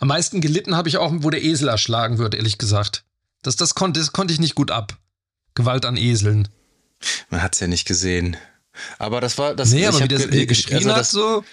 Am 0.00 0.08
meisten 0.08 0.40
gelitten 0.40 0.76
habe 0.76 0.88
ich 0.88 0.96
auch, 0.98 1.12
wo 1.16 1.30
der 1.30 1.42
Esel 1.42 1.68
erschlagen 1.68 2.18
wird, 2.18 2.34
ehrlich 2.34 2.58
gesagt. 2.58 3.04
Das, 3.42 3.56
das, 3.56 3.74
konnte, 3.74 4.00
das 4.00 4.12
konnte 4.12 4.32
ich 4.32 4.40
nicht 4.40 4.54
gut 4.54 4.70
ab. 4.70 4.96
Gewalt 5.54 5.84
an 5.84 5.96
Eseln. 5.96 6.48
Man 7.30 7.42
hat 7.42 7.54
es 7.54 7.60
ja 7.60 7.66
nicht 7.66 7.86
gesehen. 7.86 8.36
Aber 8.98 9.20
das 9.20 9.36
war 9.38 9.54
das. 9.54 9.70
Nee, 9.72 9.86
aber 9.86 10.00
wie 10.00 10.08
der 10.08 10.26
ge 10.26 10.46
geschrien 10.46 10.76
also 10.76 10.88
das, 10.88 10.98
hat 10.98 11.06
so. 11.06 11.44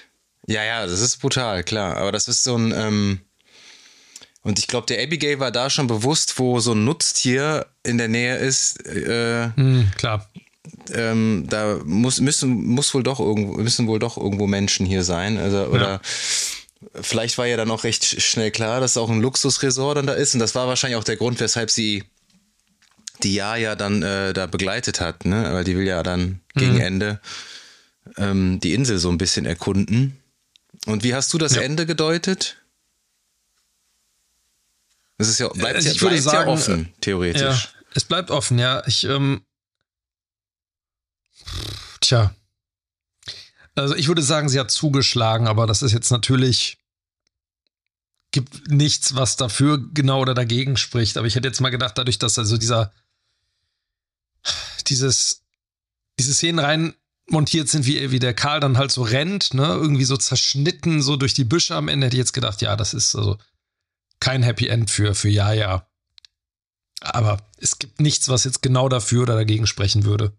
Ja, 0.48 0.64
ja, 0.64 0.86
das 0.86 1.02
ist 1.02 1.18
brutal, 1.18 1.64
klar. 1.64 1.98
Aber 1.98 2.12
das 2.12 2.28
ist 2.28 2.44
so 2.44 2.56
ein. 2.56 2.72
Ähm, 2.72 3.20
und 4.42 4.58
ich 4.58 4.68
glaube, 4.68 4.88
der 4.88 5.04
Abigail 5.04 5.40
war 5.40 5.52
da 5.52 5.70
schon 5.70 5.88
bewusst, 5.88 6.40
wo 6.40 6.60
so 6.60 6.72
ein 6.72 6.86
Nutztier 6.86 7.66
in 7.84 7.98
der 7.98 8.08
Nähe 8.08 8.38
ist. 8.38 8.86
Äh, 8.86 9.52
hm, 9.56 9.92
klar. 9.98 10.30
Ähm, 10.94 11.46
da 11.50 11.80
muss, 11.84 12.22
müssen, 12.22 12.66
muss 12.66 12.94
wohl 12.94 13.04
doch 13.04 13.20
irgendwo, 13.20 13.54
müssen 13.58 13.88
wohl 13.88 14.00
doch 14.00 14.18
irgendwo 14.18 14.48
Menschen 14.48 14.86
hier 14.86 15.04
sein. 15.04 15.38
Also, 15.38 15.66
oder 15.66 15.94
ja. 15.94 16.02
Vielleicht 17.02 17.38
war 17.38 17.46
ja 17.46 17.58
dann 17.58 17.72
auch 17.72 17.84
recht 17.84 18.06
schnell 18.22 18.52
klar, 18.52 18.80
dass 18.80 18.96
auch 18.98 19.10
ein 19.10 19.22
Luxusresort 19.22 19.98
dann 19.98 20.08
da 20.08 20.14
ist. 20.14 20.34
Und 20.34 20.40
das 20.40 20.56
war 20.56 20.68
wahrscheinlich 20.68 20.98
auch 20.98 21.04
der 21.04 21.18
Grund, 21.18 21.40
weshalb 21.40 21.70
sie 21.72 22.06
die 23.24 23.34
Jaja 23.34 23.76
dann 23.76 24.02
äh, 24.02 24.32
da 24.34 24.46
begleitet 24.46 25.02
hat, 25.02 25.26
ne? 25.26 25.50
Weil 25.52 25.66
die 25.66 25.76
will 25.76 25.86
ja 25.86 26.04
dann 26.04 26.40
gegen 26.56 26.76
Mhm. 26.76 26.82
Ende 26.82 27.20
ähm, 28.18 28.60
die 28.62 28.74
Insel 28.74 28.98
so 28.98 29.10
ein 29.10 29.18
bisschen 29.18 29.46
erkunden. 29.46 30.18
Und 30.86 31.04
wie 31.04 31.14
hast 31.14 31.34
du 31.34 31.38
das 31.38 31.56
Ja. 31.56 31.62
Ende 31.62 31.86
gedeutet? 31.86 32.56
Es 35.18 35.28
ist 35.28 35.40
ja, 35.40 35.50
bleibt 35.50 35.76
Also 35.76 35.90
ja, 35.90 35.96
bleibt 36.00 36.16
ja 36.16 36.22
sagen, 36.22 36.50
offen, 36.50 36.94
theoretisch. 37.02 37.42
Ja, 37.42 37.62
es 37.94 38.06
bleibt 38.06 38.32
offen, 38.32 38.58
ja. 38.58 38.84
Ich, 38.88 39.04
ähm, 39.04 39.42
tja. 42.00 42.34
Also 43.76 43.96
ich 43.96 44.08
würde 44.08 44.22
sagen, 44.22 44.50
sie 44.50 44.60
hat 44.60 44.72
zugeschlagen, 44.72 45.48
aber 45.48 45.68
das 45.68 45.82
ist 45.82 45.92
jetzt 45.92 46.12
natürlich, 46.12 46.78
gibt 48.32 48.70
nichts, 48.70 49.16
was 49.16 49.38
dafür 49.38 49.84
genau 49.94 50.22
oder 50.22 50.34
dagegen 50.34 50.78
spricht. 50.78 51.18
Aber 51.18 51.28
ich 51.28 51.36
hätte 51.36 51.48
jetzt 51.48 51.62
mal 51.62 51.70
gedacht, 51.70 51.98
dadurch, 51.98 52.20
dass 52.20 52.38
also 52.38 52.58
dieser, 52.58 52.92
dieses, 54.88 55.44
diese 56.20 56.34
Szenen 56.34 56.60
rein 56.60 56.94
montiert 57.30 57.70
sind, 57.70 57.86
wie, 57.86 58.12
wie 58.12 58.20
der 58.20 58.34
Karl 58.34 58.60
dann 58.60 58.78
halt 58.78 58.92
so 58.92 59.04
rennt, 59.04 59.54
ne, 59.54 59.66
irgendwie 59.66 60.06
so 60.06 60.18
zerschnitten, 60.18 61.02
so 61.02 61.16
durch 61.16 61.34
die 61.34 61.44
Büsche 61.44 61.76
am 61.76 61.88
Ende, 61.88 62.08
hätte 62.08 62.16
ich 62.16 62.20
jetzt 62.20 62.34
gedacht, 62.34 62.62
ja, 62.62 62.76
das 62.76 62.94
ist 62.94 63.16
also 63.16 63.38
kein 64.20 64.44
Happy 64.44 64.68
End 64.68 64.90
für, 64.90 65.16
für 65.16 65.30
Jaja. 65.30 65.88
Aber 67.02 67.50
es 67.58 67.80
gibt 67.80 68.02
nichts, 68.02 68.30
was 68.30 68.44
jetzt 68.44 68.62
genau 68.62 68.90
dafür 68.90 69.24
oder 69.24 69.36
dagegen 69.36 69.68
sprechen 69.68 70.04
würde. 70.04 70.34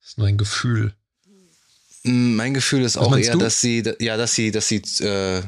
Das 0.00 0.10
ist 0.10 0.18
nur 0.18 0.26
ein 0.26 0.38
Gefühl. 0.38 0.94
Mm, 2.04 2.34
Mein 2.36 2.54
Gefühl 2.54 2.82
ist 2.82 2.96
Was 2.96 3.06
auch 3.06 3.16
eher, 3.16 3.32
du? 3.32 3.38
dass 3.38 3.60
sie, 3.60 3.82
ja, 4.00 4.16
dass 4.16 4.34
sie, 4.34 4.50
dass 4.50 4.68
sie, 4.68 4.76
äh, 5.04 5.42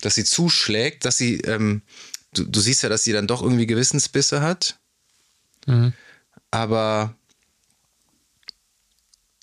dass 0.00 0.14
sie 0.14 0.24
zuschlägt, 0.24 1.04
dass 1.04 1.16
sie, 1.16 1.36
ähm, 1.40 1.82
du, 2.34 2.44
du 2.44 2.60
siehst 2.60 2.82
ja, 2.82 2.88
dass 2.88 3.04
sie 3.04 3.12
dann 3.12 3.26
doch 3.26 3.42
irgendwie 3.42 3.66
Gewissensbisse 3.66 4.40
hat, 4.42 4.78
Mhm. 5.66 5.92
aber 6.50 7.14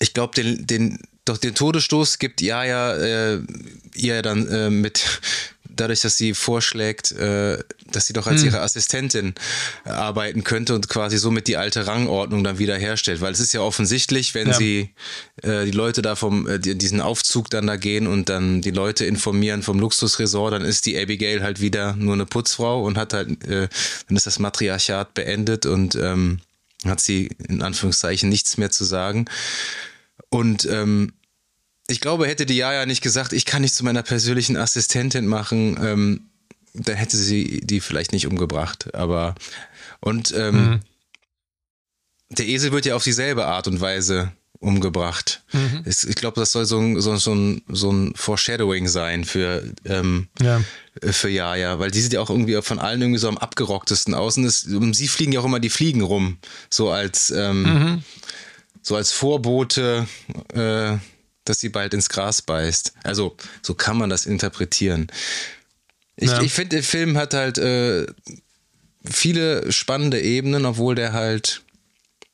ich 0.00 0.14
glaube, 0.14 0.34
den, 0.34 0.66
den, 0.66 0.98
doch 1.24 1.38
den 1.38 1.54
Todesstoß 1.54 2.18
gibt 2.18 2.40
Jaja 2.40 2.94
äh, 2.96 3.40
ihr 3.94 4.22
dann 4.22 4.48
äh, 4.48 4.70
mit, 4.70 5.04
dadurch, 5.80 6.00
dass 6.00 6.16
sie 6.16 6.34
vorschlägt, 6.34 7.12
äh, 7.12 7.58
dass 7.90 8.06
sie 8.06 8.12
doch 8.12 8.26
als 8.26 8.42
ihre 8.44 8.60
Assistentin 8.60 9.34
äh, 9.84 9.90
arbeiten 9.90 10.44
könnte 10.44 10.74
und 10.74 10.88
quasi 10.88 11.18
somit 11.18 11.46
die 11.48 11.56
alte 11.56 11.86
Rangordnung 11.86 12.44
dann 12.44 12.58
wieder 12.58 12.76
herstellt. 12.76 13.20
Weil 13.20 13.32
es 13.32 13.40
ist 13.40 13.52
ja 13.54 13.60
offensichtlich, 13.60 14.34
wenn 14.34 14.48
Ja. 14.48 14.54
sie 14.54 14.90
äh, 15.42 15.64
die 15.64 15.70
Leute 15.70 16.02
da 16.02 16.16
vom, 16.16 16.46
äh, 16.46 16.58
die- 16.58 16.76
diesen 16.76 17.00
Aufzug 17.00 17.48
dann 17.50 17.66
da 17.66 17.76
gehen 17.76 18.06
und 18.06 18.28
dann 18.28 18.60
die 18.60 18.70
Leute 18.70 19.04
informieren 19.06 19.62
vom 19.62 19.78
Luxusresort, 19.78 20.52
dann 20.52 20.62
ist 20.62 20.86
die 20.86 20.98
Abigail 20.98 21.42
halt 21.42 21.60
wieder 21.60 21.94
nur 21.94 22.14
eine 22.14 22.26
Putzfrau 22.26 22.82
und 22.84 22.98
hat 22.98 23.12
halt, 23.14 23.28
äh, 23.46 23.68
dann 24.08 24.16
ist 24.16 24.26
das 24.26 24.38
Matriarchat 24.38 25.14
beendet 25.14 25.66
und 25.66 25.94
ähm, 25.94 26.40
hat 26.84 27.00
sie 27.00 27.30
in 27.48 27.62
Anführungszeichen 27.62 28.28
nichts 28.28 28.56
mehr 28.56 28.70
zu 28.70 28.84
sagen. 28.84 29.24
Und 30.30 30.66
ähm, 30.66 31.12
ich 31.88 32.00
glaube, 32.00 32.26
hätte 32.28 32.46
die 32.46 32.56
Jaja 32.56 32.86
nicht 32.86 33.02
gesagt, 33.02 33.32
ich 33.32 33.44
kann 33.46 33.62
nicht 33.62 33.74
zu 33.74 33.84
meiner 33.84 34.02
persönlichen 34.02 34.56
Assistentin 34.56 35.26
machen, 35.26 35.76
ähm, 35.82 36.20
dann 36.74 36.96
hätte 36.96 37.16
sie 37.16 37.60
die 37.64 37.80
vielleicht 37.80 38.12
nicht 38.12 38.26
umgebracht. 38.26 38.94
Aber 38.94 39.34
und 40.00 40.32
ähm, 40.36 40.54
Mhm. 40.70 40.80
der 42.30 42.46
Esel 42.46 42.72
wird 42.72 42.86
ja 42.86 42.94
auf 42.94 43.04
dieselbe 43.04 43.46
Art 43.46 43.66
und 43.68 43.80
Weise 43.80 44.32
umgebracht. 44.60 45.42
Mhm. 45.52 45.82
Es, 45.84 46.04
ich 46.04 46.16
glaube, 46.16 46.40
das 46.40 46.52
soll 46.52 46.66
so 46.66 46.78
ein, 46.80 47.00
so, 47.00 47.16
so, 47.16 47.32
ein, 47.34 47.62
so 47.68 47.90
ein 47.92 48.12
Foreshadowing 48.16 48.88
sein 48.88 49.24
für, 49.24 49.62
ähm, 49.84 50.28
Ja. 50.42 50.60
für 51.10 51.28
Jaja, 51.30 51.78
weil 51.78 51.90
die 51.92 52.00
sieht 52.00 52.12
ja 52.12 52.20
auch 52.20 52.28
irgendwie 52.30 52.60
von 52.60 52.78
allen 52.80 53.00
irgendwie 53.00 53.20
so 53.20 53.28
am 53.28 53.38
abgerocktesten 53.38 54.14
aus. 54.14 54.36
Und 54.36 54.44
es, 54.44 54.64
um 54.66 54.92
sie 54.94 55.08
fliegen 55.08 55.32
ja 55.32 55.40
auch 55.40 55.44
immer 55.44 55.60
die 55.60 55.70
Fliegen 55.70 56.02
rum, 56.02 56.38
so 56.70 56.90
als 56.90 57.30
ähm, 57.30 57.62
Mhm. 57.62 58.02
so 58.82 58.96
als 58.96 59.12
Vorbote, 59.12 60.06
äh, 60.54 60.96
dass 61.48 61.60
sie 61.60 61.68
bald 61.68 61.94
ins 61.94 62.08
Gras 62.08 62.42
beißt. 62.42 62.92
Also 63.04 63.36
so 63.62 63.74
kann 63.74 63.96
man 63.96 64.10
das 64.10 64.26
interpretieren. 64.26 65.08
Ich, 66.16 66.30
Ja. 66.30 66.42
ich 66.42 66.52
finde, 66.52 66.76
der 66.76 66.82
Film 66.82 67.16
hat 67.16 67.34
halt 67.34 67.58
äh, 67.58 68.06
viele 69.04 69.70
spannende 69.72 70.20
Ebenen, 70.20 70.66
obwohl 70.66 70.94
der 70.94 71.12
halt 71.12 71.62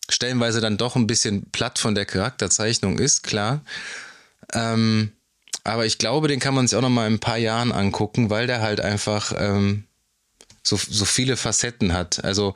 stellenweise 0.08 0.60
dann 0.60 0.76
doch 0.76 0.96
ein 0.96 1.06
bisschen 1.06 1.50
platt 1.50 1.78
von 1.78 1.94
der 1.94 2.06
Charakterzeichnung 2.06 2.98
ist, 2.98 3.22
klar. 3.22 3.62
Ähm, 4.52 5.12
aber 5.64 5.86
ich 5.86 5.98
glaube, 5.98 6.28
den 6.28 6.40
kann 6.40 6.54
man 6.54 6.66
sich 6.66 6.76
auch 6.76 6.82
noch 6.82 6.90
mal 6.90 7.06
in 7.06 7.14
ein 7.14 7.20
paar 7.20 7.38
Jahren 7.38 7.72
angucken, 7.72 8.28
weil 8.28 8.46
der 8.46 8.60
halt 8.60 8.80
einfach 8.80 9.32
ähm, 9.36 9.84
so, 10.62 10.76
so 10.76 11.04
viele 11.06 11.36
Facetten 11.36 11.92
hat. 11.94 12.22
Also 12.22 12.54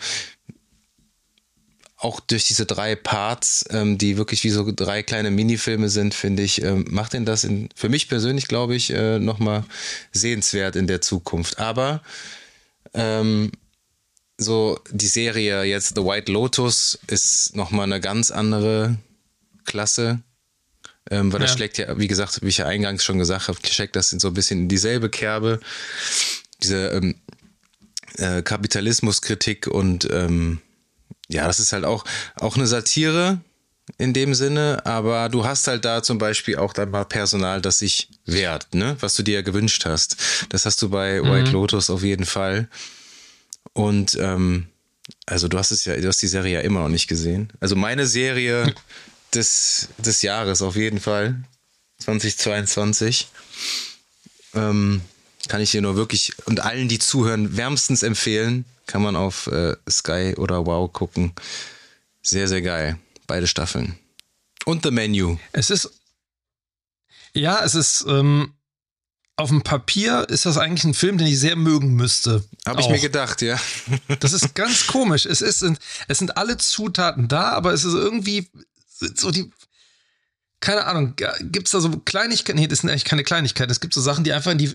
auch 1.98 2.20
durch 2.20 2.46
diese 2.46 2.64
drei 2.64 2.94
Parts, 2.94 3.64
ähm, 3.70 3.98
die 3.98 4.16
wirklich 4.16 4.44
wie 4.44 4.50
so 4.50 4.70
drei 4.74 5.02
kleine 5.02 5.32
Minifilme 5.32 5.88
sind, 5.88 6.14
finde 6.14 6.44
ich, 6.44 6.62
ähm, 6.62 6.84
macht 6.88 7.12
den 7.12 7.24
das 7.24 7.42
in, 7.42 7.68
für 7.74 7.88
mich 7.88 8.08
persönlich, 8.08 8.46
glaube 8.46 8.76
ich, 8.76 8.90
äh, 8.90 9.18
nochmal 9.18 9.64
sehenswert 10.12 10.76
in 10.76 10.86
der 10.86 11.00
Zukunft. 11.00 11.58
Aber 11.58 12.02
ähm, 12.94 13.50
so 14.38 14.78
die 14.92 15.08
Serie 15.08 15.64
jetzt 15.64 15.96
The 15.96 16.04
White 16.04 16.30
Lotus 16.30 17.00
ist 17.08 17.56
nochmal 17.56 17.84
eine 17.84 18.00
ganz 18.00 18.30
andere 18.30 18.96
Klasse. 19.64 20.20
Ähm, 21.10 21.32
weil 21.32 21.40
das 21.40 21.50
Ja. 21.50 21.56
schlägt 21.56 21.78
ja, 21.78 21.98
wie 21.98 22.06
gesagt, 22.06 22.42
wie 22.42 22.48
ich 22.48 22.58
ja 22.58 22.66
eingangs 22.66 23.02
schon 23.02 23.18
gesagt 23.18 23.48
habe, 23.48 23.58
schlägt 23.66 23.96
das 23.96 24.12
in 24.12 24.20
so 24.20 24.28
ein 24.28 24.34
bisschen 24.34 24.60
in 24.60 24.68
dieselbe 24.68 25.08
Kerbe. 25.10 25.58
Diese 26.62 26.88
ähm, 26.90 27.16
äh, 28.18 28.42
Kapitalismuskritik 28.42 29.66
und 29.66 30.06
ähm, 30.12 30.60
ja, 31.28 31.46
das 31.46 31.60
ist 31.60 31.72
halt 31.72 31.84
auch, 31.84 32.04
auch 32.36 32.56
eine 32.56 32.66
Satire 32.66 33.38
in 33.96 34.12
dem 34.12 34.34
Sinne, 34.34 34.84
aber 34.84 35.28
du 35.28 35.44
hast 35.44 35.66
halt 35.66 35.84
da 35.84 36.02
zum 36.02 36.18
Beispiel 36.18 36.56
auch 36.56 36.72
dann 36.72 36.90
mal 36.90 37.04
Personal, 37.04 37.62
das 37.62 37.78
sich 37.78 38.08
wehrt, 38.26 38.74
ne? 38.74 38.96
was 39.00 39.14
du 39.14 39.22
dir 39.22 39.36
ja 39.36 39.42
gewünscht 39.42 39.86
hast. 39.86 40.16
Das 40.50 40.66
hast 40.66 40.82
du 40.82 40.90
bei 40.90 41.22
White 41.22 41.52
Lotus 41.52 41.88
auf 41.88 42.02
jeden 42.02 42.26
Fall. 42.26 42.68
Und 43.72 44.16
ähm, 44.20 44.66
also 45.26 45.48
du 45.48 45.58
hast 45.58 45.70
es 45.70 45.84
ja, 45.84 45.96
du 45.96 46.08
hast 46.08 46.20
die 46.20 46.28
Serie 46.28 46.54
ja 46.54 46.60
immer 46.60 46.80
noch 46.80 46.88
nicht 46.88 47.08
gesehen. 47.08 47.50
Also 47.60 47.76
meine 47.76 48.06
Serie 48.06 48.74
des, 49.34 49.88
des 49.98 50.22
Jahres 50.22 50.62
auf 50.62 50.76
jeden 50.76 51.00
Fall. 51.00 51.42
2022. 51.98 53.28
Ähm, 54.54 55.00
kann 55.48 55.60
ich 55.60 55.70
dir 55.70 55.82
nur 55.82 55.96
wirklich 55.96 56.32
und 56.46 56.60
allen, 56.60 56.88
die 56.88 56.98
zuhören, 56.98 57.56
wärmstens 57.56 58.02
empfehlen. 58.02 58.64
Kann 58.88 59.02
man 59.02 59.16
auf 59.16 59.48
äh, 59.48 59.76
Sky 59.88 60.34
oder 60.38 60.64
Wow 60.64 60.90
gucken. 60.90 61.34
Sehr, 62.22 62.48
sehr 62.48 62.62
geil. 62.62 62.98
Beide 63.26 63.46
Staffeln. 63.46 63.98
Und 64.64 64.82
The 64.82 64.90
Menu. 64.90 65.36
Es 65.52 65.68
ist, 65.68 65.90
ja, 67.34 67.62
es 67.62 67.74
ist, 67.74 68.06
ähm, 68.08 68.54
auf 69.36 69.50
dem 69.50 69.62
Papier 69.62 70.26
ist 70.30 70.46
das 70.46 70.56
eigentlich 70.56 70.84
ein 70.84 70.94
Film, 70.94 71.18
den 71.18 71.26
ich 71.26 71.38
sehr 71.38 71.54
mögen 71.54 71.96
müsste. 71.96 72.42
Habe 72.66 72.80
ich 72.80 72.88
mir 72.88 72.98
gedacht, 72.98 73.42
ja. 73.42 73.60
Das 74.20 74.32
ist 74.32 74.54
ganz 74.54 74.86
komisch. 74.86 75.26
Es, 75.26 75.42
ist, 75.42 75.62
es 76.08 76.18
sind 76.18 76.36
alle 76.38 76.56
Zutaten 76.56 77.28
da, 77.28 77.50
aber 77.50 77.74
es 77.74 77.84
ist 77.84 77.94
irgendwie 77.94 78.48
so 79.14 79.30
die. 79.30 79.52
Keine 80.60 80.86
Ahnung, 80.86 81.14
gibt 81.42 81.68
es 81.68 81.72
da 81.72 81.80
so 81.80 81.90
Kleinigkeiten? 81.90 82.58
Nee, 82.58 82.66
das 82.66 82.80
sind 82.80 82.90
eigentlich 82.90 83.04
keine 83.04 83.22
Kleinigkeiten. 83.22 83.70
Es 83.70 83.80
gibt 83.80 83.94
so 83.94 84.00
Sachen, 84.00 84.24
die 84.24 84.32
einfach 84.32 84.50
in 84.50 84.58
die 84.58 84.74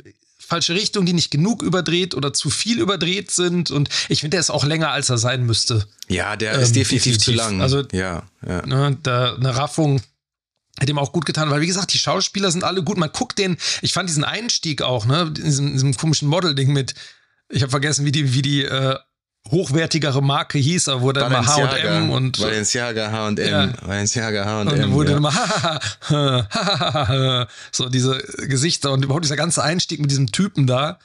falsche 0.53 0.73
Richtung, 0.75 1.05
die 1.05 1.13
nicht 1.13 1.31
genug 1.31 1.63
überdreht 1.63 2.13
oder 2.15 2.31
zu 2.33 2.49
viel 2.49 2.79
überdreht 2.79 3.31
sind. 3.31 3.71
Und 3.71 3.89
ich 4.09 4.19
finde, 4.21 4.35
der 4.35 4.39
ist 4.41 4.51
auch 4.51 4.63
länger, 4.65 4.91
als 4.91 5.09
er 5.09 5.17
sein 5.17 5.45
müsste. 5.45 5.87
Ja, 6.07 6.35
der 6.35 6.53
Ähm, 6.53 6.61
ist 6.61 6.75
definitiv, 6.75 7.17
zu 7.17 7.31
definitiv. 7.31 7.37
lang. 7.51 7.61
Also- 7.61 7.83
ja, 7.91 8.23
ja. 8.47 8.65
Ne, 8.65 8.97
da, 9.01 9.35
eine 9.35 9.55
Raffung 9.57 10.01
hätte 10.79 10.91
ihm 10.91 10.99
auch 10.99 11.11
gut 11.11 11.25
getan, 11.25 11.49
weil 11.49 11.61
wie 11.61 11.67
gesagt, 11.67 11.93
die 11.93 11.97
Schauspieler 11.99 12.51
sind 12.51 12.63
alle 12.63 12.83
gut. 12.83 12.97
Man 12.97 13.11
guckt 13.11 13.37
den, 13.39 13.57
ich 13.81 13.93
fand 13.93 14.09
diesen 14.09 14.23
Einstieg 14.23 14.81
auch, 14.81 15.05
ne, 15.05 15.21
in 15.23 15.33
diesem, 15.33 15.71
diesem 15.73 15.95
komischen 15.95 16.27
Model-Ding 16.27 16.71
mit, 16.73 16.93
ich 17.49 17.61
habe 17.61 17.69
vergessen, 17.71 18.05
wie 18.05 18.11
die, 18.11 18.33
wie 18.33 18.41
die 18.41 18.63
äh, 18.63 18.97
hochwertigere 19.51 20.21
Marke 20.21 20.57
hieß, 20.57 20.89
aber 20.89 21.01
wurde 21.01 21.21
immer 21.21 21.45
H&M 21.45 22.09
und 22.09 22.39
Balenciaga 22.39 23.11
H&M. 23.11 23.37
Ja. 23.37 23.67
Balenciaga 23.85 24.61
und 24.61 24.69
H&M. 24.69 24.91
wurde 24.91 25.11
ja. 25.11 25.17
immer 25.17 25.79
so 27.71 27.89
diese 27.89 28.17
Gesichter 28.47 28.91
und 28.91 29.03
überhaupt 29.03 29.25
dieser 29.25 29.35
ganze 29.35 29.63
Einstieg 29.63 29.99
mit 29.99 30.11
diesem 30.11 30.31
Typen 30.31 30.65
da, 30.65 30.99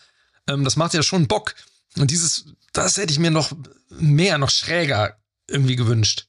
ähm, 0.46 0.64
das 0.64 0.76
macht 0.76 0.94
ja 0.94 1.02
schon 1.02 1.26
Bock. 1.26 1.54
Und 1.96 2.10
dieses, 2.10 2.46
das 2.72 2.96
hätte 2.96 3.12
ich 3.12 3.18
mir 3.18 3.30
noch 3.30 3.52
mehr, 3.90 4.38
noch 4.38 4.50
schräger 4.50 5.16
irgendwie 5.48 5.76
gewünscht. 5.76 6.26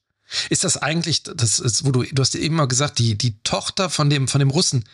Ist 0.48 0.64
das 0.64 0.76
eigentlich, 0.76 1.22
das 1.22 1.58
ist, 1.58 1.84
wo 1.84 1.90
du, 1.90 2.02
du 2.02 2.22
hast 2.22 2.34
ja 2.34 2.40
eben 2.40 2.56
mal 2.56 2.68
gesagt, 2.68 2.98
die, 2.98 3.16
die 3.16 3.40
Tochter 3.42 3.90
von 3.90 4.10
dem, 4.10 4.28
von 4.28 4.38
dem 4.38 4.50
Russen, 4.50 4.84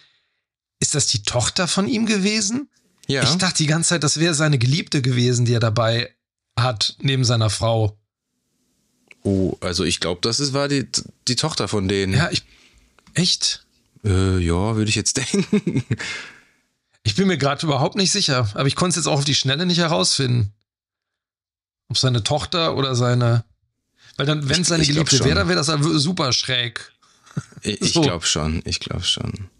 ist 0.80 0.94
das 0.94 1.06
die 1.06 1.22
Tochter 1.22 1.68
von 1.68 1.88
ihm 1.88 2.06
gewesen? 2.06 2.68
ja. 3.06 3.22
Ich 3.22 3.36
dachte 3.36 3.58
die 3.58 3.66
ganze 3.66 3.90
Zeit, 3.90 4.02
das 4.02 4.18
wäre 4.18 4.34
seine 4.34 4.58
Geliebte 4.58 5.02
gewesen, 5.02 5.44
die 5.44 5.54
er 5.54 5.60
dabei 5.60 6.15
hat, 6.58 6.96
neben 7.00 7.24
seiner 7.24 7.50
Frau. 7.50 7.98
oh, 9.22 9.56
also 9.60 9.84
ich 9.84 10.00
glaube, 10.00 10.20
das 10.22 10.40
ist, 10.40 10.52
war 10.52 10.68
die, 10.68 10.88
die 11.28 11.36
Tochter 11.36 11.68
von 11.68 11.88
denen. 11.88 12.14
Ja, 12.14 12.30
ich, 12.30 12.44
echt? 13.14 13.66
Äh, 14.04 14.38
ja, 14.38 14.76
würde 14.76 14.88
ich 14.88 14.94
jetzt 14.94 15.16
denken. 15.32 15.84
Ich 17.02 17.14
bin 17.14 17.28
mir 17.28 17.38
gerade 17.38 17.64
überhaupt 17.64 17.96
nicht 17.96 18.10
sicher, 18.10 18.50
aber 18.54 18.66
ich 18.66 18.76
konnte 18.76 18.90
es 18.90 18.96
jetzt 18.96 19.06
auch 19.06 19.18
auf 19.18 19.24
die 19.24 19.34
Schnelle 19.34 19.66
nicht 19.66 19.78
herausfinden. 19.78 20.52
Ob 21.88 21.98
seine 21.98 22.22
Tochter 22.24 22.76
oder 22.76 22.96
seine. 22.96 23.44
Weil 24.16 24.26
dann, 24.26 24.48
wenn 24.48 24.62
es 24.62 24.68
seine 24.68 24.84
Geliebte 24.84 25.24
wäre, 25.24 25.36
dann 25.36 25.48
wäre 25.48 25.62
das 25.62 25.68
super 26.02 26.32
schräg. 26.32 26.92
Ich, 27.62 27.80
ich 27.80 27.92
So. 27.92 28.00
glaube 28.00 28.26
schon, 28.26 28.62
ich 28.64 28.80
glaube 28.80 29.04
schon. 29.04 29.50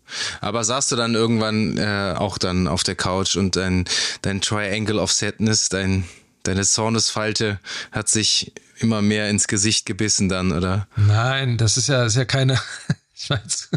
Aber 0.40 0.64
saßt 0.64 0.90
du 0.92 0.97
dann 0.97 1.14
irgendwann 1.14 1.76
äh, 1.78 2.14
auch 2.16 2.38
dann 2.38 2.68
auf 2.68 2.82
der 2.82 2.94
Couch 2.94 3.36
und 3.36 3.55
dein, 3.55 3.84
dein 4.22 4.40
Triangle 4.40 4.99
of 4.99 5.12
Sadness, 5.12 5.68
dein, 5.68 6.05
deine 6.47 6.64
Zornesfalte 6.64 7.61
hat 7.92 8.09
sich 8.09 8.53
immer 8.78 9.03
mehr 9.03 9.30
ins 9.30 9.49
Gesicht 9.49 9.86
gebissen 9.86 10.28
dann, 10.28 10.53
oder? 10.53 10.86
Nein, 10.97 11.57
das 11.57 11.76
ist 11.76 11.88
ja, 11.88 12.05
ist 12.05 12.16
ja 12.16 12.24
keine, 12.24 12.61
ich 13.14 13.30
weiß, 13.30 13.70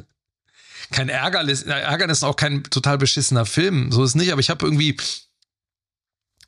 kein 0.92 1.10
Ärgernis, 1.10 1.64
äh, 1.64 1.72
Ärgernis, 1.72 2.24
auch 2.24 2.36
kein 2.36 2.64
total 2.64 2.98
beschissener 2.98 3.46
Film. 3.46 3.92
So 3.92 4.04
ist 4.04 4.16
nicht, 4.16 4.32
aber 4.32 4.42
ich 4.42 4.50
habe 4.50 4.66
irgendwie 4.66 4.98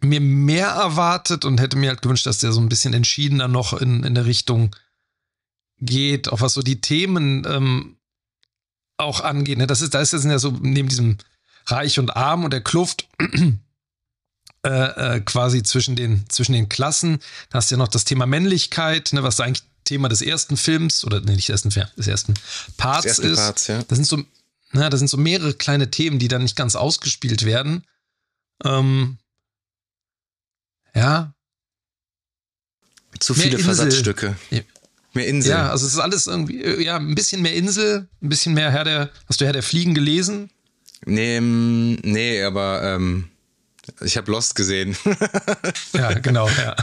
mir 0.01 0.19
mehr 0.19 0.67
erwartet 0.67 1.45
und 1.45 1.59
hätte 1.59 1.77
mir 1.77 1.89
halt 1.89 2.01
gewünscht, 2.01 2.25
dass 2.25 2.39
der 2.39 2.51
so 2.51 2.59
ein 2.59 2.69
bisschen 2.69 2.93
entschiedener 2.93 3.47
noch 3.47 3.73
in, 3.73 4.03
in 4.03 4.15
der 4.15 4.25
Richtung 4.25 4.75
geht, 5.79 6.29
auch 6.29 6.41
was 6.41 6.53
so 6.53 6.61
die 6.61 6.81
Themen 6.81 7.45
ähm, 7.47 7.97
auch 8.97 9.21
angeht. 9.21 9.57
Ne? 9.57 9.67
Das 9.67 9.81
ist, 9.81 9.93
da 9.93 10.01
ist 10.01 10.13
jetzt 10.13 10.25
ja 10.25 10.39
so 10.39 10.51
neben 10.61 10.89
diesem 10.89 11.17
Reich 11.67 11.99
und 11.99 12.15
Arm 12.15 12.43
und 12.43 12.51
der 12.51 12.61
Kluft 12.61 13.07
äh, 14.63 15.15
äh, 15.15 15.19
quasi 15.21 15.63
zwischen 15.63 15.95
den, 15.95 16.29
zwischen 16.29 16.53
den 16.53 16.69
Klassen. 16.69 17.19
Da 17.49 17.57
hast 17.57 17.71
du 17.71 17.75
ja 17.75 17.79
noch 17.79 17.87
das 17.87 18.05
Thema 18.05 18.25
Männlichkeit, 18.25 19.13
ne, 19.13 19.23
was 19.23 19.39
eigentlich 19.39 19.63
Thema 19.83 20.07
des 20.07 20.21
ersten 20.21 20.57
Films 20.57 21.03
oder 21.03 21.19
nee, 21.21 21.35
nicht 21.35 21.49
des 21.49 21.63
ersten, 21.65 21.87
des 21.97 22.07
ersten 22.07 22.33
Parts 22.77 23.03
Des 23.03 23.19
ersten 23.19 23.31
ist. 23.31 23.39
Parts, 23.39 23.67
ja. 23.67 23.83
Das 23.83 23.97
sind 23.97 24.05
so, 24.05 24.23
na, 24.71 24.89
das 24.89 24.99
sind 24.99 25.07
so 25.07 25.17
mehrere 25.17 25.53
kleine 25.53 25.89
Themen, 25.89 26.19
die 26.19 26.27
dann 26.27 26.43
nicht 26.43 26.55
ganz 26.55 26.75
ausgespielt 26.75 27.43
werden. 27.45 27.85
Ähm, 28.63 29.17
ja, 30.93 31.33
Zu 33.19 33.33
Mehr 33.33 33.43
viele 33.43 33.57
Insel. 33.57 33.65
Versatzstücke. 33.65 34.35
Ja. 34.51 34.61
Mehr 35.13 35.27
Insel. 35.27 35.51
ja, 35.51 35.69
also 35.71 35.85
es 35.87 35.93
ist 35.93 35.99
alles 35.99 36.27
irgendwie, 36.27 36.63
ja, 36.83 36.97
ein 36.97 37.15
bisschen 37.15 37.41
mehr 37.41 37.55
Insel, 37.55 38.07
ein 38.21 38.29
bisschen 38.29 38.53
mehr 38.53 38.71
Herr 38.71 38.83
der, 38.85 39.09
hast 39.27 39.41
du 39.41 39.45
Herr 39.45 39.53
der 39.53 39.63
Fliegen 39.63 39.93
gelesen? 39.93 40.51
Nee, 41.05 41.39
nee, 41.41 42.43
aber 42.43 42.83
ähm, 42.83 43.30
ich 44.01 44.17
habe 44.17 44.31
Lost 44.31 44.55
gesehen. 44.55 44.95
Ja, 45.93 46.13
genau, 46.13 46.47
ja. 46.49 46.75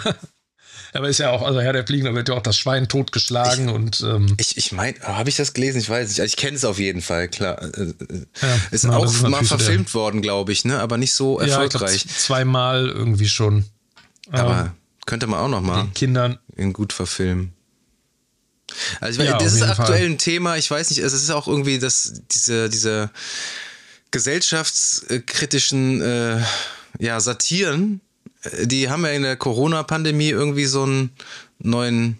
Aber 0.94 1.09
ist 1.09 1.18
ja 1.18 1.30
auch, 1.30 1.42
also 1.42 1.61
Herr 1.61 1.72
der 1.74 1.86
Fliegen, 1.86 2.07
da 2.07 2.14
wird 2.14 2.28
ja 2.30 2.34
auch 2.34 2.42
das 2.42 2.57
Schwein 2.57 2.88
totgeschlagen 2.88 3.68
und 3.68 4.01
ähm, 4.01 4.34
Ich, 4.38 4.57
ich 4.57 4.72
meine, 4.72 4.99
habe 5.01 5.28
ich 5.28 5.36
das 5.36 5.53
gelesen? 5.53 5.78
Ich 5.80 5.88
weiß 5.90 6.09
nicht. 6.09 6.20
Also 6.20 6.30
Ich 6.30 6.36
kenne 6.36 6.57
es 6.57 6.64
auf 6.64 6.78
jeden 6.78 7.03
Fall, 7.03 7.28
klar. 7.28 7.61
Äh, 7.62 7.82
äh, 7.82 7.94
Ja, 8.40 8.57
ist 8.70 8.84
na, 8.84 8.96
auch 8.96 9.05
ist 9.05 9.20
mal 9.22 9.30
so 9.32 9.38
der- 9.38 9.59
verfilmt 9.59 9.92
worden, 9.94 10.22
glaube 10.22 10.51
ich, 10.53 10.64
ne? 10.64 10.80
Aber 10.80 10.96
nicht 10.96 11.12
so 11.12 11.40
ja, 11.40 11.46
ich 11.46 11.53
erfolgreich. 11.53 12.03
z- 12.07 12.11
zweimal 12.18 12.88
irgendwie 12.88 13.28
schon. 13.28 13.66
aber 14.30 14.61
Ähm, 14.61 14.70
könnte 15.05 15.26
man 15.26 15.40
auch 15.40 15.49
noch 15.49 15.61
mal 15.61 15.82
den 15.82 15.92
Kindern. 15.94 16.38
in 16.57 16.72
gut 16.72 16.92
verfilmen. 16.94 17.53
Also 19.01 19.20
ich 19.22 19.28
Ja, 19.28 19.36
das 19.38 19.53
ist 19.55 19.62
aktuell 19.62 19.86
Fall. 20.01 20.07
ein 20.11 20.18
Thema. 20.18 20.57
Ich 20.57 20.70
weiß 20.70 20.88
nicht, 20.90 21.01
es 21.01 21.12
ist 21.12 21.30
auch 21.30 21.49
irgendwie 21.49 21.78
das 21.78 22.22
diese 22.30 22.68
diese 22.70 23.11
gesellschaftskritischen 24.11 26.01
äh, 26.01 26.40
ja 26.99 27.20
Satiren, 27.20 28.01
äh, 28.43 28.66
die 28.66 28.89
haben 28.89 29.05
ja 29.05 29.12
in 29.12 29.22
der 29.22 29.36
Corona-Pandemie 29.36 30.30
irgendwie 30.30 30.66
so 30.66 30.84
einen 30.84 31.11
neuen 31.59 32.18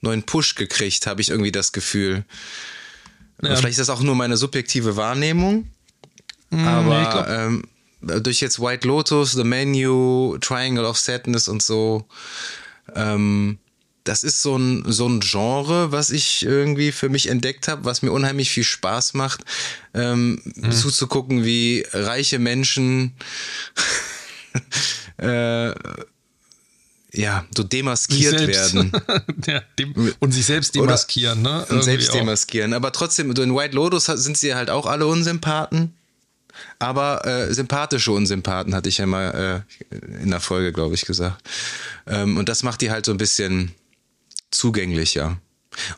neuen 0.00 0.22
Push 0.22 0.54
gekriegt, 0.54 1.06
habe 1.06 1.20
ich 1.20 1.30
irgendwie 1.30 1.52
das 1.52 1.72
Gefühl. 1.72 2.24
Ja. 3.42 3.56
Vielleicht 3.56 3.78
ist 3.78 3.88
das 3.88 3.90
auch 3.90 4.02
nur 4.02 4.14
meine 4.14 4.36
subjektive 4.36 4.96
Wahrnehmung. 4.96 5.68
ich 6.50 6.58
Aber 6.58 7.28
ähm, 7.28 7.64
durch 8.00 8.40
jetzt 8.40 8.60
White 8.60 8.86
Lotus, 8.86 9.32
The 9.32 9.44
Menu, 9.44 10.38
Triangle 10.38 10.84
of 10.84 10.98
Sadness 10.98 11.48
und 11.48 11.62
so, 11.62 12.06
ähm, 12.94 13.58
das 14.08 14.22
ist 14.22 14.40
so 14.42 14.56
ein, 14.56 14.84
so 14.86 15.06
ein 15.08 15.20
Genre, 15.20 15.92
was 15.92 16.10
ich 16.10 16.44
irgendwie 16.44 16.92
für 16.92 17.08
mich 17.08 17.28
entdeckt 17.28 17.68
habe, 17.68 17.84
was 17.84 18.02
mir 18.02 18.12
unheimlich 18.12 18.50
viel 18.50 18.64
Spaß 18.64 19.14
macht, 19.14 19.40
ähm, 19.94 20.40
Mhm. 20.56 20.72
zuzugucken, 20.72 21.44
wie 21.44 21.84
reiche 21.92 22.38
Menschen 22.38 23.14
äh, 25.18 25.72
ja, 27.12 27.46
so 27.56 27.62
demaskiert 27.62 28.46
werden. 28.46 28.92
ja, 29.46 29.62
dem, 29.78 30.12
und 30.18 30.32
sich 30.32 30.44
selbst 30.44 30.76
Oder- 30.76 30.86
demaskieren, 30.86 31.42
ne? 31.42 31.60
und 31.60 31.68
Irgendwie 31.70 31.84
selbst 31.84 32.10
auch. 32.10 32.14
demaskieren. 32.14 32.74
Aber 32.74 32.92
trotzdem, 32.92 33.30
in 33.30 33.54
White 33.54 33.74
Lotus 33.74 34.04
sind 34.06 34.36
sie 34.36 34.54
halt 34.54 34.68
auch 34.70 34.86
alle 34.86 35.06
Unsympathen. 35.06 35.94
Aber 36.78 37.24
äh, 37.26 37.52
sympathische 37.52 38.12
Unsympathen, 38.12 38.74
hatte 38.74 38.88
ich 38.88 38.98
ja 38.98 39.06
mal 39.06 39.64
äh, 39.90 39.96
in 40.22 40.30
der 40.30 40.40
Folge, 40.40 40.72
glaube 40.72 40.94
ich, 40.94 41.04
gesagt. 41.04 41.42
Ähm, 42.06 42.36
und 42.38 42.48
das 42.48 42.62
macht 42.62 42.80
die 42.80 42.90
halt 42.90 43.04
so 43.06 43.12
ein 43.12 43.18
bisschen 43.18 43.72
zugänglicher. 44.56 45.38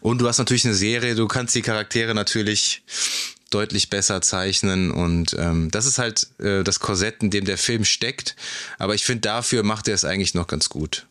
Und 0.01 0.19
du 0.19 0.29
hast 0.29 0.39
natürlich 0.39 0.65
eine 0.65 0.75
Serie, 0.75 1.15
du 1.15 1.29
kannst 1.29 1.55
die 1.55 1.63
Charaktere 1.63 2.15
natürlich 2.15 2.83
deutlich 3.51 3.89
besser 3.89 4.21
zeichnen 4.21 4.91
und 4.91 5.35
ähm, 5.39 5.71
das 5.71 5.87
ist 5.87 5.99
halt 5.99 6.29
äh, 6.39 6.65
das 6.65 6.81
Korsett, 6.81 7.23
in 7.23 7.31
dem 7.31 7.45
der 7.45 7.57
Film 7.57 7.85
steckt. 7.85 8.37
Aber 8.79 8.95
ich 8.95 9.05
finde, 9.05 9.23
dafür 9.23 9.63
macht 9.63 9.89
er 9.89 9.95
es 9.95 10.05
eigentlich 10.05 10.35
noch 10.35 10.49
ganz 10.49 10.69
gut. 10.69 11.07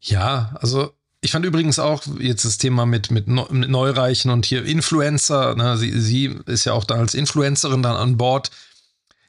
Ja, 0.00 0.56
also 0.60 0.94
ich 1.20 1.32
fand 1.32 1.44
übrigens 1.44 1.78
auch 1.78 2.02
jetzt 2.18 2.44
das 2.44 2.58
Thema 2.58 2.86
mit, 2.86 3.10
mit, 3.10 3.26
Neu- 3.28 3.48
mit 3.50 3.70
Neureichen 3.70 4.30
und 4.30 4.46
hier 4.46 4.64
Influencer, 4.64 5.54
ne, 5.54 5.76
sie, 5.76 5.98
sie 5.98 6.38
ist 6.46 6.64
ja 6.64 6.74
auch 6.74 6.84
da 6.84 6.94
als 6.96 7.14
Influencerin 7.14 7.82
dann 7.82 7.96
an 7.96 8.16
Bord. 8.16 8.50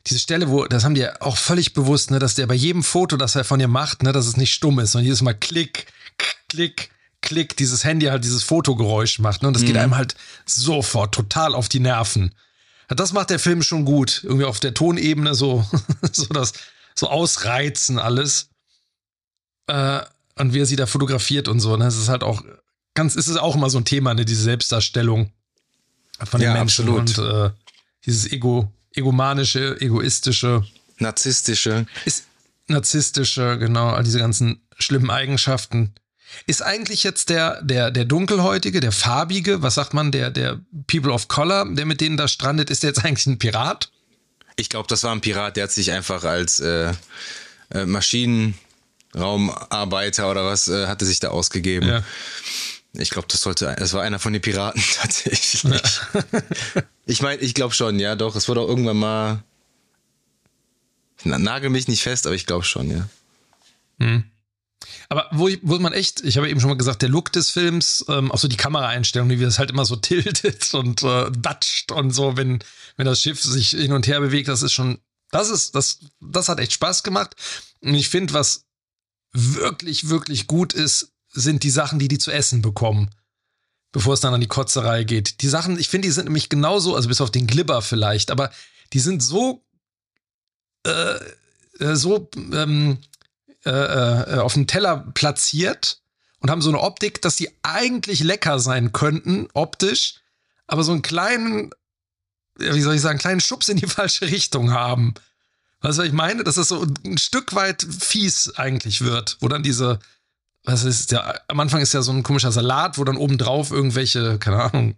Diese 0.07 0.19
Stelle, 0.19 0.49
wo, 0.49 0.65
das 0.65 0.83
haben 0.83 0.95
die 0.95 1.01
ja 1.01 1.21
auch 1.21 1.37
völlig 1.37 1.73
bewusst, 1.73 2.11
ne, 2.11 2.19
dass 2.19 2.35
der 2.35 2.47
bei 2.47 2.53
jedem 2.53 2.83
Foto, 2.83 3.17
das 3.17 3.35
er 3.35 3.43
von 3.43 3.59
ihr 3.59 3.67
macht, 3.67 4.03
ne, 4.03 4.11
dass 4.11 4.27
es 4.27 4.37
nicht 4.37 4.53
stumm 4.53 4.79
ist 4.79 4.95
und 4.95 5.03
jedes 5.03 5.21
Mal 5.21 5.33
klick, 5.33 5.87
klick, 6.55 6.89
klick, 7.21 7.57
dieses 7.57 7.83
Handy 7.83 8.07
halt 8.07 8.23
dieses 8.23 8.43
Fotogeräusch 8.43 9.19
macht, 9.19 9.41
ne, 9.41 9.47
und 9.49 9.53
das 9.55 9.63
geht 9.63 9.77
einem 9.77 9.95
halt 9.95 10.15
sofort 10.45 11.13
total 11.13 11.53
auf 11.53 11.69
die 11.69 11.79
Nerven. 11.79 12.33
Das 12.87 13.13
macht 13.13 13.29
der 13.31 13.39
Film 13.39 13.61
schon 13.63 13.83
gut, 13.83 14.21
irgendwie 14.23 14.45
auf 14.45 14.59
der 14.59 14.73
Tonebene 14.73 15.33
so, 15.35 15.65
so 16.11 16.25
das, 16.27 16.53
so 16.93 17.09
ausreizen 17.09 17.99
alles 17.99 18.49
äh, 19.67 20.01
und 20.35 20.53
wie 20.53 20.59
er 20.59 20.65
sie 20.65 20.75
da 20.75 20.85
fotografiert 20.85 21.47
und 21.47 21.59
so. 21.59 21.75
Ne? 21.77 21.85
Es 21.85 21.97
ist 21.97 22.09
halt 22.09 22.23
auch 22.23 22.43
ganz, 22.93 23.15
es 23.15 23.27
ist 23.27 23.37
auch 23.37 23.55
immer 23.55 23.69
so 23.69 23.79
ein 23.79 23.85
Thema, 23.85 24.13
ne? 24.13 24.23
diese 24.25 24.43
Selbstdarstellung 24.43 25.31
von 26.23 26.39
den 26.39 26.49
Ja, 26.49 26.53
Menschen 26.53 26.87
absolut. 26.87 27.17
und 27.17 27.25
äh, 27.25 27.51
dieses 28.05 28.31
Ego, 28.31 28.71
egomanische, 28.93 29.79
egoistische, 29.81 30.63
Narzisstische. 30.99 31.87
ist 32.05 32.25
narzisstische, 32.67 33.57
genau, 33.57 33.89
all 33.89 34.03
diese 34.03 34.19
ganzen 34.19 34.61
schlimmen 34.77 35.09
Eigenschaften. 35.09 35.93
Ist 36.47 36.61
eigentlich 36.61 37.03
jetzt 37.03 37.29
der, 37.29 37.61
der, 37.61 37.91
der 37.91 38.05
Dunkelhäutige, 38.05 38.79
der 38.79 38.91
Farbige, 38.91 39.61
was 39.61 39.75
sagt 39.75 39.93
man, 39.93 40.11
der, 40.11 40.31
der 40.31 40.59
People 40.87 41.11
of 41.11 41.27
Color, 41.27 41.73
der 41.73 41.85
mit 41.85 42.01
denen 42.01 42.17
da 42.17 42.27
strandet, 42.27 42.69
ist 42.69 42.83
der 42.83 42.89
jetzt 42.89 43.05
eigentlich 43.05 43.27
ein 43.27 43.39
Pirat? 43.39 43.91
Ich 44.57 44.69
glaube, 44.69 44.87
das 44.87 45.03
war 45.03 45.11
ein 45.11 45.21
Pirat, 45.21 45.57
der 45.57 45.65
hat 45.65 45.71
sich 45.71 45.91
einfach 45.91 46.23
als 46.23 46.59
äh, 46.59 46.93
äh, 47.71 47.85
Maschinenraumarbeiter 47.85 50.31
oder 50.31 50.45
was, 50.45 50.67
äh, 50.67 50.87
hatte 50.87 51.05
sich 51.05 51.19
da 51.19 51.29
ausgegeben. 51.29 51.87
Ja. 51.87 52.03
Ich 52.93 53.09
glaube, 53.09 53.27
das 53.29 53.41
sollte, 53.41 53.75
es 53.77 53.93
war 53.93 54.03
einer 54.03 54.19
von 54.19 54.31
den 54.31 54.41
Piraten 54.41 54.81
tatsächlich. 54.95 55.65
ich 57.05 57.21
meine, 57.21 57.41
ich 57.41 57.53
glaube 57.53 57.73
schon, 57.73 57.99
ja, 57.99 58.15
doch, 58.15 58.35
es 58.35 58.47
wurde 58.47 58.61
auch 58.61 58.69
irgendwann 58.69 58.97
mal, 58.97 59.43
Na, 61.23 61.37
nagel 61.37 61.69
mich 61.69 61.87
nicht 61.87 62.03
fest, 62.03 62.25
aber 62.25 62.35
ich 62.35 62.45
glaube 62.45 62.63
schon, 62.63 62.89
ja. 62.89 63.09
Aber 65.09 65.27
wo, 65.31 65.49
wo 65.61 65.79
man 65.79 65.93
echt, 65.93 66.21
ich 66.23 66.37
habe 66.37 66.49
eben 66.49 66.59
schon 66.59 66.69
mal 66.69 66.77
gesagt, 66.77 67.01
der 67.01 67.09
Look 67.09 67.31
des 67.31 67.49
Films, 67.49 68.05
ähm, 68.07 68.31
auch 68.31 68.37
so 68.37 68.47
die 68.47 68.57
Kameraeinstellung, 68.57 69.29
wie 69.29 69.37
das 69.37 69.59
halt 69.59 69.71
immer 69.71 69.85
so 69.85 69.95
tiltet 69.97 70.73
und 70.73 71.03
äh, 71.03 71.31
datscht 71.31 71.91
und 71.91 72.11
so, 72.11 72.37
wenn, 72.37 72.59
wenn 72.97 73.05
das 73.05 73.21
Schiff 73.21 73.41
sich 73.41 73.69
hin 73.69 73.93
und 73.93 74.07
her 74.07 74.19
bewegt, 74.19 74.47
das 74.47 74.61
ist 74.61 74.73
schon, 74.73 74.99
das 75.31 75.49
ist, 75.49 75.75
das, 75.75 75.99
das 76.19 76.49
hat 76.49 76.59
echt 76.59 76.73
Spaß 76.73 77.03
gemacht. 77.03 77.35
Und 77.81 77.95
ich 77.95 78.09
finde, 78.09 78.33
was 78.33 78.65
wirklich, 79.33 80.09
wirklich 80.09 80.47
gut 80.47 80.73
ist, 80.73 81.11
sind 81.31 81.63
die 81.63 81.69
Sachen, 81.69 81.99
die 81.99 82.07
die 82.07 82.17
zu 82.17 82.31
essen 82.31 82.61
bekommen, 82.61 83.09
bevor 83.91 84.13
es 84.13 84.21
dann 84.21 84.33
an 84.33 84.41
die 84.41 84.47
Kotzerei 84.47 85.03
geht. 85.03 85.41
Die 85.41 85.49
Sachen, 85.49 85.77
ich 85.77 85.89
finde, 85.89 86.07
die 86.07 86.13
sind 86.13 86.25
nämlich 86.25 86.49
genauso, 86.49 86.95
also 86.95 87.09
bis 87.09 87.21
auf 87.21 87.31
den 87.31 87.47
Glibber 87.47 87.81
vielleicht, 87.81 88.31
aber 88.31 88.51
die 88.93 88.99
sind 88.99 89.21
so, 89.21 89.65
äh, 90.85 91.19
äh, 91.79 91.95
so, 91.95 92.29
ähm, 92.53 92.99
äh, 93.65 94.35
äh, 94.35 94.39
auf 94.39 94.53
dem 94.53 94.67
Teller 94.67 95.05
platziert 95.13 95.99
und 96.39 96.51
haben 96.51 96.61
so 96.61 96.69
eine 96.69 96.81
Optik, 96.81 97.21
dass 97.21 97.35
die 97.35 97.49
eigentlich 97.63 98.19
lecker 98.23 98.59
sein 98.59 98.91
könnten, 98.91 99.47
optisch, 99.53 100.21
aber 100.67 100.83
so 100.83 100.91
einen 100.91 101.01
kleinen, 101.01 101.71
ja, 102.59 102.75
wie 102.75 102.81
soll 102.81 102.95
ich 102.95 103.01
sagen, 103.01 103.17
kleinen 103.17 103.41
Schubs 103.41 103.69
in 103.69 103.77
die 103.77 103.87
falsche 103.87 104.27
Richtung 104.27 104.71
haben. 104.71 105.15
Weißt 105.81 105.97
du, 105.97 106.01
was 106.01 106.07
ich 106.07 106.13
meine? 106.13 106.43
Dass 106.43 106.55
das 106.55 106.67
so 106.67 106.85
ein 107.05 107.17
Stück 107.17 107.55
weit 107.55 107.85
fies 107.99 108.53
eigentlich 108.55 109.01
wird, 109.01 109.37
wo 109.39 109.47
dann 109.47 109.63
diese, 109.63 109.99
was 110.63 110.83
ist 110.83 111.11
der, 111.11 111.41
am 111.47 111.59
Anfang 111.59 111.81
ist 111.81 111.93
ja 111.93 112.01
so 112.01 112.11
ein 112.11 112.23
komischer 112.23 112.51
Salat, 112.51 112.97
wo 112.97 113.03
dann 113.03 113.17
obendrauf 113.17 113.71
irgendwelche, 113.71 114.37
keine 114.39 114.63
Ahnung, 114.63 114.95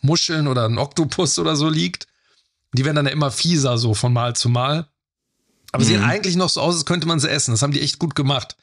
Muscheln 0.00 0.46
oder 0.46 0.68
ein 0.68 0.78
Oktopus 0.78 1.38
oder 1.38 1.56
so 1.56 1.68
liegt. 1.68 2.06
Die 2.72 2.84
werden 2.84 2.96
dann 2.96 3.06
ja 3.06 3.12
immer 3.12 3.30
fieser, 3.30 3.78
so 3.78 3.94
von 3.94 4.12
Mal 4.12 4.36
zu 4.36 4.48
Mal. 4.48 4.88
Aber 5.72 5.84
sehen 5.84 6.02
eigentlich 6.02 6.36
noch 6.36 6.48
so 6.48 6.60
aus, 6.60 6.76
als 6.76 6.86
könnte 6.86 7.06
man 7.06 7.20
sie 7.20 7.28
essen. 7.28 7.50
Das 7.50 7.62
haben 7.62 7.72
die 7.72 7.80
echt 7.80 7.98
gut 7.98 8.14
gemacht. 8.14 8.56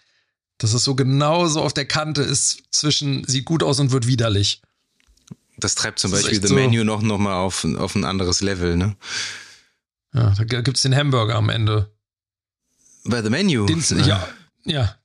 Dass 0.58 0.74
es 0.74 0.84
so 0.84 0.95
genau 0.95 1.47
so 1.47 1.62
auf 1.62 1.74
der 1.74 1.86
Kante 1.86 2.22
ist 2.22 2.64
zwischen 2.72 3.26
sieht 3.28 3.45
gut 3.45 3.62
aus 3.62 3.80
und 3.80 3.91
wird 3.91 4.08
widerlich. 4.08 4.62
Das 5.58 5.76
treibt 5.76 5.99
zum 5.99 6.12
das 6.12 6.22
Beispiel 6.22 6.41
The 6.41 6.47
so. 6.47 6.56
Menu 6.56 6.84
noch, 6.84 7.01
noch 7.01 7.18
mal 7.18 7.36
auf, 7.36 7.64
auf 7.64 7.95
ein 7.95 8.06
anderes 8.06 8.41
Level, 8.41 8.76
ne? 8.76 8.95
Ja, 10.14 10.32
da 10.32 10.62
gibt 10.62 10.78
es 10.78 10.84
den 10.84 10.95
Hamburger 10.95 11.36
am 11.36 11.49
Ende. 11.49 11.91
Bei 13.03 13.22
The 13.22 13.30
Menu? 13.30 13.66
Den, 13.66 13.84
ja. 13.99 14.06
ja, 14.06 14.28
ja. 14.64 14.95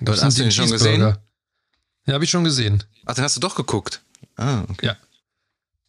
Aber 0.00 0.20
hast 0.20 0.38
du 0.38 0.42
den 0.42 0.52
schon 0.52 0.70
gesehen? 0.70 1.00
Ja, 1.00 2.14
habe 2.14 2.24
ich 2.24 2.30
schon 2.30 2.44
gesehen. 2.44 2.84
Ach, 3.06 3.14
dann 3.14 3.24
hast 3.24 3.36
du 3.36 3.40
doch 3.40 3.54
geguckt. 3.54 4.02
Ah, 4.36 4.62
okay. 4.68 4.86
Ja. 4.86 4.96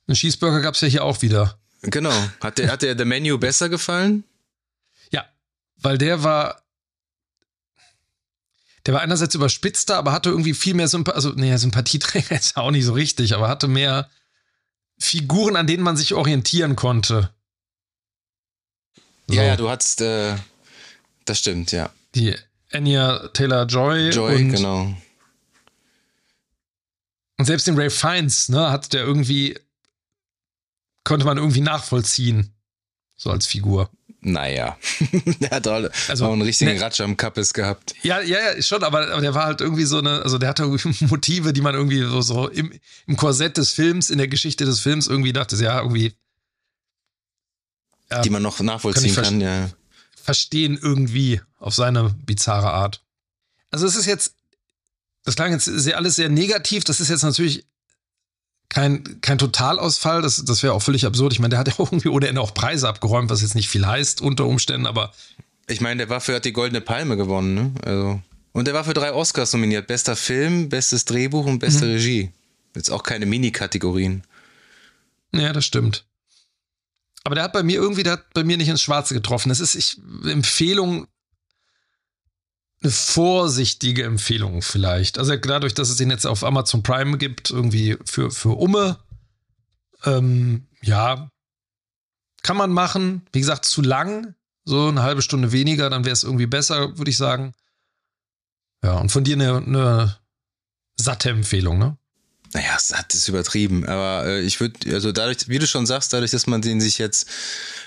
Einen 0.08 0.16
Cheeseburger 0.16 0.62
gab 0.62 0.76
es 0.76 0.82
ja 0.82 0.88
hier 0.88 1.04
auch 1.04 1.22
wieder. 1.22 1.58
Genau. 1.82 2.14
Hat 2.42 2.58
dir, 2.58 2.72
hat 2.72 2.82
dir 2.82 2.98
The 2.98 3.06
Menu 3.06 3.38
besser 3.38 3.70
gefallen? 3.70 4.24
Weil 5.84 5.98
der 5.98 6.24
war. 6.24 6.62
Der 8.86 8.94
war 8.94 9.02
einerseits 9.02 9.36
überspitzter, 9.36 9.96
aber 9.98 10.12
hatte 10.12 10.30
irgendwie 10.30 10.54
viel 10.54 10.74
mehr 10.74 10.90
Sympathie. 10.90 11.16
Also, 11.16 11.30
nee, 11.30 11.56
Sympathieträger 11.56 12.32
ist 12.36 12.58
ja 12.58 12.64
auch 12.64 12.72
nicht 12.72 12.86
so 12.86 12.94
richtig, 12.94 13.34
aber 13.34 13.48
hatte 13.48 13.68
mehr 13.68 14.10
Figuren, 15.00 15.56
an 15.56 15.68
denen 15.68 15.84
man 15.84 15.96
sich 15.96 16.14
orientieren 16.14 16.76
konnte. 16.76 17.30
So. 19.28 19.36
Ja, 19.36 19.44
ja, 19.44 19.56
du 19.56 19.70
hattest. 19.70 20.02
Äh, 20.02 20.36
das 21.26 21.40
stimmt, 21.40 21.72
ja. 21.72 21.92
Die 22.16 22.36
Anya 22.72 23.30
Taylor 23.30 23.66
Joy. 23.66 24.10
Joy, 24.10 24.36
und, 24.36 24.52
genau. 24.52 24.94
Und 27.38 27.46
selbst 27.46 27.68
den 27.68 27.78
Ray 27.78 27.90
Fiennes, 27.90 28.50
ne, 28.50 28.70
hat 28.70 28.92
der 28.92 29.04
irgendwie 29.04 29.58
konnte 31.04 31.26
man 31.26 31.38
irgendwie 31.38 31.62
nachvollziehen. 31.62 32.54
So 33.16 33.30
als 33.30 33.46
Figur. 33.46 33.90
Naja, 34.26 34.78
der 35.42 35.50
hat 35.50 35.68
auch, 35.68 35.90
also, 36.08 36.32
einen 36.32 36.42
richtigen 36.44 36.74
ne, 36.74 36.82
Ratsch 36.82 37.02
am 37.02 37.18
Kappes 37.18 37.54
gehabt. 37.54 37.94
Ja, 38.04 38.22
ja, 38.22 38.40
ja, 38.40 38.62
schon, 38.62 38.82
aber, 38.84 39.10
aber 39.12 39.22
der 39.22 39.34
war 39.34 39.46
halt 39.46 39.60
irgendwie 39.60 39.84
so 39.84 39.98
eine, 39.98 40.22
also 40.22 40.38
der 40.38 40.50
hatte 40.50 40.64
irgendwie 40.64 41.06
Motive, 41.08 41.52
die 41.52 41.62
man 41.62 41.76
irgendwie 41.76 42.02
so, 42.02 42.22
so 42.22 42.48
im, 42.48 42.72
im 43.06 43.18
Korsett 43.18 43.58
des 43.58 43.72
Films, 43.72 44.10
in 44.10 44.18
der 44.18 44.30
Geschichte 44.30 44.64
des 44.64 44.80
Films 44.80 45.08
irgendwie 45.08 45.34
dachte, 45.34 45.58
ja, 45.58 45.80
irgendwie. 45.80 46.14
Ja, 48.10 48.22
die 48.22 48.30
man 48.30 48.42
noch 48.42 48.60
nachvollziehen 48.60 49.14
kann, 49.14 49.24
kann 49.24 49.42
ja. 49.42 49.70
Verstehen 50.16 50.80
irgendwie 50.82 51.42
auf 51.60 51.74
seine 51.74 52.16
bizarre 52.26 52.72
Art. 52.72 53.04
Also 53.72 53.86
es 53.86 53.96
ist 53.96 54.06
jetzt, 54.06 54.36
das 55.26 55.36
klang 55.36 55.52
jetzt 55.52 55.66
sehr, 55.66 55.98
alles 55.98 56.16
sehr 56.16 56.30
negativ, 56.30 56.86
das 56.86 57.02
ist 57.02 57.10
jetzt 57.10 57.24
natürlich 57.24 57.66
kein, 58.74 59.22
kein 59.22 59.38
Totalausfall, 59.38 60.24
das, 60.24 60.44
das 60.44 60.64
wäre 60.64 60.74
auch 60.74 60.82
völlig 60.82 61.06
absurd. 61.06 61.32
Ich 61.32 61.40
meine, 61.40 61.52
der 61.52 61.60
hat 61.60 61.68
ja 61.68 61.76
irgendwie 61.78 62.10
ohne 62.10 62.28
Ende 62.28 62.42
auch 62.42 62.54
Preise 62.54 62.90
abgeräumt, 62.90 63.30
was 63.30 63.42
jetzt 63.42 63.56
nicht 63.56 63.70
viel 63.70 63.86
heißt 63.86 64.22
unter 64.22 64.46
Umständen, 64.46 64.88
aber. 64.88 65.14
Ich 65.68 65.80
meine, 65.80 66.00
der 66.00 66.10
war 66.10 66.20
für 66.20 66.36
hat 66.36 66.46
die 66.46 66.54
Goldene 66.54 66.82
Palme 66.82 67.16
gewonnen, 67.16 67.54
ne? 67.54 67.72
Also. 67.86 68.22
Und 68.52 68.66
der 68.66 68.74
war 68.74 68.84
für 68.84 68.94
drei 68.94 69.14
Oscars 69.14 69.54
nominiert. 69.54 69.88
Bester 69.88 70.16
Film, 70.16 70.70
bestes 70.70 71.06
Drehbuch 71.06 71.46
und 71.46 71.60
beste 71.60 71.86
mhm. 71.86 71.92
Regie. 71.94 72.32
Jetzt 72.76 72.92
auch 72.92 73.04
keine 73.04 73.26
Mini-Kategorien. 73.26 74.24
Ja, 75.34 75.54
das 75.54 75.66
stimmt. 75.66 76.06
Aber 77.24 77.36
der 77.36 77.44
hat 77.46 77.54
bei 77.54 77.64
mir 77.64 77.76
irgendwie, 77.76 78.04
der 78.04 78.14
hat 78.14 78.34
bei 78.34 78.44
mir 78.44 78.58
nicht 78.58 78.70
ins 78.70 78.82
Schwarze 78.82 79.14
getroffen. 79.14 79.50
Das 79.50 79.60
ist 79.60 79.76
ich, 79.76 79.98
Empfehlung 80.26 81.08
eine 82.84 82.92
vorsichtige 82.92 84.04
Empfehlung 84.04 84.62
vielleicht. 84.62 85.18
Also 85.18 85.36
dadurch, 85.36 85.74
dass 85.74 85.90
es 85.90 85.96
den 85.96 86.10
jetzt 86.10 86.26
auf 86.26 86.44
Amazon 86.44 86.84
Prime 86.84 87.18
gibt, 87.18 87.50
irgendwie 87.50 87.98
für, 88.06 88.30
für 88.30 88.58
Umme, 88.58 89.00
ähm, 90.06 90.68
ja, 90.82 91.30
kann 92.42 92.58
man 92.58 92.72
machen. 92.72 93.26
Wie 93.32 93.40
gesagt, 93.40 93.66
zu 93.66 93.82
lang, 93.82 94.36
so 94.66 94.90
eine 94.90 95.04
halbe 95.04 95.22
Stunde 95.22 95.52
weniger, 95.52 95.90
dann 95.90 96.06
wäre 96.06 96.14
es 96.14 96.24
irgendwie 96.24 96.46
besser, 96.46 96.98
würde 96.98 97.10
ich 97.10 97.18
sagen. 97.18 97.54
Ja, 98.84 98.98
und 98.98 99.12
von 99.12 99.24
dir 99.24 99.36
eine, 99.36 99.58
eine 99.58 100.18
satte 101.00 101.30
Empfehlung, 101.30 101.80
ne? 101.80 101.98
Naja, 102.54 102.78
satt 102.78 103.16
ist 103.16 103.28
übertrieben, 103.30 103.84
aber 103.88 104.28
äh, 104.28 104.42
ich 104.42 104.60
würde, 104.60 104.94
also 104.94 105.12
dadurch, 105.12 105.48
wie 105.48 105.58
du 105.58 105.66
schon 105.66 105.88
sagst, 105.88 106.14
dadurch, 106.14 106.32
dass 106.32 106.46
man 106.46 106.62
den 106.62 106.80
sich 106.80 107.00
jetzt 107.00 107.28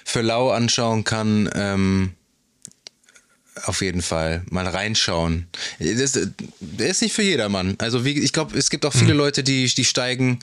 für 0.04 0.22
lau 0.22 0.50
anschauen 0.50 1.04
kann, 1.04 1.48
ähm, 1.54 2.15
auf 3.64 3.80
jeden 3.80 4.02
Fall 4.02 4.42
mal 4.50 4.66
reinschauen. 4.66 5.46
Das, 5.78 6.18
der 6.60 6.88
ist 6.88 7.02
nicht 7.02 7.14
für 7.14 7.22
jedermann. 7.22 7.74
Also 7.78 8.04
wie, 8.04 8.18
ich 8.18 8.32
glaube, 8.32 8.56
es 8.56 8.70
gibt 8.70 8.84
auch 8.84 8.92
viele 8.92 9.10
hm. 9.10 9.16
Leute, 9.16 9.42
die, 9.42 9.66
die 9.66 9.84
steigen 9.84 10.40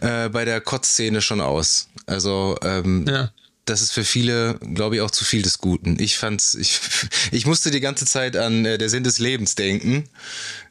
äh, 0.00 0.28
bei 0.28 0.44
der 0.44 0.60
Kotzszene 0.60 1.22
schon 1.22 1.40
aus. 1.40 1.88
Also 2.06 2.58
ähm, 2.62 3.06
ja. 3.08 3.32
das 3.64 3.82
ist 3.82 3.92
für 3.92 4.04
viele, 4.04 4.58
glaube 4.74 4.96
ich, 4.96 5.00
auch 5.00 5.10
zu 5.10 5.24
viel 5.24 5.42
des 5.42 5.58
Guten. 5.58 6.00
Ich 6.00 6.18
fand's, 6.18 6.54
ich, 6.54 6.80
ich 7.30 7.46
musste 7.46 7.70
die 7.70 7.80
ganze 7.80 8.04
Zeit 8.04 8.36
an 8.36 8.64
äh, 8.64 8.78
der 8.78 8.88
Sinn 8.88 9.04
des 9.04 9.18
Lebens 9.18 9.54
denken 9.54 10.08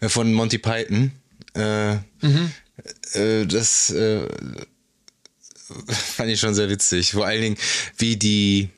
äh, 0.02 0.10
von 0.10 0.34
Monty 0.34 0.58
Python. 0.58 1.12
Äh, 1.56 1.96
mhm. 2.22 2.52
Äh, 3.14 3.46
das 3.46 3.90
äh, 3.90 4.28
fand 5.88 6.30
ich 6.30 6.40
schon 6.40 6.56
sehr 6.56 6.70
witzig. 6.70 7.12
Vor 7.14 7.26
allen 7.26 7.42
Dingen, 7.42 7.58
wie 7.98 8.18
die 8.18 8.70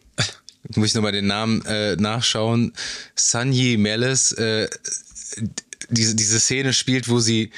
Jetzt 0.64 0.78
muss 0.78 0.90
ich 0.90 0.96
nochmal 0.96 1.12
den 1.12 1.28
Namen 1.28 1.66
äh, 1.66 1.96
nachschauen, 1.96 2.74
Sanyi 3.16 3.78
Meles, 3.78 4.32
äh, 4.34 4.70
diese, 5.90 6.16
diese 6.16 6.40
Szene 6.40 6.74
spielt, 6.74 7.10
wo 7.10 7.20
sie, 7.20 7.52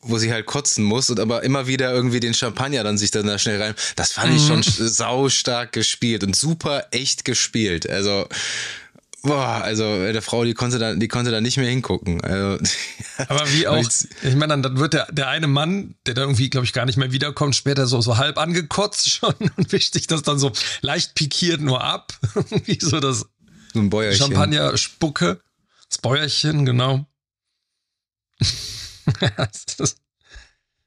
wo 0.00 0.18
sie 0.18 0.32
halt 0.32 0.46
kotzen 0.46 0.84
muss 0.84 1.10
und 1.10 1.20
aber 1.20 1.42
immer 1.42 1.66
wieder 1.66 1.92
irgendwie 1.92 2.20
den 2.20 2.34
Champagner 2.34 2.84
dann 2.84 2.98
sich 2.98 3.10
dann 3.10 3.26
da 3.26 3.38
schnell 3.38 3.60
rein. 3.60 3.74
Das 3.96 4.12
fand 4.12 4.34
ich 4.34 4.46
schon 4.46 4.58
mhm. 4.58 4.88
sau 4.88 5.28
stark 5.28 5.72
gespielt 5.72 6.24
und 6.24 6.34
super 6.36 6.86
echt 6.90 7.24
gespielt. 7.24 7.88
Also 7.88 8.26
boah, 9.22 9.62
also 9.62 9.84
äh, 9.84 10.12
der 10.12 10.22
Frau, 10.22 10.44
die 10.44 10.54
konnte 10.54 10.78
da, 10.78 10.94
die 10.94 11.08
konnte 11.08 11.30
da 11.30 11.40
nicht 11.40 11.56
mehr 11.56 11.68
hingucken. 11.68 12.20
Also, 12.22 12.62
Aber 13.28 13.50
wie 13.52 13.66
auch, 13.66 13.78
ich 13.78 14.34
meine, 14.34 14.48
dann, 14.48 14.62
dann 14.62 14.78
wird 14.78 14.94
der, 14.94 15.10
der 15.12 15.28
eine 15.28 15.46
Mann, 15.46 15.94
der 16.06 16.14
da 16.14 16.22
irgendwie, 16.22 16.50
glaube 16.50 16.66
ich, 16.66 16.72
gar 16.72 16.86
nicht 16.86 16.96
mehr 16.96 17.12
wiederkommt, 17.12 17.56
später 17.56 17.86
so, 17.86 18.00
so 18.00 18.18
halb 18.18 18.38
angekotzt 18.38 19.10
schon 19.12 19.34
und 19.56 19.72
wischt 19.72 19.94
sich 19.94 20.06
das 20.06 20.22
dann 20.22 20.38
so 20.38 20.52
leicht 20.80 21.14
pikiert 21.14 21.60
nur 21.60 21.82
ab. 21.82 22.12
wie 22.64 22.78
so 22.80 23.00
das 23.00 23.26
so 23.72 23.80
ein 23.80 23.90
Bäuerchen. 23.90 24.26
Champagner-Spucke. 24.26 25.40
Das 25.88 25.98
Bäuerchen, 25.98 26.64
genau. 26.66 27.06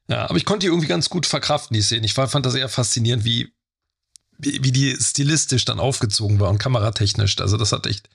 ja, 0.08 0.30
aber 0.30 0.38
ich 0.38 0.46
konnte 0.46 0.66
die 0.66 0.68
irgendwie 0.68 0.88
ganz 0.88 1.10
gut 1.10 1.26
verkraften, 1.26 1.76
die 1.76 1.82
Szene. 1.82 2.06
Ich 2.06 2.14
fand 2.14 2.46
das 2.46 2.56
eher 2.56 2.70
faszinierend, 2.70 3.24
wie, 3.24 3.54
wie, 4.38 4.64
wie 4.64 4.72
die 4.72 4.96
stilistisch 5.00 5.66
dann 5.66 5.80
aufgezogen 5.80 6.40
war 6.40 6.50
und 6.50 6.58
kameratechnisch. 6.58 7.40
Also 7.40 7.58
das 7.58 7.72
hat 7.72 7.88
echt 7.88 8.10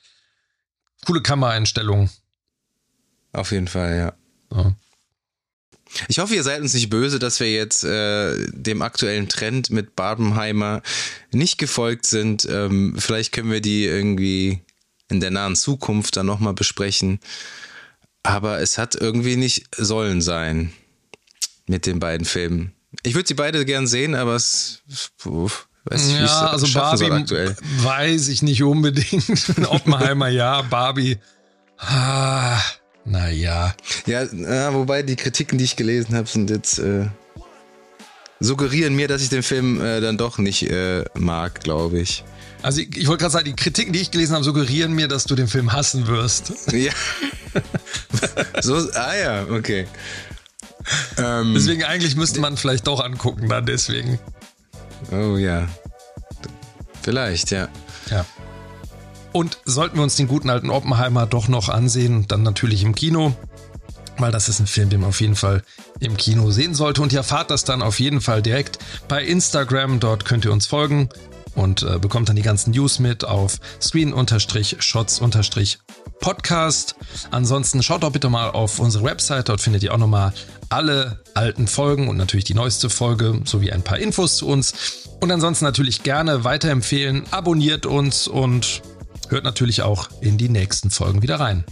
coole 1.07 1.23
Kameraeinstellungen. 1.23 2.11
Auf 3.33 3.53
jeden 3.53 3.69
Fall, 3.69 3.97
ja. 3.97 4.57
ja. 4.57 4.75
Ich 6.09 6.19
hoffe, 6.19 6.35
ihr 6.35 6.43
seid 6.43 6.61
uns 6.61 6.75
nicht 6.75 6.91
böse, 6.91 7.19
dass 7.19 7.41
wir 7.41 7.53
jetzt 7.53 7.85
äh, 7.85 8.37
dem 8.53 8.83
aktuellen 8.83 9.29
Trend 9.29 9.71
mit 9.71 9.97
Barbenheimer 9.97 10.83
nicht 11.33 11.59
gefolgt 11.59 12.07
sind. 12.07 12.47
Ähm, 12.49 12.95
vielleicht 12.97 13.33
können 13.33 13.51
wir 13.51 13.61
die 13.61 13.85
irgendwie 13.85 14.61
in 15.09 15.21
der 15.21 15.31
nahen 15.31 15.57
Zukunft 15.57 16.17
dann 16.17 16.27
nochmal 16.27 16.55
besprechen. 16.55 17.19
Aber 18.23 18.61
es 18.61 18.79
hat 18.79 18.95
irgendwie 18.95 19.37
nicht 19.37 19.67
sollen 19.77 20.21
sein 20.21 20.73
mit 21.67 21.87
den 21.87 21.99
beiden 21.99 22.27
Filmen. 22.27 22.73
Ich 23.03 23.15
würde 23.15 23.29
sie 23.29 23.35
beide 23.35 23.65
gern 23.65 23.87
sehen, 23.87 24.15
aber 24.15 24.37
es. 24.37 24.83
Uff, 25.25 25.69
Weiß 25.91 26.07
nicht, 26.07 26.21
ja, 26.21 26.47
also 26.47 26.73
Barbie 26.73 27.11
weiß 27.83 28.29
ich 28.29 28.43
nicht 28.43 28.63
unbedingt. 28.63 29.59
Oppenheimer 29.69 30.29
ja, 30.29 30.63
Barbie. 30.63 31.19
Ah, 31.79 32.61
naja. 33.05 33.75
Ja, 34.07 34.23
ja, 34.23 34.73
wobei 34.73 35.03
die 35.03 35.17
Kritiken, 35.17 35.59
die 35.59 35.65
ich 35.65 35.75
gelesen 35.75 36.15
habe, 36.15 36.29
sind 36.29 36.49
jetzt 36.49 36.79
äh, 36.79 37.07
suggerieren 38.39 38.95
mir, 38.95 39.09
dass 39.09 39.21
ich 39.21 39.31
den 39.31 39.43
Film 39.43 39.81
äh, 39.81 40.01
dann 40.01 40.17
doch 40.17 40.39
nicht 40.39 40.71
äh, 40.71 41.05
mag, 41.19 41.61
glaube 41.61 41.99
ich. 41.99 42.23
Also 42.63 42.83
ich, 42.83 42.97
ich 42.97 43.09
wollte 43.09 43.23
gerade 43.23 43.33
sagen, 43.33 43.47
die 43.47 43.57
Kritiken, 43.57 43.93
die 43.93 44.01
ich 44.01 44.13
gelesen 44.13 44.35
habe, 44.35 44.45
suggerieren 44.45 44.93
mir, 44.93 45.09
dass 45.09 45.25
du 45.25 45.35
den 45.35 45.49
Film 45.49 45.73
hassen 45.73 46.07
wirst. 46.07 46.53
Ja. 46.73 46.93
so, 48.61 48.77
ah 48.77 49.17
ja, 49.17 49.45
okay. 49.51 49.89
Ähm, 51.19 51.53
deswegen 51.55 51.83
eigentlich 51.83 52.15
müsste 52.15 52.39
man 52.39 52.57
vielleicht 52.57 52.87
doch 52.87 53.01
angucken 53.01 53.49
dann 53.49 53.67
deswegen. 53.67 54.21
Oh 55.11 55.37
ja. 55.37 55.69
Vielleicht, 57.03 57.51
ja. 57.51 57.69
Ja. 58.11 58.25
Und 59.33 59.59
sollten 59.65 59.97
wir 59.97 60.03
uns 60.03 60.17
den 60.17 60.29
guten 60.29 60.51
alten 60.51 60.71
Oppenheimer 60.71 61.27
doch 61.27 61.49
noch 61.49 61.69
ansehen, 61.69 62.27
dann 62.27 62.43
natürlich 62.43 62.83
im 62.83 62.95
Kino, 62.95 63.35
weil 64.19 64.33
das 64.33 64.49
ist 64.49 64.61
ein 64.61 64.67
Film, 64.67 64.91
den 64.91 65.01
man 65.01 65.11
auf 65.11 65.21
jeden 65.21 65.37
Fall 65.37 65.63
im 66.01 66.17
Kino 66.17 66.51
sehen 66.51 66.75
sollte. 66.75 67.01
Und 67.03 67.13
ihr 67.13 67.19
erfahrt 67.19 67.51
das 67.51 67.65
dann 67.65 67.83
auf 67.83 68.01
jeden 68.01 68.21
Fall 68.21 68.43
direkt 68.43 68.79
bei 69.09 69.23
Instagram. 69.25 70.01
Dort 70.01 70.25
könnt 70.25 70.45
ihr 70.45 70.53
uns 70.53 70.67
folgen 70.67 71.09
und 71.55 71.83
äh, 71.83 71.99
bekommt 71.99 72.29
dann 72.29 72.37
die 72.37 72.43
ganzen 72.43 72.73
News 72.73 72.99
mit 72.99 73.25
auf 73.25 73.61
screen-shots-podcast. 76.21 76.97
Ansonsten 77.31 77.83
schaut 77.83 78.03
doch 78.03 78.13
bitte 78.13 78.29
mal 78.29 78.51
auf 78.51 78.79
unsere 78.79 79.05
Website, 79.05 79.49
dort 79.49 79.61
findet 79.61 79.83
ihr 79.83 79.93
auch 79.93 79.99
nochmal 79.99 80.33
alle 80.69 81.21
alten 81.35 81.67
Folgen 81.67 82.09
und 82.09 82.17
natürlich 82.17 82.45
die 82.45 82.55
neueste 82.55 82.91
Folge 82.91 83.41
sowie 83.45 83.73
ein 83.73 83.83
paar 83.83 83.99
Infos 83.99 84.37
zu 84.37 84.47
uns. 84.47 85.09
Und 85.21 85.31
ansonsten 85.31 85.65
natürlich 85.65 86.03
gerne 86.03 86.45
weiterempfehlen, 86.45 87.25
abonniert 87.31 87.87
uns 87.87 88.29
und 88.29 88.83
hört 89.29 89.45
natürlich 89.45 89.83
auch 89.83 90.09
in 90.21 90.39
die 90.39 90.49
nächsten 90.49 90.91
Folgen 90.91 91.23
wieder 91.23 91.41
rein. 91.41 91.65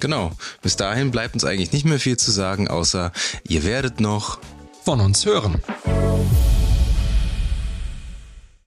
Genau. 0.00 0.32
Bis 0.62 0.76
dahin 0.76 1.10
bleibt 1.10 1.34
uns 1.34 1.44
eigentlich 1.44 1.72
nicht 1.72 1.86
mehr 1.86 2.00
viel 2.00 2.16
zu 2.16 2.30
sagen, 2.30 2.68
außer 2.68 3.12
ihr 3.48 3.64
werdet 3.64 4.00
noch 4.00 4.38
von 4.84 5.00
uns 5.00 5.24
hören. 5.24 5.60